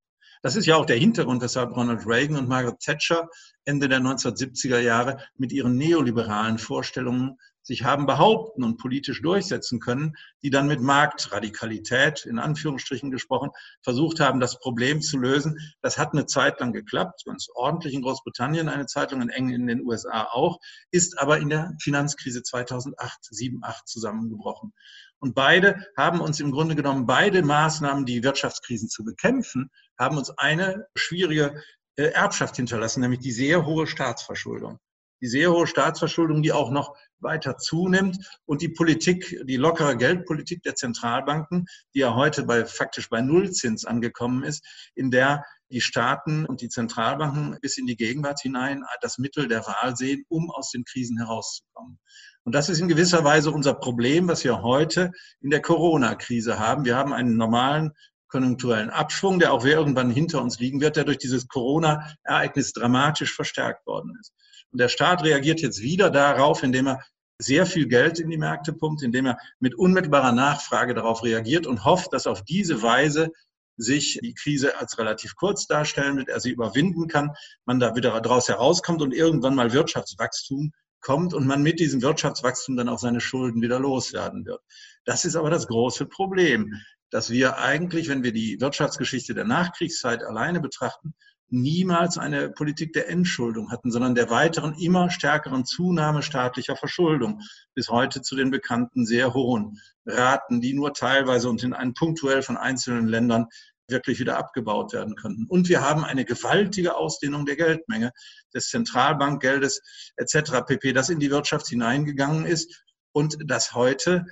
Das 0.42 0.54
ist 0.54 0.66
ja 0.66 0.76
auch 0.76 0.86
der 0.86 0.96
Hintergrund, 0.96 1.42
weshalb 1.42 1.74
Ronald 1.76 2.06
Reagan 2.06 2.36
und 2.36 2.48
Margaret 2.48 2.78
Thatcher 2.78 3.28
Ende 3.64 3.88
der 3.88 3.98
1970er 3.98 4.78
Jahre 4.78 5.18
mit 5.34 5.50
ihren 5.50 5.76
neoliberalen 5.76 6.58
Vorstellungen 6.58 7.38
sich 7.66 7.82
haben 7.82 8.06
behaupten 8.06 8.62
und 8.62 8.76
politisch 8.78 9.20
durchsetzen 9.22 9.80
können, 9.80 10.14
die 10.42 10.50
dann 10.50 10.68
mit 10.68 10.80
Marktradikalität, 10.80 12.24
in 12.24 12.38
Anführungsstrichen 12.38 13.10
gesprochen, 13.10 13.50
versucht 13.82 14.20
haben, 14.20 14.38
das 14.38 14.60
Problem 14.60 15.02
zu 15.02 15.18
lösen. 15.18 15.58
Das 15.82 15.98
hat 15.98 16.12
eine 16.12 16.26
Zeit 16.26 16.60
lang 16.60 16.72
geklappt, 16.72 17.24
ganz 17.24 17.48
ordentlich 17.54 17.92
in 17.92 18.02
Großbritannien 18.02 18.68
eine 18.68 18.86
Zeit 18.86 19.10
lang, 19.10 19.20
in 19.20 19.30
eng 19.30 19.50
in 19.50 19.66
den 19.66 19.84
USA 19.84 20.28
auch, 20.30 20.60
ist 20.92 21.18
aber 21.18 21.38
in 21.38 21.48
der 21.48 21.74
Finanzkrise 21.82 22.44
2008, 22.44 23.18
7, 23.22 23.58
8 23.62 23.88
zusammengebrochen. 23.88 24.72
Und 25.18 25.34
beide 25.34 25.84
haben 25.96 26.20
uns 26.20 26.38
im 26.38 26.52
Grunde 26.52 26.76
genommen, 26.76 27.06
beide 27.06 27.42
Maßnahmen, 27.42 28.06
die 28.06 28.22
Wirtschaftskrisen 28.22 28.88
zu 28.88 29.02
bekämpfen, 29.02 29.70
haben 29.98 30.18
uns 30.18 30.30
eine 30.30 30.86
schwierige 30.96 31.60
äh, 31.96 32.04
Erbschaft 32.10 32.54
hinterlassen, 32.54 33.00
nämlich 33.00 33.20
die 33.20 33.32
sehr 33.32 33.66
hohe 33.66 33.88
Staatsverschuldung 33.88 34.78
die 35.20 35.28
sehr 35.28 35.50
hohe 35.52 35.66
Staatsverschuldung, 35.66 36.42
die 36.42 36.52
auch 36.52 36.70
noch 36.70 36.96
weiter 37.20 37.56
zunimmt 37.56 38.18
und 38.44 38.62
die 38.62 38.68
Politik, 38.68 39.40
die 39.44 39.56
lockere 39.56 39.96
Geldpolitik 39.96 40.62
der 40.62 40.74
Zentralbanken, 40.74 41.66
die 41.94 42.00
ja 42.00 42.14
heute 42.14 42.44
bei 42.44 42.64
faktisch 42.64 43.08
bei 43.08 43.20
Nullzins 43.20 43.84
angekommen 43.84 44.42
ist, 44.42 44.64
in 44.94 45.10
der 45.10 45.44
die 45.70 45.80
Staaten 45.80 46.46
und 46.46 46.60
die 46.60 46.68
Zentralbanken 46.68 47.58
bis 47.60 47.76
in 47.76 47.86
die 47.86 47.96
Gegenwart 47.96 48.40
hinein 48.40 48.84
das 49.00 49.18
Mittel 49.18 49.48
der 49.48 49.66
Wahl 49.66 49.96
sehen, 49.96 50.24
um 50.28 50.50
aus 50.50 50.70
den 50.70 50.84
Krisen 50.84 51.18
herauszukommen. 51.18 51.98
Und 52.44 52.54
das 52.54 52.68
ist 52.68 52.80
in 52.80 52.86
gewisser 52.86 53.24
Weise 53.24 53.50
unser 53.50 53.74
Problem, 53.74 54.28
was 54.28 54.44
wir 54.44 54.62
heute 54.62 55.10
in 55.40 55.50
der 55.50 55.60
Corona-Krise 55.60 56.60
haben. 56.60 56.84
Wir 56.84 56.96
haben 56.96 57.12
einen 57.12 57.36
normalen 57.36 57.90
konjunkturellen 58.36 58.90
Abschwung, 58.90 59.38
der 59.38 59.54
auch 59.54 59.64
irgendwann 59.64 60.10
hinter 60.10 60.42
uns 60.42 60.58
liegen 60.58 60.82
wird, 60.82 60.96
der 60.96 61.04
durch 61.04 61.16
dieses 61.16 61.48
Corona-Ereignis 61.48 62.74
dramatisch 62.74 63.34
verstärkt 63.34 63.86
worden 63.86 64.12
ist. 64.20 64.34
Und 64.70 64.78
der 64.78 64.88
Staat 64.88 65.24
reagiert 65.24 65.60
jetzt 65.62 65.80
wieder 65.80 66.10
darauf, 66.10 66.62
indem 66.62 66.88
er 66.88 67.02
sehr 67.38 67.64
viel 67.64 67.88
Geld 67.88 68.20
in 68.20 68.28
die 68.28 68.36
Märkte 68.36 68.74
pumpt, 68.74 69.02
indem 69.02 69.24
er 69.24 69.38
mit 69.58 69.74
unmittelbarer 69.74 70.32
Nachfrage 70.32 70.92
darauf 70.92 71.24
reagiert 71.24 71.66
und 71.66 71.86
hofft, 71.86 72.12
dass 72.12 72.26
auf 72.26 72.44
diese 72.44 72.82
Weise 72.82 73.30
sich 73.78 74.18
die 74.22 74.34
Krise 74.34 74.78
als 74.78 74.98
relativ 74.98 75.34
kurz 75.36 75.66
darstellen 75.66 76.18
wird, 76.18 76.28
er 76.28 76.40
sie 76.40 76.50
überwinden 76.50 77.08
kann, 77.08 77.30
man 77.64 77.80
da 77.80 77.96
wieder 77.96 78.20
daraus 78.20 78.48
herauskommt 78.48 79.00
und 79.00 79.14
irgendwann 79.14 79.54
mal 79.54 79.72
Wirtschaftswachstum 79.72 80.72
kommt 81.00 81.32
und 81.32 81.46
man 81.46 81.62
mit 81.62 81.80
diesem 81.80 82.02
Wirtschaftswachstum 82.02 82.76
dann 82.76 82.88
auch 82.90 82.98
seine 82.98 83.20
Schulden 83.20 83.62
wieder 83.62 83.78
loswerden 83.80 84.44
wird. 84.44 84.60
Das 85.04 85.24
ist 85.24 85.36
aber 85.36 85.50
das 85.50 85.68
große 85.68 86.06
Problem, 86.06 86.74
dass 87.10 87.30
wir 87.30 87.58
eigentlich, 87.58 88.08
wenn 88.08 88.22
wir 88.22 88.32
die 88.32 88.60
Wirtschaftsgeschichte 88.60 89.34
der 89.34 89.44
Nachkriegszeit 89.44 90.22
alleine 90.22 90.60
betrachten, 90.60 91.14
niemals 91.48 92.18
eine 92.18 92.50
Politik 92.50 92.92
der 92.92 93.08
Entschuldung 93.08 93.70
hatten, 93.70 93.90
sondern 93.92 94.14
der 94.14 94.30
weiteren, 94.30 94.74
immer 94.74 95.10
stärkeren 95.10 95.64
Zunahme 95.64 96.22
staatlicher 96.22 96.76
Verschuldung 96.76 97.40
bis 97.74 97.88
heute 97.88 98.22
zu 98.22 98.34
den 98.34 98.50
bekannten 98.50 99.06
sehr 99.06 99.32
hohen 99.32 99.80
Raten, 100.04 100.60
die 100.60 100.74
nur 100.74 100.92
teilweise 100.92 101.48
und 101.48 101.62
in 101.62 101.72
einem 101.72 101.94
punktuell 101.94 102.42
von 102.42 102.56
einzelnen 102.56 103.06
Ländern 103.06 103.46
wirklich 103.88 104.18
wieder 104.18 104.36
abgebaut 104.36 104.92
werden 104.92 105.14
könnten. 105.14 105.46
Und 105.46 105.68
wir 105.68 105.80
haben 105.80 106.04
eine 106.04 106.24
gewaltige 106.24 106.96
Ausdehnung 106.96 107.46
der 107.46 107.54
Geldmenge 107.54 108.12
des 108.52 108.68
Zentralbankgeldes 108.68 109.80
etc. 110.16 110.64
pp, 110.66 110.92
das 110.92 111.08
in 111.08 111.20
die 111.20 111.30
Wirtschaft 111.30 111.68
hineingegangen 111.68 112.46
ist 112.46 112.82
und 113.12 113.36
das 113.46 113.74
heute 113.74 114.26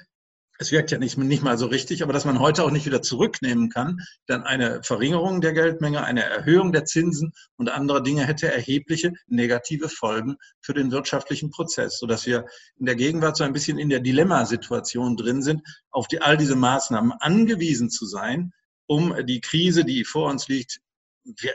es 0.59 0.71
wirkt 0.71 0.91
ja 0.93 0.99
nicht, 0.99 1.19
nicht 1.19 1.43
mal 1.43 1.59
so 1.59 1.67
richtig, 1.67 2.03
aber 2.03 2.13
dass 2.13 2.25
man 2.25 2.39
heute 2.39 2.63
auch 2.63 2.71
nicht 2.71 2.87
wieder 2.87 3.03
zurücknehmen 3.03 3.71
kann, 3.71 4.01
dann 4.27 4.45
eine 4.45 4.83
Verringerung 4.85 5.41
der 5.41 5.53
Geldmenge, 5.53 6.05
eine 6.05 6.23
Erhöhung 6.23 6.73
der 6.73 6.85
Zinsen 6.85 7.33
und 7.57 7.71
andere 7.71 8.03
Dinge 8.03 8.25
hätte 8.25 8.53
erhebliche 8.53 9.13
negative 9.27 9.89
Folgen 9.89 10.37
für 10.61 10.73
den 10.73 10.93
wirtschaftlichen 10.93 11.51
Prozess, 11.51 11.99
sodass 11.99 12.27
wir 12.27 12.47
in 12.77 12.87
der 12.87 12.95
Gegenwart 12.95 13.37
so 13.37 13.45
ein 13.45 13.53
bisschen 13.53 13.79
in 13.79 13.89
der 13.89 14.01
Dilemmasituation 14.01 15.17
drin 15.17 15.43
sind, 15.43 15.63
auf 15.91 16.07
die, 16.07 16.23
all 16.23 16.37
diese 16.37 16.57
Maßnahmen 16.57 17.13
angewiesen 17.13 17.91
zu 17.91 18.07
sein, 18.07 18.53
um 18.87 19.15
die 19.27 19.41
Krise, 19.41 19.85
die 19.85 20.05
vor 20.05 20.31
uns 20.31 20.47
liegt, 20.47 20.79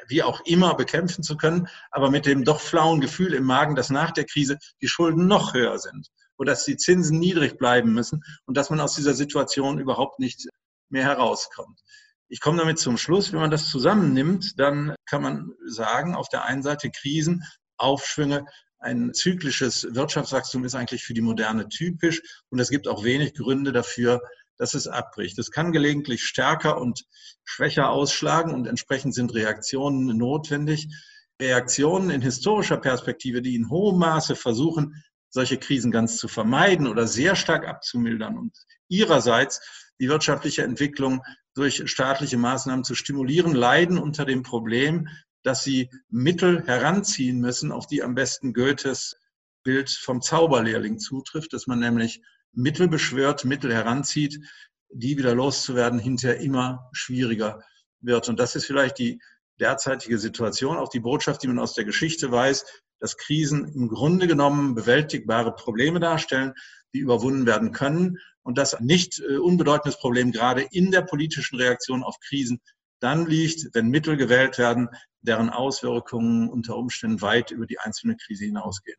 wie 0.07 0.23
auch 0.23 0.41
immer 0.45 0.73
bekämpfen 0.73 1.23
zu 1.23 1.37
können, 1.37 1.67
aber 1.91 2.09
mit 2.09 2.25
dem 2.25 2.43
doch 2.43 2.59
flauen 2.59 3.01
Gefühl 3.01 3.33
im 3.33 3.43
Magen, 3.43 3.75
dass 3.75 3.91
nach 3.91 4.11
der 4.11 4.25
Krise 4.25 4.57
die 4.81 4.87
Schulden 4.87 5.27
noch 5.27 5.53
höher 5.53 5.77
sind 5.77 6.09
oder 6.39 6.53
dass 6.53 6.65
die 6.65 6.77
Zinsen 6.77 7.19
niedrig 7.19 7.57
bleiben 7.57 7.93
müssen 7.93 8.23
und 8.45 8.57
dass 8.57 8.71
man 8.71 8.79
aus 8.79 8.95
dieser 8.95 9.13
Situation 9.13 9.77
überhaupt 9.77 10.19
nicht 10.19 10.47
mehr 10.89 11.03
herauskommt. 11.03 11.79
Ich 12.29 12.39
komme 12.39 12.57
damit 12.57 12.79
zum 12.79 12.97
Schluss. 12.97 13.31
Wenn 13.31 13.41
man 13.41 13.51
das 13.51 13.69
zusammennimmt, 13.69 14.59
dann 14.59 14.95
kann 15.05 15.21
man 15.21 15.51
sagen, 15.67 16.15
auf 16.15 16.29
der 16.29 16.45
einen 16.45 16.63
Seite 16.63 16.89
Krisen, 16.89 17.43
Aufschwünge, 17.77 18.45
ein 18.79 19.13
zyklisches 19.13 19.87
Wirtschaftswachstum 19.91 20.63
ist 20.63 20.75
eigentlich 20.75 21.03
für 21.03 21.13
die 21.13 21.21
Moderne 21.21 21.67
typisch 21.67 22.21
und 22.49 22.59
es 22.59 22.69
gibt 22.69 22.87
auch 22.87 23.03
wenig 23.03 23.33
Gründe 23.33 23.73
dafür, 23.73 24.21
dass 24.57 24.73
es 24.73 24.87
abbricht. 24.87 25.37
Es 25.37 25.51
kann 25.51 25.73
gelegentlich 25.73 26.23
stärker 26.23 26.79
und 26.79 27.03
schwächer 27.43 27.89
ausschlagen 27.89 28.53
und 28.53 28.67
entsprechend 28.67 29.13
sind 29.13 29.33
Reaktionen 29.33 30.17
notwendig. 30.17 30.87
Reaktionen 31.41 32.09
in 32.09 32.21
historischer 32.21 32.77
Perspektive, 32.77 33.41
die 33.41 33.55
in 33.55 33.69
hohem 33.69 33.99
Maße 33.99 34.35
versuchen, 34.35 35.03
solche 35.29 35.57
Krisen 35.57 35.91
ganz 35.91 36.17
zu 36.17 36.27
vermeiden 36.27 36.87
oder 36.87 37.07
sehr 37.07 37.35
stark 37.35 37.67
abzumildern 37.67 38.37
und 38.37 38.57
ihrerseits 38.87 39.61
die 39.99 40.09
wirtschaftliche 40.09 40.63
Entwicklung 40.63 41.21
durch 41.53 41.89
staatliche 41.89 42.37
Maßnahmen 42.37 42.83
zu 42.83 42.95
stimulieren, 42.95 43.53
leiden 43.53 43.97
unter 43.97 44.25
dem 44.25 44.43
Problem, 44.43 45.07
dass 45.43 45.63
sie 45.63 45.89
Mittel 46.09 46.65
heranziehen 46.65 47.39
müssen, 47.39 47.71
auf 47.71 47.87
die 47.87 48.03
am 48.03 48.15
besten 48.15 48.53
Goethes 48.53 49.17
Bild 49.63 49.89
vom 49.89 50.21
Zauberlehrling 50.21 50.99
zutrifft, 50.99 51.53
dass 51.53 51.67
man 51.67 51.79
nämlich 51.79 52.21
Mittel 52.53 52.87
beschwört, 52.87 53.45
Mittel 53.45 53.73
heranzieht, 53.73 54.39
die 54.89 55.17
wieder 55.17 55.35
loszuwerden 55.35 55.99
hinterher 55.99 56.39
immer 56.39 56.89
schwieriger 56.93 57.61
wird. 58.01 58.29
Und 58.29 58.39
das 58.39 58.55
ist 58.55 58.65
vielleicht 58.65 58.97
die 58.97 59.21
derzeitige 59.59 60.17
Situation, 60.17 60.77
auch 60.77 60.89
die 60.89 61.01
Botschaft, 61.01 61.43
die 61.43 61.47
man 61.47 61.59
aus 61.59 61.73
der 61.73 61.85
Geschichte 61.85 62.31
weiß, 62.31 62.65
dass 62.99 63.17
Krisen 63.17 63.73
im 63.73 63.87
Grunde 63.87 64.27
genommen 64.27 64.75
bewältigbare 64.75 65.53
Probleme 65.55 65.99
darstellen, 65.99 66.53
die 66.93 66.99
überwunden 66.99 67.45
werden 67.45 67.71
können 67.71 68.17
und 68.41 68.57
das 68.57 68.79
nicht 68.79 69.19
äh, 69.19 69.37
unbedeutendes 69.37 69.99
Problem 69.99 70.31
gerade 70.31 70.65
in 70.71 70.91
der 70.91 71.01
politischen 71.01 71.57
Reaktion 71.57 72.03
auf 72.03 72.15
Krisen 72.19 72.59
dann 72.99 73.25
liegt, 73.25 73.73
wenn 73.73 73.87
Mittel 73.87 74.17
gewählt 74.17 74.57
werden, 74.57 74.89
deren 75.21 75.49
Auswirkungen 75.49 76.49
unter 76.49 76.75
Umständen 76.75 77.21
weit 77.21 77.51
über 77.51 77.65
die 77.65 77.79
einzelne 77.79 78.15
Krise 78.17 78.45
hinausgehen. 78.45 78.97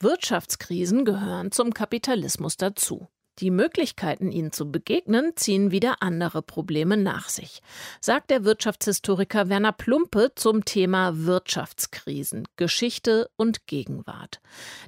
Wirtschaftskrisen 0.00 1.04
gehören 1.04 1.52
zum 1.52 1.72
Kapitalismus 1.72 2.56
dazu. 2.56 3.08
Die 3.38 3.50
Möglichkeiten, 3.50 4.32
ihnen 4.32 4.50
zu 4.50 4.70
begegnen, 4.72 5.32
ziehen 5.36 5.70
wieder 5.70 5.96
andere 6.00 6.40
Probleme 6.40 6.96
nach 6.96 7.28
sich, 7.28 7.60
sagt 8.00 8.30
der 8.30 8.44
Wirtschaftshistoriker 8.44 9.50
Werner 9.50 9.72
Plumpe 9.72 10.32
zum 10.34 10.64
Thema 10.64 11.26
Wirtschaftskrisen, 11.26 12.48
Geschichte 12.56 13.28
und 13.36 13.66
Gegenwart. 13.66 14.40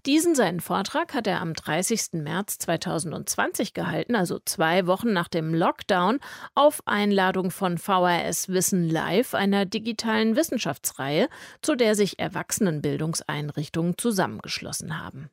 Diesen 0.06 0.34
seinen 0.34 0.60
Vortrag 0.60 1.12
hat 1.12 1.26
er 1.26 1.42
am 1.42 1.52
30. 1.52 2.14
März 2.14 2.56
2020 2.60 3.74
gehalten, 3.74 4.16
also 4.16 4.38
zwei 4.42 4.86
Wochen 4.86 5.12
nach 5.12 5.28
dem 5.28 5.52
Lockdown, 5.52 6.18
auf 6.54 6.80
Einladung 6.86 7.50
von 7.50 7.76
VRS 7.76 8.48
Wissen 8.48 8.88
Live, 8.88 9.34
einer 9.34 9.66
digitalen 9.66 10.36
Wissenschaftsreihe, 10.36 11.28
zu 11.60 11.74
der 11.74 11.94
sich 11.94 12.18
Erwachsenenbildungseinrichtungen 12.18 13.98
zusammengeschlossen 13.98 14.98
haben. 14.98 15.28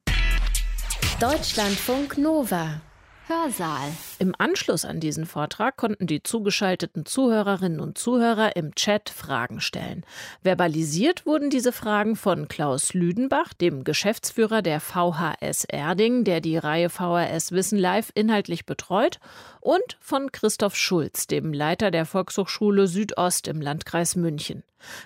Deutschlandfunk 1.22 2.18
Nova 2.18 2.82
Hörsaal. 3.28 3.92
Im 4.20 4.36
Anschluss 4.38 4.86
an 4.86 5.00
diesen 5.00 5.26
Vortrag 5.26 5.78
konnten 5.78 6.06
die 6.06 6.22
zugeschalteten 6.22 7.08
Zuhörerinnen 7.08 7.80
und 7.80 7.98
Zuhörer 7.98 8.56
im 8.56 8.76
Chat 8.76 9.10
Fragen 9.10 9.62
stellen. 9.62 10.06
Verbalisiert 10.44 11.26
wurden 11.26 11.50
diese 11.50 11.72
Fragen 11.72 12.16
von 12.16 12.48
Klaus 12.48 12.94
Lüdenbach, 12.94 13.54
dem 13.56 13.84
Geschäftsführer 13.84 14.62
der 14.62 14.80
VHS 14.80 15.64
Erding, 15.64 16.24
der 16.24 16.40
die 16.40 16.58
Reihe 16.58 16.90
VHS 16.90 17.52
Wissen 17.52 17.80
Live 17.80 18.12
inhaltlich 18.14 18.68
betreut, 18.68 19.20
und 19.60 19.98
von 20.00 20.32
Christoph 20.32 20.76
Schulz, 20.76 21.26
dem 21.26 21.52
Leiter 21.52 21.90
der 21.90 22.06
Volkshochschule 22.06 22.86
Südost 22.86 23.48
im 23.48 23.60
Landkreis 23.60 24.16
München. 24.16 24.62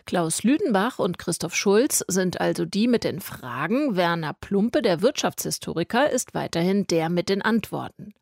Klaus 0.06 0.44
Lüdenbach 0.44 1.00
und 1.00 1.18
Christoph 1.18 1.56
Schulz 1.56 2.04
sind 2.08 2.42
also 2.42 2.66
die 2.66 2.88
mit 2.88 3.04
den 3.04 3.20
Fragen, 3.20 3.96
Werner 3.96 4.34
Plumpe, 4.34 4.82
der 4.82 5.02
Wirtschaftshistoriker, 5.02 6.10
ist 6.10 6.34
weiterhin 6.34 6.88
der 6.88 7.10
mit 7.10 7.30
den 7.30 7.42
Antworten. 7.42 8.14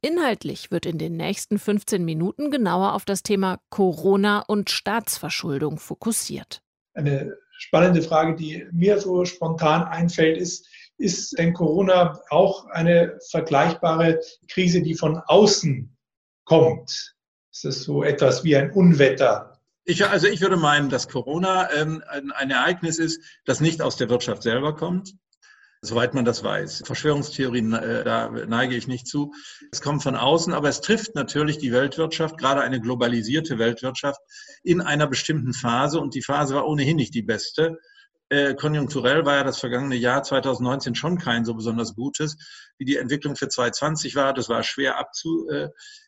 Inhaltlich 0.00 0.70
wird 0.70 0.86
in 0.86 0.98
den 0.98 1.16
nächsten 1.16 1.58
15 1.58 2.04
Minuten 2.04 2.50
genauer 2.50 2.94
auf 2.94 3.04
das 3.04 3.22
Thema 3.22 3.58
Corona 3.70 4.40
und 4.40 4.70
Staatsverschuldung 4.70 5.78
fokussiert. 5.78 6.62
Eine 6.94 7.36
spannende 7.58 8.02
Frage, 8.02 8.36
die 8.36 8.66
mir 8.72 8.98
so 8.98 9.24
spontan 9.24 9.84
einfällt, 9.84 10.38
ist, 10.38 10.66
ist 10.98 11.38
denn 11.38 11.52
Corona 11.52 12.20
auch 12.30 12.66
eine 12.66 13.18
vergleichbare 13.30 14.20
Krise, 14.48 14.82
die 14.82 14.94
von 14.94 15.18
außen 15.26 15.94
kommt? 16.44 17.14
Ist 17.52 17.64
es 17.64 17.84
so 17.84 18.02
etwas 18.02 18.44
wie 18.44 18.56
ein 18.56 18.70
Unwetter? 18.70 19.55
Ich, 19.88 20.04
also 20.04 20.26
ich 20.26 20.40
würde 20.40 20.56
meinen, 20.56 20.90
dass 20.90 21.08
Corona 21.08 21.70
ähm, 21.72 22.02
ein, 22.08 22.32
ein 22.32 22.50
Ereignis 22.50 22.98
ist, 22.98 23.22
das 23.44 23.60
nicht 23.60 23.80
aus 23.80 23.96
der 23.96 24.08
Wirtschaft 24.08 24.42
selber 24.42 24.74
kommt, 24.74 25.14
soweit 25.80 26.12
man 26.12 26.24
das 26.24 26.42
weiß. 26.42 26.82
Verschwörungstheorien, 26.84 27.72
äh, 27.72 28.02
da 28.02 28.28
neige 28.28 28.74
ich 28.74 28.88
nicht 28.88 29.06
zu. 29.06 29.32
Es 29.70 29.80
kommt 29.80 30.02
von 30.02 30.16
außen, 30.16 30.52
aber 30.52 30.68
es 30.68 30.80
trifft 30.80 31.14
natürlich 31.14 31.58
die 31.58 31.70
Weltwirtschaft, 31.70 32.36
gerade 32.36 32.62
eine 32.62 32.80
globalisierte 32.80 33.60
Weltwirtschaft, 33.60 34.20
in 34.64 34.80
einer 34.80 35.06
bestimmten 35.06 35.54
Phase. 35.54 36.00
Und 36.00 36.16
die 36.16 36.22
Phase 36.22 36.56
war 36.56 36.66
ohnehin 36.66 36.96
nicht 36.96 37.14
die 37.14 37.22
beste. 37.22 37.78
Äh, 38.28 38.54
konjunkturell 38.54 39.24
war 39.24 39.36
ja 39.36 39.44
das 39.44 39.60
vergangene 39.60 39.94
Jahr 39.94 40.24
2019 40.24 40.96
schon 40.96 41.16
kein 41.16 41.44
so 41.44 41.54
besonders 41.54 41.94
gutes, 41.94 42.36
wie 42.76 42.84
die 42.84 42.96
Entwicklung 42.96 43.36
für 43.36 43.48
2020 43.48 44.16
war. 44.16 44.34
Das 44.34 44.48
war 44.48 44.64
schwer 44.64 44.98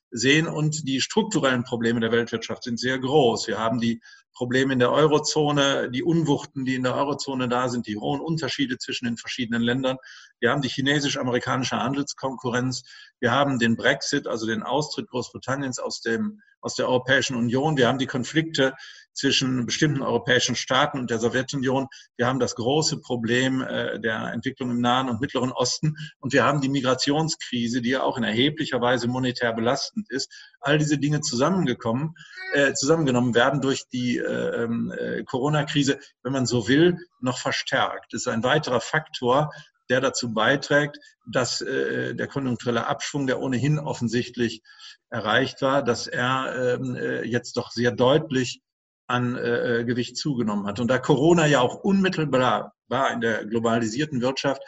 abzusehen 0.08 0.46
und 0.46 0.88
die 0.88 1.00
strukturellen 1.00 1.64
Probleme 1.64 2.00
der 2.00 2.12
Weltwirtschaft 2.12 2.64
sind 2.64 2.80
sehr 2.80 2.98
groß. 2.98 3.48
Wir 3.48 3.58
haben 3.58 3.80
die 3.80 4.00
Probleme 4.32 4.72
in 4.72 4.78
der 4.78 4.92
Eurozone, 4.92 5.90
die 5.90 6.02
Unwuchten, 6.02 6.64
die 6.64 6.76
in 6.76 6.84
der 6.84 6.94
Eurozone 6.94 7.48
da 7.48 7.68
sind, 7.68 7.86
die 7.86 7.96
hohen 7.96 8.20
Unterschiede 8.20 8.78
zwischen 8.78 9.06
den 9.06 9.16
verschiedenen 9.16 9.62
Ländern. 9.62 9.96
Wir 10.38 10.50
haben 10.50 10.62
die 10.62 10.68
chinesisch-amerikanische 10.68 11.76
Handelskonkurrenz. 11.76 12.82
Wir 13.18 13.32
haben 13.32 13.58
den 13.58 13.76
Brexit, 13.76 14.26
also 14.28 14.46
den 14.46 14.62
Austritt 14.62 15.08
Großbritanniens 15.08 15.78
aus 15.78 16.00
dem 16.00 16.40
aus 16.60 16.74
der 16.74 16.88
Europäischen 16.88 17.36
Union. 17.36 17.76
Wir 17.76 17.86
haben 17.86 17.98
die 17.98 18.06
Konflikte 18.06 18.74
zwischen 19.18 19.66
bestimmten 19.66 20.02
europäischen 20.02 20.54
Staaten 20.54 20.98
und 20.98 21.10
der 21.10 21.18
Sowjetunion. 21.18 21.88
Wir 22.16 22.26
haben 22.26 22.38
das 22.38 22.54
große 22.54 23.00
Problem 23.00 23.62
äh, 23.62 23.98
der 23.98 24.32
Entwicklung 24.32 24.70
im 24.70 24.80
Nahen 24.80 25.08
und 25.08 25.20
Mittleren 25.20 25.50
Osten. 25.50 25.96
Und 26.20 26.32
wir 26.32 26.44
haben 26.44 26.60
die 26.60 26.68
Migrationskrise, 26.68 27.82
die 27.82 27.90
ja 27.90 28.02
auch 28.02 28.16
in 28.16 28.22
erheblicher 28.22 28.80
Weise 28.80 29.08
monetär 29.08 29.52
belastend 29.52 30.08
ist. 30.10 30.32
All 30.60 30.78
diese 30.78 30.98
Dinge 30.98 31.20
zusammengekommen, 31.20 32.14
äh, 32.52 32.72
zusammengenommen 32.74 33.34
werden 33.34 33.60
durch 33.60 33.88
die 33.92 34.18
äh, 34.18 34.64
ähm, 34.64 34.92
äh, 34.96 35.24
Corona-Krise, 35.24 35.98
wenn 36.22 36.32
man 36.32 36.46
so 36.46 36.68
will, 36.68 36.96
noch 37.20 37.38
verstärkt. 37.38 38.12
Das 38.12 38.22
ist 38.22 38.28
ein 38.28 38.44
weiterer 38.44 38.80
Faktor, 38.80 39.50
der 39.90 40.00
dazu 40.00 40.32
beiträgt, 40.32 40.98
dass 41.26 41.60
äh, 41.60 42.14
der 42.14 42.26
konjunkturelle 42.28 42.86
Abschwung, 42.86 43.26
der 43.26 43.40
ohnehin 43.40 43.78
offensichtlich 43.78 44.62
erreicht 45.10 45.62
war, 45.62 45.82
dass 45.82 46.06
er 46.06 46.78
ähm, 46.78 46.94
äh, 46.94 47.22
jetzt 47.24 47.56
doch 47.56 47.70
sehr 47.70 47.90
deutlich 47.90 48.60
an 49.08 49.36
äh, 49.36 49.80
äh, 49.80 49.84
Gewicht 49.84 50.16
zugenommen 50.16 50.66
hat. 50.66 50.80
Und 50.80 50.88
da 50.88 50.98
Corona 50.98 51.46
ja 51.46 51.60
auch 51.60 51.76
unmittelbar 51.76 52.74
war 52.88 53.12
in 53.12 53.20
der 53.20 53.44
globalisierten 53.44 54.20
Wirtschaft 54.20 54.62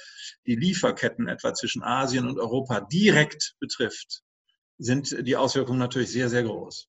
die 0.47 0.57
Lieferketten 0.57 1.29
etwa 1.29 1.55
zwischen 1.55 1.83
Asien 1.83 2.27
und 2.27 2.39
Europa 2.39 2.81
direkt 2.81 3.55
betrifft, 3.61 4.23
sind 4.79 5.27
die 5.27 5.37
Auswirkungen 5.37 5.79
natürlich 5.79 6.11
sehr, 6.11 6.29
sehr 6.29 6.43
groß. 6.43 6.89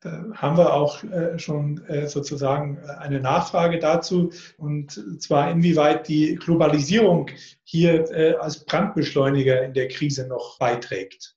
Da 0.00 0.24
haben 0.34 0.56
wir 0.56 0.72
auch 0.72 1.04
äh, 1.04 1.38
schon 1.38 1.84
äh, 1.84 2.08
sozusagen 2.08 2.78
eine 2.78 3.20
Nachfrage 3.20 3.78
dazu, 3.78 4.32
und 4.56 4.92
zwar 5.22 5.50
inwieweit 5.50 6.08
die 6.08 6.36
Globalisierung 6.36 7.30
hier 7.64 8.40
als 8.40 8.64
Brandbeschleuniger 8.64 9.62
in 9.62 9.74
der 9.74 9.88
Krise 9.88 10.26
noch 10.26 10.58
beiträgt. 10.58 11.36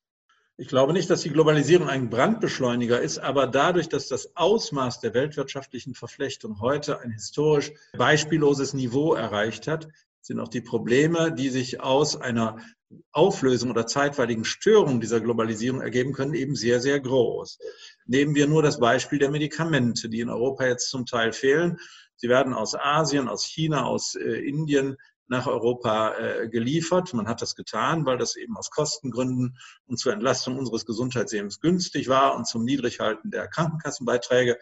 Ich 0.63 0.69
glaube 0.69 0.93
nicht, 0.93 1.09
dass 1.09 1.23
die 1.23 1.29
Globalisierung 1.29 1.89
ein 1.89 2.09
Brandbeschleuniger 2.09 3.01
ist, 3.01 3.19
aber 3.19 3.47
dadurch, 3.47 3.89
dass 3.89 4.07
das 4.07 4.37
Ausmaß 4.37 5.01
der 5.01 5.13
weltwirtschaftlichen 5.13 5.93
Verflechtung 5.93 6.61
heute 6.61 7.01
ein 7.01 7.11
historisch 7.11 7.73
beispielloses 7.97 8.73
Niveau 8.73 9.13
erreicht 9.13 9.67
hat, 9.67 9.89
sind 10.21 10.39
auch 10.39 10.47
die 10.47 10.61
Probleme, 10.61 11.33
die 11.33 11.49
sich 11.49 11.81
aus 11.81 12.15
einer 12.15 12.59
Auflösung 13.11 13.71
oder 13.71 13.87
zeitweiligen 13.87 14.45
Störung 14.45 15.01
dieser 15.01 15.19
Globalisierung 15.19 15.81
ergeben 15.81 16.13
können, 16.13 16.33
eben 16.33 16.55
sehr, 16.55 16.79
sehr 16.79 17.01
groß. 17.01 17.59
Nehmen 18.05 18.33
wir 18.33 18.47
nur 18.47 18.63
das 18.63 18.79
Beispiel 18.79 19.19
der 19.19 19.31
Medikamente, 19.31 20.07
die 20.07 20.21
in 20.21 20.29
Europa 20.29 20.65
jetzt 20.65 20.89
zum 20.89 21.05
Teil 21.05 21.33
fehlen. 21.33 21.77
Sie 22.15 22.29
werden 22.29 22.53
aus 22.53 22.73
Asien, 22.73 23.27
aus 23.27 23.43
China, 23.43 23.83
aus 23.83 24.15
äh, 24.15 24.47
Indien 24.47 24.95
nach 25.33 25.47
Europa 25.47 26.15
äh, 26.15 26.47
geliefert. 26.47 27.13
Man 27.13 27.27
hat 27.27 27.41
das 27.41 27.55
getan, 27.55 28.05
weil 28.05 28.17
das 28.17 28.35
eben 28.35 28.55
aus 28.55 28.69
Kostengründen 28.69 29.57
und 29.87 29.97
zur 29.97 30.13
Entlastung 30.13 30.57
unseres 30.57 30.85
Gesundheitssystems 30.85 31.59
günstig 31.59 32.07
war 32.07 32.35
und 32.35 32.47
zum 32.47 32.63
Niedrighalten 32.63 33.31
der 33.31 33.47
Krankenkassenbeiträge 33.49 34.57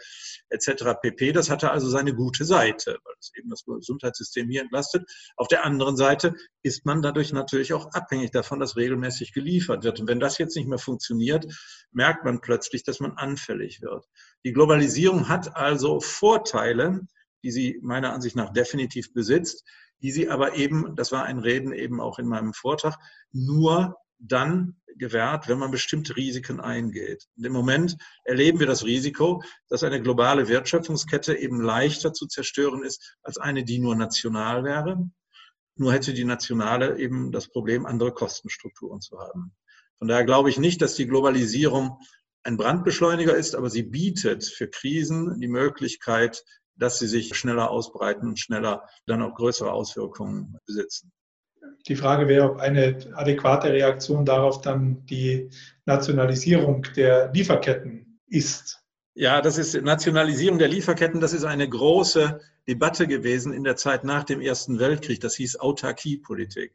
etc. 0.50 0.96
pp. 1.02 1.34
Das 1.34 1.50
hatte 1.50 1.72
also 1.72 1.90
seine 1.90 2.16
gute 2.16 2.46
Seite, 2.46 2.98
weil 3.04 3.14
es 3.20 3.32
eben 3.38 3.50
das 3.50 3.64
Gesundheitssystem 3.64 4.50
hier 4.50 4.62
entlastet. 4.62 5.04
Auf 5.36 5.48
der 5.48 5.66
anderen 5.66 5.96
Seite 5.96 6.34
ist 6.64 6.86
man 6.86 7.02
dadurch 7.02 7.34
natürlich 7.34 7.74
auch 7.74 7.92
abhängig 7.92 8.32
davon, 8.32 8.60
dass 8.60 8.78
regelmäßig 8.78 9.34
geliefert 9.34 9.84
wird. 9.84 10.00
Und 10.00 10.08
wenn 10.08 10.20
das 10.20 10.38
jetzt 10.38 10.56
nicht 10.56 10.68
mehr 10.68 10.80
funktioniert, 10.80 11.46
merkt 11.92 12.26
man 12.26 12.42
plötzlich, 12.42 12.84
dass 12.84 13.00
man 13.00 13.12
anfällig 13.14 13.82
wird. 13.82 14.06
Die 14.46 14.54
Globalisierung 14.54 15.28
hat 15.28 15.56
also 15.56 16.00
Vorteile, 16.00 17.02
die 17.44 17.52
sie 17.52 17.80
meiner 17.82 18.14
Ansicht 18.14 18.36
nach 18.36 18.54
definitiv 18.54 19.14
besitzt, 19.14 19.64
die 20.02 20.12
sie 20.12 20.30
aber 20.30 20.56
eben, 20.56 20.96
das 20.96 21.12
war 21.12 21.24
ein 21.24 21.40
Reden 21.40 21.74
eben 21.74 22.02
auch 22.02 22.20
in 22.20 22.28
meinem 22.28 22.54
Vortrag, 22.54 22.98
nur 23.32 23.96
dann 24.20 24.82
gewährt, 24.98 25.48
wenn 25.48 25.60
man 25.60 25.72
bestimmte 25.72 26.16
Risiken 26.16 26.60
eingeht. 26.60 27.28
Und 27.36 27.46
im 27.46 27.54
Moment 27.54 27.98
erleben 28.24 28.60
wir 28.60 28.68
das 28.68 28.86
Risiko, 28.86 29.42
dass 29.68 29.84
eine 29.84 30.02
globale 30.02 30.48
Wertschöpfungskette 30.48 31.36
eben 31.36 31.62
leichter 31.62 32.14
zu 32.14 32.28
zerstören 32.28 32.84
ist 32.84 33.18
als 33.24 33.38
eine, 33.38 33.64
die 33.64 33.80
nur 33.80 33.96
national 33.96 34.64
wäre. 34.64 35.10
Nur 35.76 35.94
hätte 35.94 36.14
die 36.14 36.26
nationale 36.26 37.00
eben 37.00 37.32
das 37.32 37.50
Problem, 37.50 37.86
andere 37.86 38.14
Kostenstrukturen 38.14 39.02
zu 39.02 39.20
haben. 39.20 39.56
Von 39.98 40.08
daher 40.08 40.26
glaube 40.26 40.50
ich 40.50 40.60
nicht, 40.60 40.82
dass 40.82 40.96
die 40.96 41.08
Globalisierung 41.08 42.00
ein 42.44 42.58
Brandbeschleuniger 42.58 43.36
ist, 43.36 43.56
aber 43.56 43.70
sie 43.70 43.84
bietet 43.84 44.46
für 44.46 44.68
Krisen 44.68 45.40
die 45.40 45.48
Möglichkeit, 45.48 46.44
dass 46.82 46.98
sie 46.98 47.08
sich 47.08 47.36
schneller 47.36 47.70
ausbreiten 47.70 48.28
und 48.28 48.40
schneller 48.40 48.90
dann 49.06 49.22
auch 49.22 49.36
größere 49.36 49.72
Auswirkungen 49.72 50.58
besitzen. 50.66 51.12
Die 51.88 51.96
Frage 51.96 52.28
wäre, 52.28 52.52
ob 52.52 52.58
eine 52.60 52.98
adäquate 53.14 53.72
Reaktion 53.72 54.26
darauf 54.26 54.62
dann 54.62 55.06
die 55.06 55.50
Nationalisierung 55.86 56.84
der 56.96 57.32
Lieferketten 57.32 58.20
ist. 58.28 58.80
Ja, 59.14 59.42
das 59.42 59.58
ist 59.58 59.80
Nationalisierung 59.82 60.58
der 60.58 60.70
Lieferketten. 60.70 61.22
Das 61.22 61.34
ist 61.34 61.44
eine 61.44 61.70
große 61.70 62.40
Debatte 62.68 63.08
gewesen 63.08 63.54
in 63.54 63.64
der 63.64 63.76
Zeit 63.76 64.04
nach 64.04 64.24
dem 64.24 64.42
Ersten 64.42 64.80
Weltkrieg. 64.80 65.20
Das 65.22 65.36
hieß 65.36 65.60
Autarkiepolitik. 65.60 66.74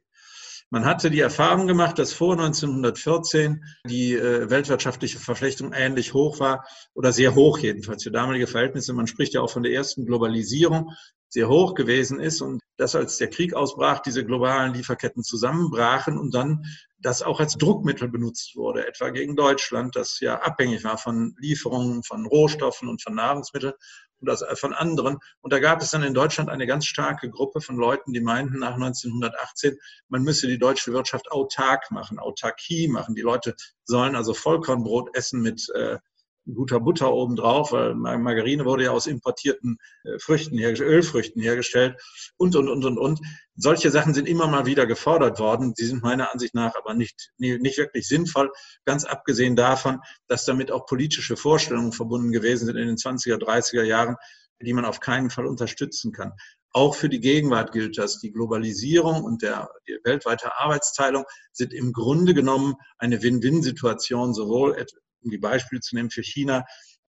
Man 0.70 0.84
hatte 0.84 1.10
die 1.10 1.20
Erfahrung 1.20 1.68
gemacht, 1.68 1.98
dass 1.98 2.12
vor 2.12 2.32
1914 2.32 3.64
die 3.88 4.14
äh, 4.14 4.50
weltwirtschaftliche 4.50 5.18
Verflechtung 5.18 5.72
ähnlich 5.72 6.12
hoch 6.12 6.40
war 6.40 6.66
oder 6.92 7.12
sehr 7.12 7.36
hoch 7.36 7.58
jedenfalls 7.58 8.02
für 8.02 8.10
damalige 8.10 8.48
Verhältnisse. 8.48 8.92
Man 8.92 9.06
spricht 9.06 9.34
ja 9.34 9.42
auch 9.42 9.50
von 9.50 9.62
der 9.62 9.72
ersten 9.72 10.06
Globalisierung, 10.06 10.90
sehr 11.28 11.48
hoch 11.48 11.74
gewesen 11.74 12.18
ist 12.18 12.40
und 12.40 12.60
dass 12.76 12.96
als 12.96 13.16
der 13.16 13.30
Krieg 13.30 13.54
ausbrach, 13.54 14.00
diese 14.00 14.24
globalen 14.24 14.74
Lieferketten 14.74 15.22
zusammenbrachen 15.22 16.18
und 16.18 16.34
dann 16.34 16.64
das 16.98 17.22
auch 17.22 17.40
als 17.40 17.54
Druckmittel 17.54 18.08
benutzt 18.08 18.56
wurde, 18.56 18.86
etwa 18.86 19.10
gegen 19.10 19.36
Deutschland, 19.36 19.96
das 19.96 20.20
ja 20.20 20.40
abhängig 20.40 20.84
war 20.84 20.98
von 20.98 21.34
Lieferungen 21.38 22.02
von 22.02 22.26
Rohstoffen 22.26 22.88
und 22.88 23.02
von 23.02 23.14
Nahrungsmitteln 23.14 23.74
und 24.20 24.28
das 24.28 24.44
von 24.58 24.72
anderen. 24.72 25.18
Und 25.40 25.52
da 25.52 25.58
gab 25.58 25.82
es 25.82 25.90
dann 25.90 26.02
in 26.02 26.14
Deutschland 26.14 26.48
eine 26.48 26.66
ganz 26.66 26.86
starke 26.86 27.28
Gruppe 27.28 27.60
von 27.60 27.76
Leuten, 27.76 28.12
die 28.12 28.20
meinten 28.20 28.58
nach 28.58 28.74
1918, 28.74 29.76
man 30.08 30.22
müsse 30.22 30.46
die 30.46 30.58
deutsche 30.58 30.92
Wirtschaft 30.92 31.30
autark 31.30 31.90
machen, 31.90 32.18
Autarkie 32.18 32.88
machen. 32.88 33.14
Die 33.14 33.22
Leute 33.22 33.54
sollen 33.84 34.16
also 34.16 34.32
Vollkornbrot 34.32 35.14
essen 35.14 35.42
mit 35.42 35.68
äh, 35.74 35.98
guter 36.54 36.80
Butter 36.80 37.12
obendrauf, 37.12 37.72
weil 37.72 37.94
Margarine 37.94 38.64
wurde 38.64 38.84
ja 38.84 38.90
aus 38.90 39.06
importierten 39.06 39.78
äh, 40.04 40.18
Früchten, 40.18 40.58
Ölfrüchten 40.58 41.42
hergestellt 41.42 42.00
und, 42.36 42.56
und, 42.56 42.68
und, 42.68 42.84
und, 42.84 42.98
und. 42.98 43.20
Solche 43.54 43.90
Sachen 43.90 44.14
sind 44.14 44.28
immer 44.28 44.46
mal 44.46 44.66
wieder 44.66 44.86
gefordert 44.86 45.38
worden. 45.38 45.74
Die 45.74 45.84
sind 45.84 46.02
meiner 46.02 46.32
Ansicht 46.32 46.54
nach 46.54 46.74
aber 46.76 46.94
nicht, 46.94 47.32
nicht 47.38 47.78
wirklich 47.78 48.06
sinnvoll, 48.06 48.50
ganz 48.84 49.04
abgesehen 49.04 49.56
davon, 49.56 50.00
dass 50.28 50.44
damit 50.44 50.70
auch 50.70 50.86
politische 50.86 51.36
Vorstellungen 51.36 51.92
verbunden 51.92 52.32
gewesen 52.32 52.66
sind 52.66 52.76
in 52.76 52.86
den 52.86 52.96
20er, 52.96 53.38
30er 53.38 53.82
Jahren, 53.82 54.16
die 54.60 54.72
man 54.72 54.84
auf 54.84 55.00
keinen 55.00 55.30
Fall 55.30 55.46
unterstützen 55.46 56.12
kann. 56.12 56.32
Auch 56.72 56.94
für 56.94 57.08
die 57.08 57.20
Gegenwart 57.20 57.72
gilt 57.72 57.96
das. 57.96 58.18
Die 58.18 58.32
Globalisierung 58.32 59.24
und 59.24 59.40
der, 59.40 59.70
die 59.88 59.98
weltweite 60.04 60.58
Arbeitsteilung 60.58 61.24
sind 61.52 61.72
im 61.72 61.92
Grunde 61.92 62.34
genommen 62.34 62.74
eine 62.98 63.22
Win-Win-Situation, 63.22 64.34
sowohl 64.34 64.76
um 65.22 65.30
die 65.30 65.38
Beispiele 65.38 65.80
zu 65.80 65.94
nehmen 65.94 66.10
für 66.10 66.22
China, 66.22 66.64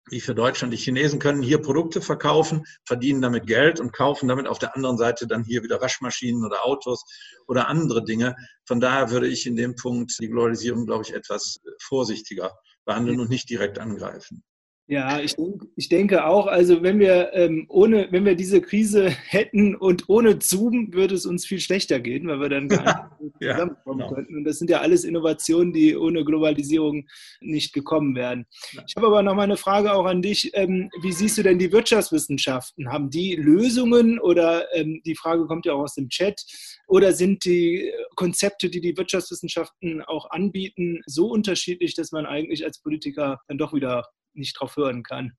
wie 0.09 0.21
für 0.21 0.35
Deutschland. 0.35 0.73
Die 0.73 0.77
Chinesen 0.77 1.19
können 1.19 1.41
hier 1.41 1.61
Produkte 1.61 2.01
verkaufen, 2.01 2.63
verdienen 2.85 3.21
damit 3.21 3.47
Geld 3.47 3.79
und 3.79 3.93
kaufen 3.93 4.27
damit 4.27 4.47
auf 4.47 4.59
der 4.59 4.75
anderen 4.75 4.97
Seite 4.97 5.27
dann 5.27 5.43
hier 5.43 5.63
wieder 5.63 5.81
Waschmaschinen 5.81 6.45
oder 6.45 6.65
Autos 6.65 7.03
oder 7.47 7.67
andere 7.67 8.03
Dinge. 8.03 8.35
Von 8.65 8.79
daher 8.79 9.09
würde 9.11 9.27
ich 9.27 9.45
in 9.45 9.55
dem 9.55 9.75
Punkt 9.75 10.15
die 10.19 10.29
Globalisierung, 10.29 10.85
glaube 10.85 11.03
ich, 11.03 11.13
etwas 11.13 11.59
vorsichtiger 11.81 12.53
behandeln 12.85 13.19
und 13.19 13.29
nicht 13.29 13.49
direkt 13.49 13.79
angreifen. 13.79 14.43
Ja, 14.89 15.19
ich, 15.19 15.35
denk, 15.35 15.63
ich 15.75 15.89
denke 15.89 16.25
auch, 16.25 16.47
also 16.47 16.81
wenn 16.81 16.97
wir 16.99 17.33
ähm, 17.33 17.65
ohne, 17.67 18.07
wenn 18.11 18.23
wir 18.23 18.35
diese 18.35 18.61
Krise 18.61 19.09
hätten 19.27 19.75
und 19.75 20.07
ohne 20.07 20.39
Zoom, 20.41 20.93
würde 20.93 21.15
es 21.15 21.25
uns 21.25 21.45
viel 21.45 21.59
schlechter 21.59 21.99
gehen, 21.99 22.27
weil 22.27 22.39
wir 22.39 22.47
dann 22.47 22.69
gar 22.69 23.17
nicht 23.19 23.33
ja, 23.41 23.53
zusammenkommen 23.53 23.99
genau. 23.99 24.13
könnten. 24.13 24.37
Und 24.37 24.43
das 24.45 24.59
sind 24.59 24.69
ja 24.69 24.79
alles 24.79 25.03
Innovationen, 25.03 25.73
die 25.73 25.97
ohne 25.97 26.23
Globalisierung 26.23 27.05
nicht 27.41 27.73
gekommen 27.73 28.15
wären. 28.15 28.45
Ja. 28.71 28.83
Ich 28.87 28.95
habe 28.95 29.07
aber 29.07 29.21
noch 29.23 29.35
mal 29.35 29.43
eine 29.43 29.57
Frage 29.57 29.91
auch 29.91 30.05
an 30.05 30.21
dich. 30.21 30.51
Ähm, 30.53 30.89
wie 31.01 31.11
siehst 31.11 31.37
du 31.37 31.43
denn 31.43 31.59
die 31.59 31.73
Wirtschaftswissenschaften? 31.73 32.89
Haben 32.89 33.09
die 33.09 33.35
Lösungen 33.35 34.19
oder 34.19 34.73
ähm, 34.73 35.01
die 35.05 35.15
Frage 35.15 35.47
kommt 35.47 35.65
ja 35.65 35.73
auch 35.73 35.81
aus 35.81 35.95
dem 35.95 36.07
Chat, 36.07 36.41
oder 36.87 37.11
sind 37.11 37.43
die 37.43 37.91
Konzepte, 38.15 38.69
die 38.69 38.79
die 38.79 38.95
Wirtschaftswissenschaften 38.95 40.01
auch 40.03 40.29
anbieten, 40.29 41.01
so 41.05 41.27
unterschiedlich, 41.27 41.93
dass 41.95 42.13
man 42.13 42.25
eigentlich 42.25 42.63
als 42.63 42.81
Politiker 42.81 43.41
dann 43.49 43.57
doch 43.57 43.73
wieder 43.73 44.05
nicht 44.37 44.59
drauf 44.59 44.75
hören 44.77 45.03
kann. 45.03 45.33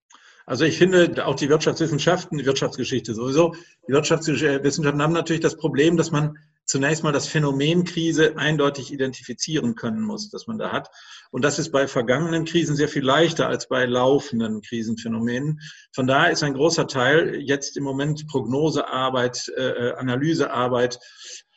Also 0.47 0.65
ich 0.65 0.79
finde 0.79 1.27
auch 1.27 1.35
die 1.35 1.51
Wirtschaftswissenschaften, 1.51 2.39
die 2.39 2.47
Wirtschaftsgeschichte 2.47 3.15
sowieso, 3.15 3.55
die 3.87 3.93
Wirtschaftswissenschaften 3.93 5.03
haben 5.03 5.13
natürlich 5.13 5.43
das 5.43 5.59
Problem, 5.59 5.99
dass 5.99 6.11
man 6.11 6.39
zunächst 6.69 7.03
mal 7.03 7.13
das 7.13 7.27
Phänomen 7.27 7.85
Krise 7.85 8.37
eindeutig 8.37 8.93
identifizieren 8.93 9.75
können 9.75 10.03
muss, 10.03 10.31
das 10.31 10.47
man 10.47 10.59
da 10.59 10.71
hat. 10.71 10.89
Und 11.31 11.45
das 11.45 11.59
ist 11.59 11.71
bei 11.71 11.89
vergangenen 11.89 12.45
Krisen 12.45 12.77
sehr 12.77 12.89
viel 12.89 13.05
leichter 13.05 13.49
als 13.49 13.69
bei 13.69 13.85
laufenden 13.87 14.61
Krisenphänomenen. 14.63 15.61
Von 15.93 16.07
daher 16.07 16.31
ist 16.31 16.43
ein 16.43 16.55
großer 16.55 16.87
Teil 16.87 17.37
jetzt 17.41 17.77
im 17.77 17.85
Moment 17.85 18.27
Prognosearbeit, 18.29 19.51
äh, 19.57 19.93
Analysearbeit, 19.97 20.99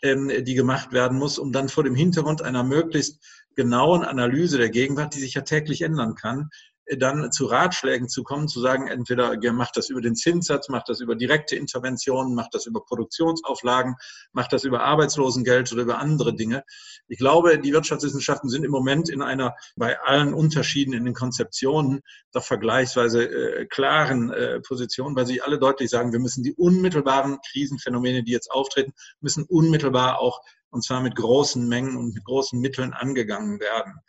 ähm, 0.01 0.31
die 0.43 0.53
gemacht 0.53 0.91
werden 0.91 1.17
muss, 1.17 1.37
um 1.37 1.51
dann 1.51 1.69
vor 1.69 1.83
dem 1.83 1.95
Hintergrund 1.95 2.41
einer 2.41 2.63
möglichst 2.63 3.21
genauen 3.55 4.03
Analyse 4.03 4.57
der 4.57 4.69
Gegenwart, 4.69 5.13
die 5.13 5.19
sich 5.19 5.33
ja 5.33 5.41
täglich 5.41 5.81
ändern 5.81 6.15
kann, 6.15 6.49
dann 6.97 7.31
zu 7.31 7.45
Ratschlägen 7.45 8.09
zu 8.09 8.23
kommen, 8.23 8.47
zu 8.47 8.59
sagen, 8.59 8.87
entweder 8.87 9.35
macht 9.53 9.77
das 9.77 9.89
über 9.89 10.01
den 10.01 10.15
Zinssatz, 10.15 10.69
macht 10.69 10.89
das 10.89 10.99
über 10.99 11.15
direkte 11.15 11.55
Interventionen, 11.55 12.35
macht 12.35 12.53
das 12.53 12.65
über 12.65 12.83
Produktionsauflagen, 12.83 13.95
macht 14.33 14.53
das 14.53 14.63
über 14.63 14.83
Arbeitslosengeld 14.83 15.71
oder 15.71 15.83
über 15.83 15.99
andere 15.99 16.35
Dinge. 16.35 16.63
Ich 17.07 17.17
glaube, 17.17 17.59
die 17.59 17.73
Wirtschaftswissenschaften 17.73 18.49
sind 18.49 18.63
im 18.63 18.71
Moment 18.71 19.09
in 19.09 19.21
einer, 19.21 19.55
bei 19.75 19.99
allen 20.01 20.33
Unterschieden 20.33 20.93
in 20.93 21.05
den 21.05 21.13
Konzeptionen, 21.13 22.01
doch 22.31 22.43
vergleichsweise 22.43 23.23
äh, 23.23 23.65
klaren 23.65 24.31
äh, 24.31 24.59
Position, 24.61 25.15
weil 25.15 25.25
sie 25.25 25.41
alle 25.41 25.59
deutlich 25.59 25.89
sagen, 25.89 26.11
wir 26.11 26.19
müssen 26.19 26.43
die 26.43 26.53
unmittelbaren 26.53 27.39
Krisenphänomene, 27.51 28.23
die 28.23 28.31
jetzt 28.31 28.51
auftreten, 28.51 28.93
müssen 29.19 29.45
unmittelbar 29.45 30.19
auch 30.19 30.41
und 30.71 30.83
zwar 30.83 31.01
mit 31.01 31.15
großen 31.15 31.67
Mengen 31.67 31.97
und 31.97 32.13
mit 32.13 32.23
großen 32.23 32.59
Mitteln 32.59 32.93
angegangen 32.93 33.59
werden. 33.59 33.99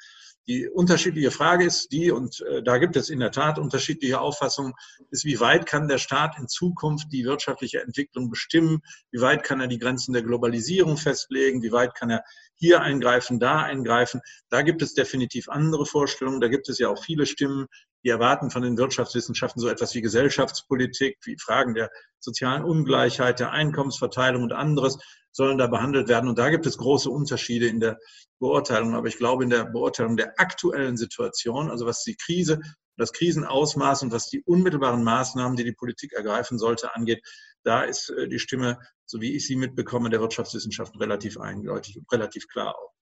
Die 0.49 0.68
unterschiedliche 0.68 1.30
Frage 1.30 1.64
ist 1.64 1.93
die, 1.93 2.11
und 2.11 2.40
äh, 2.40 2.62
da 2.62 2.78
gibt 2.78 2.97
es 2.97 3.11
in 3.11 3.20
der 3.20 3.30
Tat 3.30 3.59
unterschiedliche 3.59 4.20
Auffassungen, 4.20 4.74
ist, 5.11 5.24
wie 5.24 5.38
weit 5.38 5.66
kann 5.66 5.86
der 5.86 5.99
Staat 5.99 6.36
in 6.38 6.49
Zukunft 6.49 7.12
die 7.12 7.24
wirtschaftliche 7.24 7.80
Entwicklung 7.80 8.28
bestimmen? 8.28 8.82
Wie 9.12 9.20
weit 9.20 9.45
kann 9.45 9.61
er 9.61 9.68
die 9.68 9.78
Grenzen 9.78 10.12
der 10.12 10.22
Globalisierung 10.22 10.97
festlegen? 10.97 11.62
Wie 11.62 11.70
weit 11.70 11.95
kann 11.95 12.11
er 12.11 12.24
hier 12.55 12.80
eingreifen, 12.80 13.38
da 13.38 13.62
eingreifen? 13.62 14.20
Da 14.49 14.62
gibt 14.62 14.82
es 14.82 14.95
definitiv 14.95 15.49
andere 15.49 15.86
Vorstellungen. 15.86 16.40
Da 16.40 16.49
gibt 16.49 16.68
es 16.68 16.78
ja 16.78 16.88
auch 16.88 17.03
viele 17.03 17.26
Stimmen, 17.26 17.68
die 18.05 18.09
erwarten 18.09 18.51
von 18.51 18.63
den 18.63 18.77
Wirtschaftswissenschaften 18.77 19.61
so 19.61 19.69
etwas 19.69 19.95
wie 19.95 20.01
Gesellschaftspolitik, 20.03 21.19
wie 21.25 21.37
Fragen 21.39 21.75
der 21.75 21.91
sozialen 22.19 22.65
Ungleichheit, 22.65 23.41
der 23.41 23.53
Einkommensverteilung 23.53 24.43
und 24.43 24.53
anderes 24.53 24.99
sollen 25.33 25.59
da 25.59 25.67
behandelt 25.67 26.09
werden. 26.09 26.29
Und 26.29 26.39
da 26.39 26.51
gibt 26.51 26.67
es 26.67 26.77
große 26.77 27.09
Unterschiede 27.09 27.67
in 27.67 27.81
der 27.81 27.99
Beurteilung. 28.39 28.95
Aber 28.95 29.09
ich 29.09 29.17
glaube, 29.17 29.45
in 29.45 29.51
der 29.51 29.65
Beurteilung 29.65 30.17
der 30.17 30.39
aktuellen 30.39 30.97
Situation, 30.97 31.71
also 31.71 31.87
was 31.87 32.03
die 32.03 32.17
Krise, 32.17 32.61
das 32.97 33.13
Krisenausmaß 33.13 34.03
und 34.03 34.13
was 34.13 34.29
die 34.29 34.43
unmittelbaren 34.43 35.03
Maßnahmen, 35.03 35.57
die 35.57 35.65
die 35.65 35.73
Politik 35.73 36.13
ergreifen 36.13 36.59
sollte, 36.59 36.95
angeht, 36.95 37.25
da 37.65 37.83
ist 37.83 38.11
äh, 38.11 38.29
die 38.29 38.39
Stimme, 38.39 38.79
so 39.07 39.21
wie 39.21 39.35
ich 39.35 39.47
sie 39.47 39.57
mitbekomme, 39.57 40.11
der 40.11 40.21
Wirtschaftswissenschaften 40.21 41.01
relativ 41.01 41.39
eindeutig 41.39 41.97
und 41.99 42.13
relativ 42.13 42.49
klar 42.49 42.75
auch. 42.77 42.93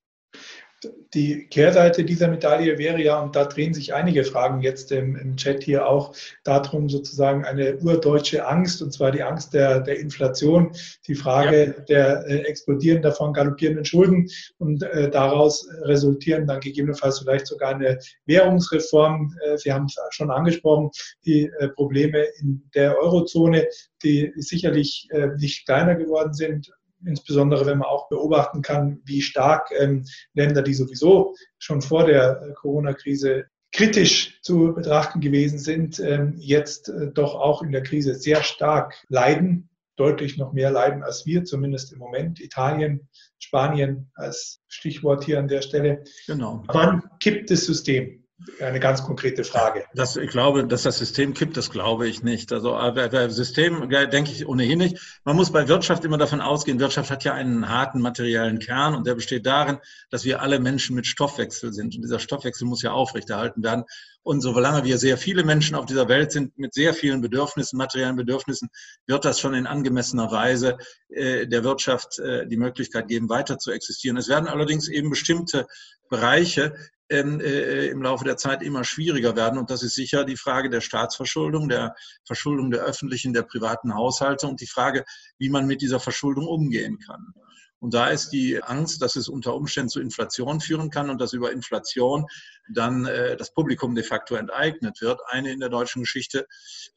Die 1.13 1.47
Kehrseite 1.49 2.05
dieser 2.05 2.29
Medaille 2.29 2.79
wäre 2.79 3.03
ja, 3.03 3.21
und 3.21 3.37
da 3.37 3.45
drehen 3.45 3.75
sich 3.75 3.93
einige 3.93 4.25
Fragen 4.25 4.63
jetzt 4.63 4.93
im, 4.93 5.15
im 5.15 5.37
Chat 5.37 5.63
hier 5.63 5.87
auch 5.87 6.15
darum, 6.43 6.89
sozusagen 6.89 7.45
eine 7.45 7.77
urdeutsche 7.79 8.47
Angst, 8.47 8.81
und 8.81 8.93
zwar 8.93 9.11
die 9.11 9.23
Angst 9.23 9.53
der, 9.53 9.81
der 9.81 9.99
Inflation, 9.99 10.73
die 11.07 11.15
Frage 11.15 11.67
ja. 11.67 11.85
der 11.85 12.27
äh, 12.27 12.39
explodierenden, 12.45 13.03
davon 13.03 13.35
galoppierenden 13.35 13.85
Schulden 13.85 14.29
und 14.57 14.83
äh, 14.83 15.11
daraus 15.11 15.69
resultieren 15.83 16.47
dann 16.47 16.61
gegebenenfalls 16.61 17.19
vielleicht 17.19 17.49
sogar 17.49 17.75
eine 17.75 17.99
Währungsreform. 18.25 19.37
Äh, 19.45 19.59
Sie 19.59 19.73
haben 19.73 19.85
es 19.85 19.97
schon 20.11 20.31
angesprochen, 20.31 20.91
die 21.27 21.51
äh, 21.59 21.69
Probleme 21.69 22.25
in 22.41 22.63
der 22.75 22.97
Eurozone, 22.99 23.67
die 24.03 24.33
sicherlich 24.37 25.09
äh, 25.11 25.29
nicht 25.37 25.67
kleiner 25.67 25.95
geworden 25.95 26.33
sind, 26.33 26.71
insbesondere 27.05 27.67
wenn 27.67 27.79
man 27.79 27.89
auch 27.89 28.09
beobachten 28.09 28.63
kann, 28.63 29.01
wie 29.05 29.23
stark 29.23 29.71
ähm, 29.79 30.05
Länder, 30.35 30.63
die 30.63 30.75
sowieso 30.75 31.35
schon 31.59 31.83
vor 31.83 32.05
der 32.05 32.43
äh, 32.43 32.53
Corona-Krise 32.55 33.47
kritisch 33.73 34.41
zu 34.43 34.75
betrachten 34.75 35.21
gewesen 35.21 35.59
sind, 35.59 36.01
ähm, 36.01 36.35
jetzt 36.39 36.89
äh, 36.89 37.13
doch 37.13 37.35
auch 37.35 37.63
in 37.63 37.73
der 37.73 37.83
Krise 37.83 38.15
sehr 38.15 38.43
stark 38.43 38.95
leiden, 39.09 39.69
deutlich 39.97 40.39
noch 40.39 40.53
mehr 40.53 40.71
leiden 40.71 41.03
als 41.03 41.27
wir, 41.27 41.45
zumindest 41.45 41.93
im 41.93 41.99
Moment. 41.99 42.41
Italien, 42.41 43.09
Spanien 43.39 44.11
als 44.15 44.61
Stichwort 44.67 45.25
hier 45.25 45.39
an 45.39 45.49
der 45.49 45.63
Stelle. 45.63 46.05
Genau. 46.27 46.63
Wann 46.69 47.03
kippt 47.21 47.51
das 47.51 47.67
System? 47.67 48.20
Eine 48.61 48.81
ganz 48.81 49.03
konkrete 49.03 49.45
Frage. 49.45 49.85
Das, 49.95 50.17
ich 50.17 50.31
glaube, 50.31 50.67
dass 50.67 50.83
das 50.83 50.99
System 50.99 51.35
kippt, 51.35 51.57
das 51.57 51.71
glaube 51.71 52.09
ich 52.09 52.23
nicht. 52.23 52.53
Also 52.53 52.73
bei 52.73 53.29
System 53.29 53.89
denke 53.91 54.31
ich 54.31 54.47
ohnehin 54.47 54.79
nicht. 54.79 55.21
Man 55.25 55.37
muss 55.37 55.53
bei 55.53 55.69
Wirtschaft 55.69 56.05
immer 56.05 56.19
davon 56.19 56.41
ausgehen, 56.41 56.81
Wirtschaft 56.81 57.11
hat 57.11 57.25
ja 57.25 57.35
einen 57.35 57.69
harten 57.69 58.01
materiellen 58.01 58.59
Kern 58.59 58.95
und 58.95 59.07
der 59.07 59.15
besteht 59.15 59.47
darin, 59.47 59.79
dass 60.11 60.25
wir 60.25 60.41
alle 60.41 60.59
Menschen 60.59 60.97
mit 60.97 61.07
Stoffwechsel 61.07 61.73
sind. 61.73 61.95
Und 61.95 62.03
dieser 62.03 62.19
Stoffwechsel 62.19 62.67
muss 62.67 62.83
ja 62.83 62.93
aufrechterhalten 62.93 63.63
werden. 63.63 63.85
Und 64.23 64.43
solange 64.43 64.85
wir 64.85 64.99
sehr 64.99 65.17
viele 65.17 65.45
Menschen 65.45 65.75
auf 65.77 65.87
dieser 65.87 66.09
Welt 66.09 66.31
sind 66.33 66.59
mit 66.59 66.75
sehr 66.75 66.93
vielen 66.93 67.23
Bedürfnissen, 67.23 67.79
materiellen 67.79 68.17
Bedürfnissen, 68.17 68.69
wird 69.07 69.25
das 69.25 69.41
schon 69.41 69.55
in 69.55 69.67
angemessener 69.67 70.31
Weise 70.31 70.77
äh, 71.09 71.47
der 71.47 71.65
Wirtschaft 71.65 72.19
äh, 72.19 72.47
die 72.47 72.59
Möglichkeit 72.59 73.09
geben, 73.09 73.29
weiter 73.29 73.59
zu 73.59 73.71
existieren. 73.71 74.19
Es 74.19 74.29
werden 74.29 74.49
allerdings 74.49 74.89
eben 74.89 75.11
bestimmte 75.11 75.67
Bereiche 76.11 76.75
äh, 77.11 77.89
im 77.89 78.03
Laufe 78.03 78.25
der 78.25 78.37
Zeit 78.37 78.63
immer 78.63 78.85
schwieriger 78.85 79.37
werden. 79.37 79.59
Und 79.59 79.71
das 79.71 79.83
ist 79.83 79.95
sicher 79.95 80.25
die 80.25 80.37
Frage 80.37 80.71
der 80.71 80.81
Staatsverschuldung, 80.81 81.69
der 81.69 81.95
Verschuldung 82.25 82.71
der 82.71 82.83
öffentlichen, 82.83 83.33
der 83.33 83.43
privaten 83.43 83.95
Haushalte 83.95 84.47
und 84.47 84.61
die 84.61 84.67
Frage, 84.67 85.05
wie 85.39 85.51
man 85.51 85.67
mit 85.67 85.83
dieser 85.83 86.01
Verschuldung 86.01 86.47
umgehen 86.47 86.99
kann. 86.99 87.35
Und 87.81 87.95
da 87.95 88.09
ist 88.09 88.29
die 88.29 88.63
Angst, 88.63 89.01
dass 89.01 89.17
es 89.17 89.29
unter 89.29 89.55
Umständen 89.55 89.89
zu 89.89 90.01
Inflation 90.01 90.61
führen 90.61 90.91
kann 90.91 91.09
und 91.09 91.19
dass 91.19 91.33
über 91.33 91.51
Inflation 91.51 92.27
dann 92.73 93.07
äh, 93.07 93.39
das 93.39 93.55
Publikum 93.55 93.95
de 93.95 94.05
facto 94.05 94.35
enteignet 94.35 95.01
wird, 95.01 95.19
eine 95.29 95.51
in 95.51 95.61
der 95.61 95.71
deutschen 95.71 96.03
Geschichte 96.03 96.47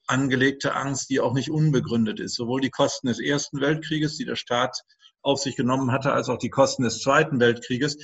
angelegte 0.07 0.75
Angst, 0.75 1.09
die 1.09 1.21
auch 1.21 1.33
nicht 1.33 1.49
unbegründet 1.49 2.19
ist. 2.19 2.35
Sowohl 2.35 2.59
die 2.59 2.69
Kosten 2.69 3.07
des 3.07 3.19
Ersten 3.19 3.61
Weltkrieges, 3.61 4.17
die 4.17 4.25
der 4.25 4.35
Staat 4.35 4.83
auf 5.23 5.39
sich 5.39 5.55
genommen 5.55 5.91
hatte, 5.91 6.13
als 6.13 6.29
auch 6.29 6.37
die 6.37 6.49
Kosten 6.49 6.83
des 6.83 6.99
Zweiten 7.01 7.39
Weltkrieges, 7.39 7.97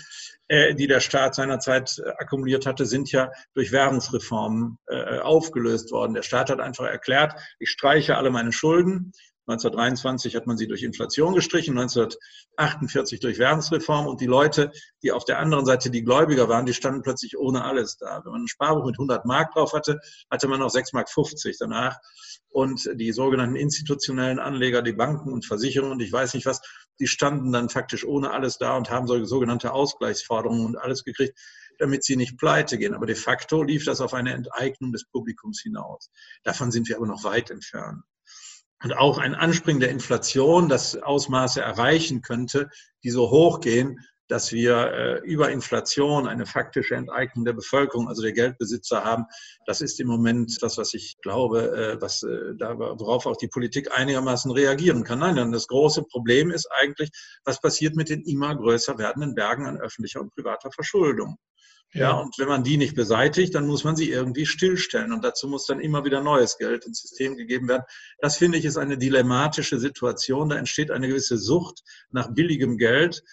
äh, 0.47 0.73
die 0.73 0.87
der 0.87 1.01
Staat 1.01 1.35
seinerzeit 1.35 2.01
äh, 2.03 2.09
akkumuliert 2.17 2.65
hatte, 2.65 2.85
sind 2.85 3.11
ja 3.11 3.31
durch 3.53 3.71
Währungsreformen 3.71 4.79
äh, 4.87 5.19
aufgelöst 5.19 5.91
worden. 5.91 6.13
Der 6.13 6.23
Staat 6.23 6.49
hat 6.49 6.59
einfach 6.59 6.85
erklärt, 6.85 7.33
ich 7.59 7.69
streiche 7.69 8.17
alle 8.17 8.31
meine 8.31 8.51
Schulden. 8.51 9.11
1923 9.49 10.35
hat 10.35 10.45
man 10.45 10.57
sie 10.57 10.67
durch 10.67 10.83
Inflation 10.83 11.33
gestrichen, 11.33 11.77
1948 11.77 13.19
durch 13.19 13.39
Währungsreform 13.39 14.05
und 14.05 14.21
die 14.21 14.27
Leute, 14.27 14.71
die 15.01 15.11
auf 15.11 15.25
der 15.25 15.39
anderen 15.39 15.65
Seite 15.65 15.89
die 15.89 16.03
Gläubiger 16.03 16.47
waren, 16.49 16.67
die 16.67 16.73
standen 16.75 17.01
plötzlich 17.01 17.37
ohne 17.37 17.63
alles 17.63 17.97
da. 17.97 18.21
Wenn 18.23 18.31
man 18.31 18.43
ein 18.43 18.47
Sparbuch 18.47 18.85
mit 18.85 18.95
100 18.95 19.25
Mark 19.25 19.53
drauf 19.53 19.73
hatte, 19.73 19.99
hatte 20.29 20.47
man 20.47 20.59
noch 20.59 20.69
6 20.69 20.93
Mark 20.93 21.09
50 21.09 21.57
danach 21.59 21.97
und 22.49 22.89
die 22.93 23.11
sogenannten 23.11 23.55
institutionellen 23.55 24.37
Anleger, 24.37 24.83
die 24.83 24.93
Banken 24.93 25.33
und 25.33 25.45
Versicherungen 25.45 25.93
und 25.93 26.01
ich 26.01 26.11
weiß 26.11 26.35
nicht 26.35 26.45
was, 26.45 26.61
die 26.99 27.07
standen 27.07 27.51
dann 27.51 27.69
faktisch 27.69 28.05
ohne 28.05 28.31
alles 28.31 28.57
da 28.57 28.75
und 28.75 28.89
haben 28.89 29.07
solche 29.07 29.25
sogenannte 29.25 29.71
Ausgleichsforderungen 29.71 30.65
und 30.65 30.77
alles 30.77 31.03
gekriegt, 31.03 31.37
damit 31.77 32.03
sie 32.03 32.15
nicht 32.15 32.37
pleite 32.37 32.77
gehen. 32.77 32.93
Aber 32.93 33.05
de 33.05 33.15
facto 33.15 33.63
lief 33.63 33.85
das 33.85 34.01
auf 34.01 34.13
eine 34.13 34.33
Enteignung 34.33 34.91
des 34.91 35.05
Publikums 35.05 35.61
hinaus. 35.61 36.11
Davon 36.43 36.71
sind 36.71 36.89
wir 36.89 36.97
aber 36.97 37.07
noch 37.07 37.23
weit 37.23 37.51
entfernt. 37.51 38.03
Und 38.81 38.93
auch 38.93 39.17
ein 39.17 39.35
Anspringen 39.35 39.81
der 39.81 39.89
Inflation, 39.89 40.69
das 40.69 40.95
Ausmaße 40.95 41.61
erreichen 41.61 42.21
könnte, 42.21 42.69
die 43.03 43.09
so 43.09 43.29
hoch 43.29 43.59
gehen, 43.59 43.99
dass 44.29 44.51
wir 44.53 44.77
äh, 44.77 45.19
über 45.27 45.51
Inflation 45.51 46.27
eine 46.27 46.45
faktische 46.45 46.95
Enteignung 46.95 47.45
der 47.45 47.53
Bevölkerung, 47.53 48.07
also 48.07 48.21
der 48.21 48.31
Geldbesitzer 48.31 49.03
haben. 49.03 49.25
Das 49.65 49.81
ist 49.81 49.99
im 49.99 50.07
Moment 50.07 50.61
das, 50.61 50.77
was 50.77 50.93
ich 50.93 51.17
glaube, 51.21 51.75
äh, 51.75 52.01
was, 52.01 52.23
äh, 52.23 52.55
da, 52.57 52.77
worauf 52.77 53.25
auch 53.25 53.37
die 53.37 53.47
Politik 53.47 53.91
einigermaßen 53.91 54.51
reagieren 54.51 55.03
kann. 55.03 55.19
Nein, 55.19 55.35
dann 55.35 55.51
das 55.51 55.67
große 55.67 56.03
Problem 56.03 56.51
ist 56.51 56.69
eigentlich, 56.71 57.09
was 57.43 57.59
passiert 57.59 57.95
mit 57.95 58.09
den 58.09 58.21
immer 58.21 58.55
größer 58.55 58.97
werdenden 58.97 59.33
Bergen 59.33 59.65
an 59.65 59.81
öffentlicher 59.81 60.21
und 60.21 60.33
privater 60.33 60.71
Verschuldung. 60.71 61.37
Ja, 61.91 62.11
und 62.11 62.37
wenn 62.37 62.47
man 62.47 62.63
die 62.63 62.77
nicht 62.77 62.95
beseitigt, 62.95 63.55
dann 63.55 63.65
muss 63.65 63.83
man 63.83 63.95
sie 63.95 64.11
irgendwie 64.11 64.45
stillstellen. 64.45 65.11
Und 65.11 65.23
dazu 65.23 65.47
muss 65.47 65.65
dann 65.65 65.79
immer 65.79 66.05
wieder 66.05 66.21
neues 66.21 66.59
Geld 66.59 66.85
ins 66.85 67.01
System 67.01 67.35
gegeben 67.35 67.67
werden. 67.67 67.83
Das 68.19 68.37
finde 68.37 68.59
ich 68.59 68.65
ist 68.65 68.77
eine 68.77 68.99
dilemmatische 68.99 69.79
Situation. 69.79 70.49
Da 70.49 70.57
entsteht 70.57 70.91
eine 70.91 71.07
gewisse 71.07 71.39
Sucht 71.39 71.81
nach 72.11 72.31
billigem 72.31 72.77
Geld 72.77 73.23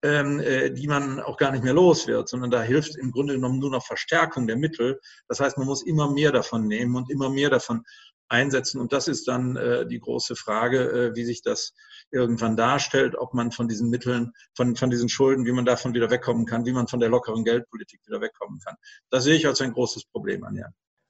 die 0.00 0.86
man 0.86 1.18
auch 1.18 1.36
gar 1.36 1.50
nicht 1.50 1.64
mehr 1.64 1.74
los 1.74 2.06
wird, 2.06 2.28
sondern 2.28 2.52
da 2.52 2.62
hilft 2.62 2.96
im 2.96 3.10
Grunde 3.10 3.34
genommen 3.34 3.58
nur 3.58 3.70
noch 3.70 3.84
Verstärkung 3.84 4.46
der 4.46 4.56
Mittel. 4.56 5.00
Das 5.26 5.40
heißt, 5.40 5.58
man 5.58 5.66
muss 5.66 5.82
immer 5.82 6.08
mehr 6.08 6.30
davon 6.30 6.68
nehmen 6.68 6.94
und 6.94 7.10
immer 7.10 7.30
mehr 7.30 7.50
davon 7.50 7.82
einsetzen. 8.28 8.80
Und 8.80 8.92
das 8.92 9.08
ist 9.08 9.26
dann 9.28 9.56
äh, 9.56 9.86
die 9.86 10.00
große 10.00 10.36
Frage, 10.36 10.90
äh, 10.90 11.16
wie 11.16 11.24
sich 11.24 11.42
das 11.42 11.74
irgendwann 12.10 12.56
darstellt, 12.56 13.16
ob 13.16 13.34
man 13.34 13.52
von 13.52 13.68
diesen 13.68 13.90
Mitteln, 13.90 14.32
von, 14.54 14.76
von 14.76 14.90
diesen 14.90 15.08
Schulden, 15.08 15.46
wie 15.46 15.52
man 15.52 15.64
davon 15.64 15.94
wieder 15.94 16.10
wegkommen 16.10 16.46
kann, 16.46 16.66
wie 16.66 16.72
man 16.72 16.88
von 16.88 17.00
der 17.00 17.08
lockeren 17.08 17.44
Geldpolitik 17.44 18.00
wieder 18.06 18.20
wegkommen 18.20 18.60
kann. 18.60 18.76
Das 19.10 19.24
sehe 19.24 19.36
ich 19.36 19.46
als 19.46 19.60
ein 19.60 19.72
großes 19.72 20.04
Problem 20.06 20.44
an, 20.44 20.56
ja. 20.56 20.68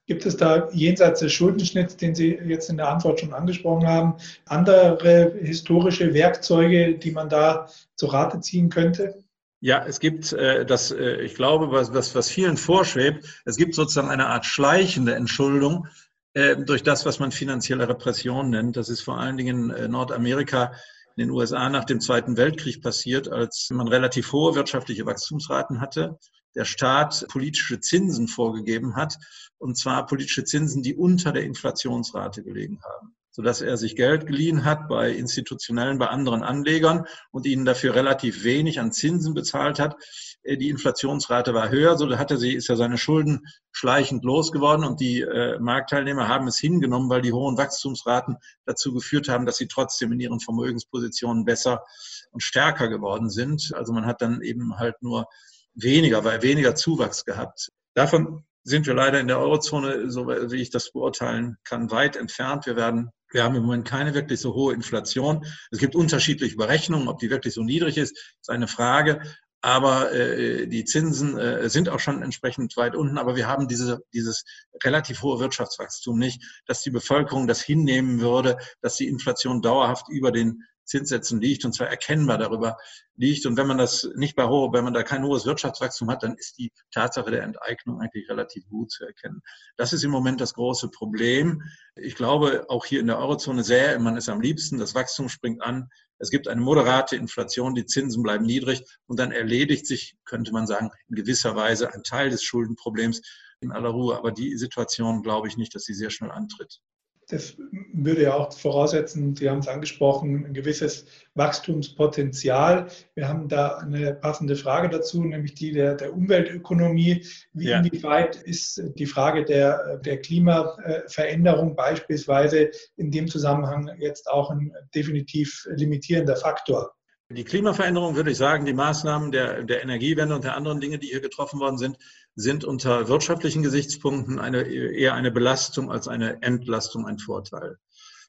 Gibt 0.09 0.25
es 0.25 0.37
da 0.37 0.67
jenseits 0.71 1.19
des 1.19 1.31
Schuldenschnitts, 1.33 1.95
den 1.95 2.15
Sie 2.15 2.29
jetzt 2.43 2.67
in 2.71 2.77
der 2.77 2.89
Antwort 2.89 3.19
schon 3.19 3.31
angesprochen 3.31 3.85
haben, 3.85 4.15
andere 4.47 5.35
historische 5.39 6.15
Werkzeuge, 6.15 6.97
die 6.97 7.11
man 7.11 7.29
da 7.29 7.67
zu 7.95 8.07
Rate 8.07 8.39
ziehen 8.39 8.71
könnte? 8.71 9.23
Ja, 9.59 9.85
es 9.85 9.99
gibt 9.99 10.33
äh, 10.33 10.65
das, 10.65 10.89
äh, 10.89 11.21
ich 11.21 11.35
glaube, 11.35 11.69
was, 11.69 11.93
was, 11.93 12.27
vielen 12.27 12.57
vorschwebt, 12.57 13.23
es 13.45 13.55
gibt 13.55 13.75
sozusagen 13.75 14.09
eine 14.09 14.25
Art 14.25 14.47
schleichende 14.47 15.13
Entschuldung 15.13 15.85
äh, 16.33 16.55
durch 16.57 16.81
das, 16.81 17.05
was 17.05 17.19
man 17.19 17.31
finanzielle 17.31 17.87
Repression 17.87 18.49
nennt. 18.49 18.77
Das 18.77 18.89
ist 18.89 19.01
vor 19.01 19.19
allen 19.19 19.37
Dingen 19.37 19.69
in 19.69 19.91
Nordamerika, 19.91 20.71
in 21.17 21.27
den 21.27 21.29
USA 21.29 21.69
nach 21.69 21.85
dem 21.85 22.01
Zweiten 22.01 22.35
Weltkrieg 22.35 22.81
passiert, 22.81 23.31
als 23.31 23.69
man 23.71 23.87
relativ 23.87 24.31
hohe 24.31 24.55
wirtschaftliche 24.55 25.05
Wachstumsraten 25.05 25.81
hatte 25.81 26.17
der 26.55 26.65
Staat 26.65 27.25
politische 27.29 27.79
Zinsen 27.79 28.27
vorgegeben 28.27 28.95
hat, 28.95 29.17
und 29.57 29.77
zwar 29.77 30.05
politische 30.05 30.43
Zinsen, 30.43 30.83
die 30.83 30.95
unter 30.95 31.31
der 31.31 31.43
Inflationsrate 31.43 32.43
gelegen 32.43 32.79
haben 32.83 33.15
sodass 33.31 33.61
er 33.61 33.77
sich 33.77 33.95
Geld 33.95 34.27
geliehen 34.27 34.65
hat 34.65 34.89
bei 34.89 35.11
institutionellen, 35.11 35.97
bei 35.97 36.07
anderen 36.07 36.43
Anlegern 36.43 37.05
und 37.31 37.45
ihnen 37.45 37.63
dafür 37.63 37.95
relativ 37.95 38.43
wenig 38.43 38.81
an 38.81 38.91
Zinsen 38.91 39.33
bezahlt 39.33 39.79
hat. 39.79 39.95
Äh, 40.43 40.57
die 40.57 40.67
Inflationsrate 40.67 41.53
war 41.53 41.69
höher, 41.69 41.97
so 41.97 42.09
hatte 42.17 42.37
sie, 42.37 42.53
ist 42.53 42.69
er 42.69 42.75
seine 42.75 42.97
Schulden 42.97 43.45
schleichend 43.71 44.25
losgeworden 44.25 44.83
und 44.83 44.99
die 44.99 45.21
äh, 45.21 45.57
Marktteilnehmer 45.59 46.27
haben 46.27 46.47
es 46.47 46.57
hingenommen, 46.57 47.09
weil 47.09 47.21
die 47.21 47.31
hohen 47.31 47.57
Wachstumsraten 47.57 48.35
dazu 48.65 48.93
geführt 48.93 49.29
haben, 49.29 49.45
dass 49.45 49.55
sie 49.55 49.67
trotzdem 49.67 50.11
in 50.11 50.19
ihren 50.19 50.41
Vermögenspositionen 50.41 51.45
besser 51.45 51.85
und 52.31 52.41
stärker 52.41 52.89
geworden 52.89 53.29
sind. 53.29 53.71
Also 53.73 53.93
man 53.93 54.05
hat 54.05 54.21
dann 54.21 54.41
eben 54.41 54.77
halt 54.77 55.01
nur 55.01 55.27
weniger, 55.73 56.23
weil 56.23 56.41
weniger 56.41 56.75
Zuwachs 56.75 57.25
gehabt. 57.25 57.69
Davon 57.93 58.43
sind 58.63 58.85
wir 58.87 58.93
leider 58.93 59.19
in 59.19 59.27
der 59.27 59.39
Eurozone, 59.39 60.11
so 60.11 60.27
wie 60.27 60.61
ich 60.61 60.69
das 60.69 60.91
beurteilen 60.91 61.57
kann, 61.63 61.91
weit 61.91 62.15
entfernt. 62.15 62.65
Wir 62.65 62.75
werden 62.75 63.11
wir 63.31 63.43
haben 63.43 63.55
im 63.55 63.63
Moment 63.63 63.87
keine 63.87 64.13
wirklich 64.13 64.39
so 64.39 64.53
hohe 64.53 64.73
Inflation. 64.73 65.45
Es 65.71 65.79
gibt 65.79 65.95
unterschiedliche 65.95 66.55
Berechnungen, 66.55 67.07
ob 67.07 67.19
die 67.19 67.29
wirklich 67.29 67.53
so 67.53 67.63
niedrig 67.63 67.97
ist, 67.97 68.17
ist 68.41 68.49
eine 68.49 68.67
Frage. 68.67 69.21
Aber 69.61 70.13
äh, 70.13 70.67
die 70.67 70.85
Zinsen 70.85 71.37
äh, 71.37 71.69
sind 71.69 71.89
auch 71.89 71.99
schon 71.99 72.23
entsprechend 72.23 72.77
weit 72.77 72.95
unten. 72.95 73.17
Aber 73.17 73.35
wir 73.35 73.47
haben 73.47 73.67
diese, 73.67 73.99
dieses 74.13 74.45
relativ 74.83 75.21
hohe 75.21 75.39
Wirtschaftswachstum 75.39 76.17
nicht, 76.17 76.41
dass 76.65 76.81
die 76.81 76.91
Bevölkerung 76.91 77.45
das 77.45 77.61
hinnehmen 77.61 78.21
würde, 78.21 78.57
dass 78.81 78.95
die 78.95 79.07
Inflation 79.07 79.61
dauerhaft 79.61 80.07
über 80.09 80.31
den 80.31 80.63
Zinssätzen 80.89 81.39
liegt 81.39 81.63
und 81.65 81.73
zwar 81.73 81.87
erkennbar 81.87 82.37
darüber 82.37 82.77
liegt. 83.15 83.45
Und 83.45 83.57
wenn 83.57 83.67
man 83.67 83.77
das 83.77 84.09
nicht 84.15 84.35
bei 84.35 84.47
hohe, 84.47 84.73
wenn 84.73 84.83
man 84.83 84.93
da 84.93 85.03
kein 85.03 85.23
hohes 85.23 85.45
Wirtschaftswachstum 85.45 86.09
hat, 86.09 86.23
dann 86.23 86.35
ist 86.35 86.57
die 86.57 86.73
Tatsache 86.91 87.31
der 87.31 87.43
Enteignung 87.43 88.01
eigentlich 88.01 88.27
relativ 88.29 88.67
gut 88.67 88.91
zu 88.91 89.05
erkennen. 89.05 89.41
Das 89.77 89.93
ist 89.93 90.03
im 90.03 90.11
Moment 90.11 90.41
das 90.41 90.53
große 90.55 90.89
Problem. 90.89 91.61
Ich 91.95 92.15
glaube, 92.15 92.65
auch 92.69 92.85
hier 92.85 92.99
in 92.99 93.07
der 93.07 93.19
Eurozone 93.19 93.63
sähe 93.63 93.99
man 93.99 94.17
es 94.17 94.29
am 94.29 94.41
liebsten, 94.41 94.79
das 94.79 94.95
Wachstum 94.95 95.29
springt 95.29 95.61
an, 95.61 95.89
Es 96.21 96.29
gibt 96.29 96.49
eine 96.49 96.59
moderate 96.59 97.15
Inflation, 97.15 97.75
die 97.75 97.85
Zinsen 97.85 98.21
bleiben 98.23 98.45
niedrig 98.45 98.83
und 99.07 99.19
dann 99.19 99.31
erledigt 99.31 99.87
sich, 99.87 100.17
könnte 100.25 100.51
man 100.51 100.67
sagen, 100.67 100.91
in 101.07 101.15
gewisser 101.15 101.55
Weise 101.55 101.93
ein 101.93 102.03
Teil 102.03 102.29
des 102.29 102.43
Schuldenproblems 102.43 103.21
in 103.61 103.71
aller 103.71 103.89
Ruhe. 103.89 104.17
Aber 104.17 104.31
die 104.31 104.57
Situation 104.57 105.23
glaube 105.23 105.47
ich 105.47 105.57
nicht, 105.57 105.73
dass 105.75 105.85
sie 105.85 105.93
sehr 105.93 106.09
schnell 106.09 106.31
antritt. 106.31 106.81
Das 107.29 107.55
würde 107.93 108.23
ja 108.23 108.33
auch 108.33 108.51
voraussetzen, 108.51 109.35
Sie 109.35 109.47
haben 109.47 109.59
es 109.59 109.67
angesprochen, 109.67 110.47
ein 110.47 110.53
gewisses 110.53 111.05
Wachstumspotenzial. 111.35 112.87
Wir 113.13 113.27
haben 113.27 113.47
da 113.47 113.77
eine 113.77 114.15
passende 114.15 114.55
Frage 114.55 114.89
dazu, 114.89 115.23
nämlich 115.23 115.53
die 115.53 115.71
der, 115.71 115.93
der 115.93 116.13
Umweltökonomie. 116.13 117.23
Wie, 117.53 117.69
ja. 117.69 117.79
Inwieweit 117.79 118.35
ist 118.35 118.81
die 118.95 119.05
Frage 119.05 119.45
der, 119.45 119.97
der 119.97 120.19
Klimaveränderung 120.19 121.75
beispielsweise 121.75 122.71
in 122.97 123.11
dem 123.11 123.27
Zusammenhang 123.27 123.91
jetzt 123.99 124.27
auch 124.27 124.49
ein 124.49 124.73
definitiv 124.95 125.67
limitierender 125.75 126.35
Faktor? 126.35 126.95
Die 127.31 127.43
Klimaveränderung, 127.43 128.15
würde 128.15 128.31
ich 128.31 128.37
sagen, 128.37 128.65
die 128.65 128.73
Maßnahmen 128.73 129.31
der, 129.31 129.63
der 129.63 129.83
Energiewende 129.83 130.33
und 130.33 130.43
der 130.43 130.55
anderen 130.55 130.79
Dinge, 130.79 130.97
die 130.97 131.09
hier 131.09 131.21
getroffen 131.21 131.59
worden 131.59 131.77
sind, 131.77 131.97
sind 132.33 132.65
unter 132.65 133.07
wirtschaftlichen 133.07 133.61
Gesichtspunkten 133.61 134.39
eine, 134.39 134.63
eher 134.63 135.13
eine 135.13 135.29
Belastung 135.29 135.91
als 135.91 136.07
eine 136.07 136.41
Entlastung 136.41 137.05
ein 137.05 137.19
Vorteil. 137.19 137.77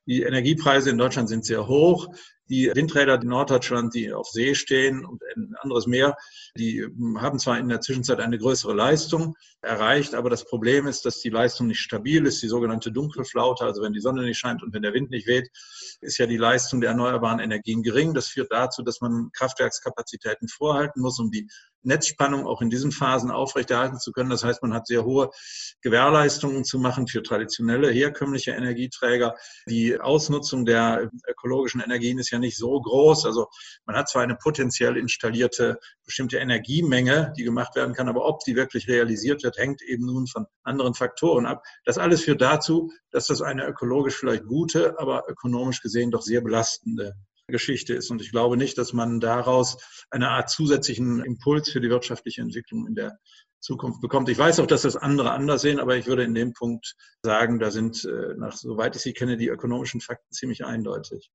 Die 0.04 0.20
Energiepreise 0.20 0.90
in 0.90 0.98
Deutschland 0.98 1.30
sind 1.30 1.46
sehr 1.46 1.66
hoch. 1.66 2.08
Die 2.50 2.70
Windräder 2.74 3.22
in 3.22 3.28
Norddeutschland, 3.28 3.94
die 3.94 4.12
auf 4.12 4.28
See 4.28 4.54
stehen 4.54 5.04
und 5.04 5.22
ein 5.36 5.54
anderes 5.60 5.86
Meer, 5.86 6.16
die 6.56 6.84
haben 7.16 7.38
zwar 7.38 7.58
in 7.58 7.68
der 7.68 7.80
Zwischenzeit 7.80 8.18
eine 8.18 8.38
größere 8.38 8.74
Leistung 8.74 9.36
erreicht, 9.62 10.14
aber 10.14 10.30
das 10.30 10.44
Problem 10.44 10.86
ist, 10.86 11.04
dass 11.04 11.20
die 11.20 11.30
Leistung 11.30 11.68
nicht 11.68 11.80
stabil 11.80 12.26
ist, 12.26 12.42
die 12.42 12.48
sogenannte 12.48 12.90
Dunkelflaute, 12.90 13.64
also 13.64 13.82
wenn 13.82 13.92
die 13.92 14.00
Sonne 14.00 14.22
nicht 14.22 14.38
scheint 14.38 14.62
und 14.62 14.74
wenn 14.74 14.82
der 14.82 14.94
Wind 14.94 15.10
nicht 15.10 15.26
weht, 15.26 15.48
ist 16.00 16.18
ja 16.18 16.26
die 16.26 16.38
Leistung 16.38 16.80
der 16.80 16.90
erneuerbaren 16.90 17.38
Energien 17.38 17.82
gering. 17.82 18.14
Das 18.14 18.28
führt 18.28 18.50
dazu, 18.50 18.82
dass 18.82 19.00
man 19.00 19.30
Kraftwerkskapazitäten 19.32 20.48
vorhalten 20.48 21.00
muss, 21.00 21.20
um 21.20 21.30
die 21.30 21.48
Netzspannung 21.82 22.46
auch 22.46 22.60
in 22.60 22.70
diesen 22.70 22.92
Phasen 22.92 23.30
aufrechterhalten 23.30 23.98
zu 23.98 24.12
können. 24.12 24.30
Das 24.30 24.44
heißt, 24.44 24.62
man 24.62 24.74
hat 24.74 24.86
sehr 24.86 25.04
hohe 25.04 25.30
Gewährleistungen 25.80 26.64
zu 26.64 26.78
machen 26.78 27.06
für 27.06 27.22
traditionelle, 27.22 27.90
herkömmliche 27.90 28.50
Energieträger. 28.50 29.34
Die 29.66 29.98
Ausnutzung 29.98 30.66
der 30.66 31.10
ökologischen 31.28 31.80
Energien 31.80 32.18
ist 32.18 32.30
ja 32.30 32.38
nicht 32.40 32.56
so 32.56 32.80
groß. 32.80 33.26
Also 33.26 33.48
man 33.84 33.96
hat 33.96 34.08
zwar 34.08 34.22
eine 34.22 34.36
potenziell 34.36 34.96
installierte 34.96 35.78
bestimmte 36.04 36.38
Energiemenge, 36.38 37.32
die 37.36 37.44
gemacht 37.44 37.76
werden 37.76 37.94
kann, 37.94 38.08
aber 38.08 38.26
ob 38.26 38.40
die 38.44 38.56
wirklich 38.56 38.88
realisiert 38.88 39.42
wird, 39.42 39.58
hängt 39.58 39.82
eben 39.82 40.06
nun 40.06 40.26
von 40.26 40.46
anderen 40.62 40.94
Faktoren 40.94 41.46
ab. 41.46 41.62
Das 41.84 41.98
alles 41.98 42.22
führt 42.22 42.40
dazu, 42.40 42.90
dass 43.10 43.26
das 43.26 43.42
eine 43.42 43.66
ökologisch 43.66 44.16
vielleicht 44.16 44.44
gute, 44.44 44.98
aber 44.98 45.24
ökonomisch 45.28 45.80
gesehen 45.80 46.10
doch 46.10 46.22
sehr 46.22 46.40
belastende 46.40 47.14
Geschichte 47.50 47.94
ist. 47.94 48.10
Und 48.10 48.22
ich 48.22 48.30
glaube 48.30 48.56
nicht, 48.56 48.78
dass 48.78 48.92
man 48.92 49.20
daraus 49.20 49.76
eine 50.10 50.30
Art 50.30 50.50
zusätzlichen 50.50 51.22
Impuls 51.24 51.70
für 51.70 51.80
die 51.80 51.90
wirtschaftliche 51.90 52.40
Entwicklung 52.40 52.86
in 52.86 52.94
der 52.94 53.18
Zukunft 53.60 54.00
bekommt. 54.00 54.28
Ich 54.28 54.38
weiß 54.38 54.60
auch, 54.60 54.66
dass 54.66 54.82
das 54.82 54.96
andere 54.96 55.32
anders 55.32 55.62
sehen, 55.62 55.78
aber 55.78 55.96
ich 55.96 56.06
würde 56.06 56.24
in 56.24 56.34
dem 56.34 56.52
Punkt 56.52 56.96
sagen, 57.22 57.58
da 57.58 57.70
sind, 57.70 58.04
äh, 58.04 58.34
nach, 58.36 58.56
soweit 58.56 58.96
ich 58.96 59.02
sie 59.02 59.12
kenne, 59.12 59.36
die 59.36 59.48
ökonomischen 59.48 60.00
Fakten 60.00 60.32
ziemlich 60.32 60.64
eindeutig. 60.64 61.30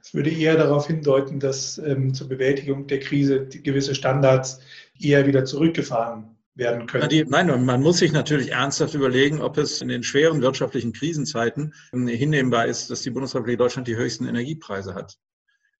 Es 0.00 0.14
würde 0.14 0.30
eher 0.30 0.56
darauf 0.56 0.86
hindeuten, 0.86 1.40
dass 1.40 1.78
ähm, 1.78 2.14
zur 2.14 2.28
Bewältigung 2.28 2.86
der 2.86 3.00
Krise 3.00 3.46
gewisse 3.46 3.94
Standards 3.94 4.60
eher 4.98 5.26
wieder 5.26 5.44
zurückgefahren 5.44 6.36
werden 6.54 6.86
können. 6.86 7.08
Die, 7.08 7.24
nein, 7.24 7.64
man 7.64 7.82
muss 7.82 7.98
sich 7.98 8.12
natürlich 8.12 8.52
ernsthaft 8.52 8.94
überlegen, 8.94 9.40
ob 9.40 9.56
es 9.56 9.80
in 9.80 9.88
den 9.88 10.02
schweren 10.02 10.42
wirtschaftlichen 10.42 10.92
Krisenzeiten 10.92 11.72
hinnehmbar 11.92 12.66
ist, 12.66 12.90
dass 12.90 13.02
die 13.02 13.10
Bundesrepublik 13.10 13.58
Deutschland 13.58 13.88
die 13.88 13.96
höchsten 13.96 14.26
Energiepreise 14.26 14.94
hat. 14.94 15.18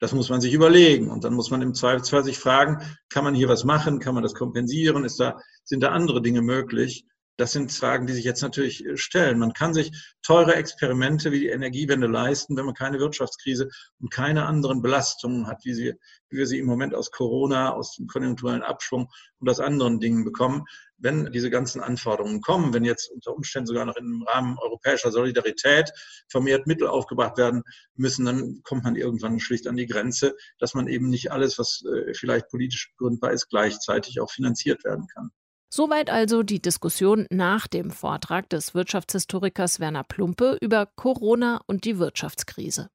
Das 0.01 0.13
muss 0.13 0.31
man 0.31 0.41
sich 0.41 0.55
überlegen. 0.55 1.11
Und 1.11 1.25
dann 1.25 1.35
muss 1.35 1.51
man 1.51 1.63
im 1.63 1.75
Zweifelsfall 1.75 2.25
sich 2.25 2.39
fragen, 2.39 2.83
kann 3.11 3.23
man 3.23 3.35
hier 3.35 3.49
was 3.49 3.65
machen? 3.65 4.01
Kann 4.01 4.15
man 4.15 4.23
das 4.23 4.35
kompensieren? 4.35 5.05
Ist 5.05 5.21
da, 5.21 5.39
sind 5.65 5.83
da 5.83 5.91
andere 5.91 6.23
Dinge 6.23 6.43
möglich? 6.43 7.05
Das 7.37 7.53
sind 7.53 7.73
Fragen, 7.73 8.07
die 8.07 8.13
sich 8.13 8.25
jetzt 8.25 8.43
natürlich 8.43 8.85
äh, 8.85 8.97
stellen. 8.97 9.39
Man 9.39 9.55
kann 9.55 9.73
sich 9.73 9.93
teure 10.23 10.55
Experimente 10.57 11.33
wie 11.33 11.41
die 11.41 11.49
Energiewende 11.49 12.07
leisten, 12.07 12.57
wenn 12.57 12.67
man 12.67 12.75
keine 12.75 12.99
Wirtschaftskrise 12.99 13.69
und 13.99 14.11
keine 14.11 14.45
anderen 14.45 14.83
Belastungen 14.83 15.47
hat, 15.47 15.65
wie, 15.65 15.73
sie, 15.73 15.95
wie 16.29 16.39
wir 16.39 16.47
sie 16.47 16.59
im 16.59 16.67
Moment 16.67 16.95
aus 16.95 17.11
Corona, 17.11 17.73
aus 17.73 17.97
dem 17.97 18.09
konjunkturellen 18.09 18.63
Abschwung 18.63 19.09
und 19.39 19.49
aus 19.49 19.61
anderen 19.61 20.01
Dingen 20.01 20.25
bekommen 20.25 20.65
wenn 21.01 21.33
diese 21.33 21.51
ganzen 21.51 21.81
Anforderungen 21.81 22.41
kommen, 22.41 22.73
wenn 22.73 22.85
jetzt 22.85 23.11
unter 23.11 23.35
Umständen 23.35 23.67
sogar 23.67 23.85
noch 23.85 23.97
im 23.97 24.23
Rahmen 24.29 24.59
europäischer 24.59 25.11
Solidarität 25.11 25.91
vermehrt 26.29 26.67
Mittel 26.67 26.87
aufgebracht 26.87 27.37
werden 27.39 27.63
müssen, 27.95 28.25
dann 28.25 28.61
kommt 28.63 28.85
man 28.85 28.97
irgendwann 28.97 29.41
schlicht 29.41 29.67
an 29.67 29.77
die 29.77 29.87
Grenze, 29.87 30.37
dass 30.59 30.75
man 30.75 30.87
eben 30.87 31.09
nicht 31.09 31.33
alles, 31.33 31.59
was 31.59 31.83
äh, 31.85 32.15
vielleicht 32.15 32.49
politisch 32.49 32.93
begründbar 32.97 33.33
ist, 33.33 33.49
gleichzeitig 33.49 34.21
auch 34.21 34.31
finanziert 34.31 34.85
werden 34.85 35.07
kann. 35.13 35.31
Soweit 35.73 36.11
also 36.11 36.43
die 36.43 36.61
Diskussion 36.61 37.27
nach 37.31 37.69
dem 37.69 37.93
Vortrag 37.93 38.51
des 38.51 38.75
Wirtschaftshistorikers 38.75 39.79
Werner 39.79 40.03
Plumpe 40.03 40.59
über 40.61 40.87
Corona 40.97 41.61
und 41.67 41.85
die 41.85 41.99
Wirtschaftskrise. 41.99 42.89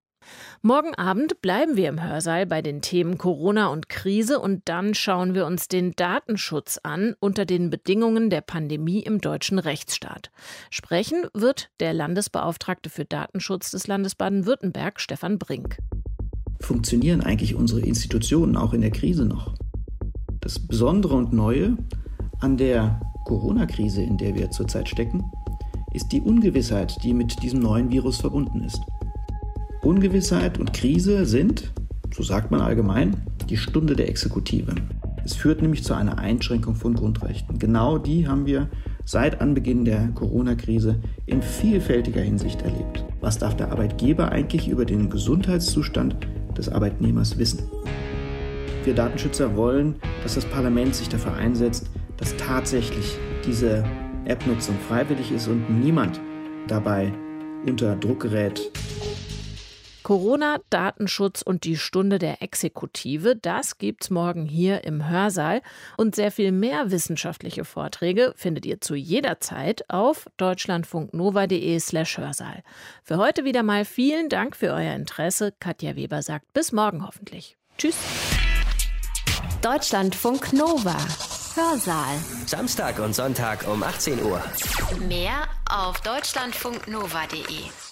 Morgen 0.62 0.96
Abend 0.96 1.42
bleiben 1.42 1.76
wir 1.76 1.90
im 1.90 2.04
Hörsaal 2.04 2.46
bei 2.46 2.62
den 2.62 2.82
Themen 2.82 3.18
Corona 3.18 3.68
und 3.68 3.90
Krise 3.90 4.40
und 4.40 4.64
dann 4.66 4.94
schauen 4.94 5.34
wir 5.34 5.46
uns 5.46 5.68
den 5.68 5.94
Datenschutz 5.96 6.80
an 6.82 7.16
unter 7.20 7.46
den 7.46 7.70
Bedingungen 7.70 8.30
der 8.30 8.42
Pandemie 8.42 9.00
im 9.00 9.22
deutschen 9.22 9.60
Rechtsstaat. 9.60 10.32
Sprechen 10.70 11.28
wird 11.34 11.70
der 11.80 11.94
Landesbeauftragte 11.94 12.90
für 12.90 13.06
Datenschutz 13.06 13.72
des 13.72 13.88
Landes 13.88 14.16
Baden-Württemberg, 14.16 15.00
Stefan 15.00 15.38
Brink. 15.38 15.78
Funktionieren 16.62 17.22
eigentlich 17.22 17.56
unsere 17.56 17.82
Institutionen 17.82 18.58
auch 18.58 18.74
in 18.74 18.82
der 18.82 18.92
Krise 18.92 19.26
noch? 19.26 19.54
Das 20.42 20.60
Besondere 20.60 21.16
und 21.16 21.34
Neue 21.34 21.78
an 22.40 22.58
der 22.58 23.00
Corona-Krise, 23.26 24.02
in 24.02 24.18
der 24.18 24.36
wir 24.36 24.52
zurzeit 24.52 24.88
stecken, 24.88 25.24
ist 25.94 26.12
die 26.12 26.22
Ungewissheit, 26.22 26.98
die 27.04 27.14
mit 27.14 27.42
diesem 27.42 27.60
neuen 27.60 27.90
Virus 27.90 28.18
verbunden 28.18 28.62
ist. 28.64 28.82
Ungewissheit 29.86 30.60
und 30.60 30.74
Krise 30.74 31.28
sind, 31.28 31.72
so 32.12 32.24
sagt 32.24 32.50
man 32.50 32.60
allgemein, 32.60 33.18
die 33.50 33.56
Stunde 33.56 33.96
der 33.96 34.10
Exekutive. 34.10 34.74
Es 35.24 35.36
führt 35.36 35.62
nämlich 35.62 35.84
zu 35.84 35.94
einer 35.94 36.18
Einschränkung 36.18 36.74
von 36.74 36.96
Grundrechten. 36.96 37.60
Genau 37.60 38.00
die 38.00 38.28
haben 38.28 38.48
wir 38.48 38.68
seit 39.06 39.42
Anbeginn 39.42 39.86
der 39.86 40.08
Corona-Krise 40.16 41.00
in 41.28 41.44
vielfältiger 41.44 42.22
Hinsicht 42.22 42.64
erlebt. 42.64 43.06
Was 43.22 43.38
darf 43.38 43.56
der 43.56 43.72
Arbeitgeber 43.72 44.32
eigentlich 44.32 44.68
über 44.68 44.86
den 44.86 45.08
Gesundheitszustand 45.08 46.18
des 46.58 46.68
Arbeitnehmers 46.68 47.38
wissen? 47.38 47.60
Wir 48.86 48.96
Datenschützer 48.96 49.56
wollen, 49.56 49.98
dass 50.24 50.34
das 50.34 50.46
Parlament 50.46 50.96
sich 50.96 51.10
dafür 51.10 51.36
einsetzt, 51.36 51.92
dass 52.18 52.36
tatsächlich 52.38 53.20
diese 53.46 53.84
App-Nutzung 54.26 54.76
freiwillig 54.88 55.32
ist 55.32 55.48
und 55.48 55.70
niemand 55.70 56.20
dabei 56.68 57.14
unter 57.68 57.96
Druck 57.96 58.22
gerät, 58.22 58.72
Corona, 60.06 60.60
Datenschutz 60.70 61.41
und 61.41 61.64
die 61.64 61.78
Stunde 61.78 62.20
der 62.20 62.43
Exekutive, 62.43 63.36
das 63.36 63.80
gibt's 63.80 64.12
morgen 64.12 64.45
hier 64.45 64.84
im 64.84 65.10
Hörsaal. 65.10 65.64
Und 65.97 66.14
sehr 66.14 66.32
viel 66.32 66.51
mehr 66.51 66.91
wissenschaftliche 66.91 67.66
Vorträge 67.66 68.32
findet 68.36 68.68
ihr 68.68 68.80
zu 68.80 68.93
jeder 68.93 69.39
Zeit 69.39 69.89
auf 69.89 70.28
deutschlandfunknova.de 70.38 71.80
slash 71.80 72.20
Hörsaal. 72.20 72.62
Für 73.03 73.18
heute 73.18 73.45
wieder 73.45 73.64
mal 73.64 73.84
vielen 73.84 74.30
Dank 74.30 74.56
für 74.56 74.74
euer 74.74 74.93
Interesse. 74.93 75.56
Katja 75.60 75.95
Weber 75.95 76.22
sagt 76.22 76.53
bis 76.53 76.72
morgen 76.72 77.03
hoffentlich. 77.03 77.58
Tschüss. 77.80 77.97
Deutschlandfunk 79.64 80.53
Nova. 80.53 80.97
Hörsaal. 81.56 82.16
Samstag 82.45 82.99
und 82.99 83.16
Sonntag 83.16 83.68
um 83.68 83.82
18 83.82 84.22
Uhr. 84.24 84.43
Mehr 85.08 85.47
auf 85.68 85.99
deutschlandfunknova.de. 86.01 87.85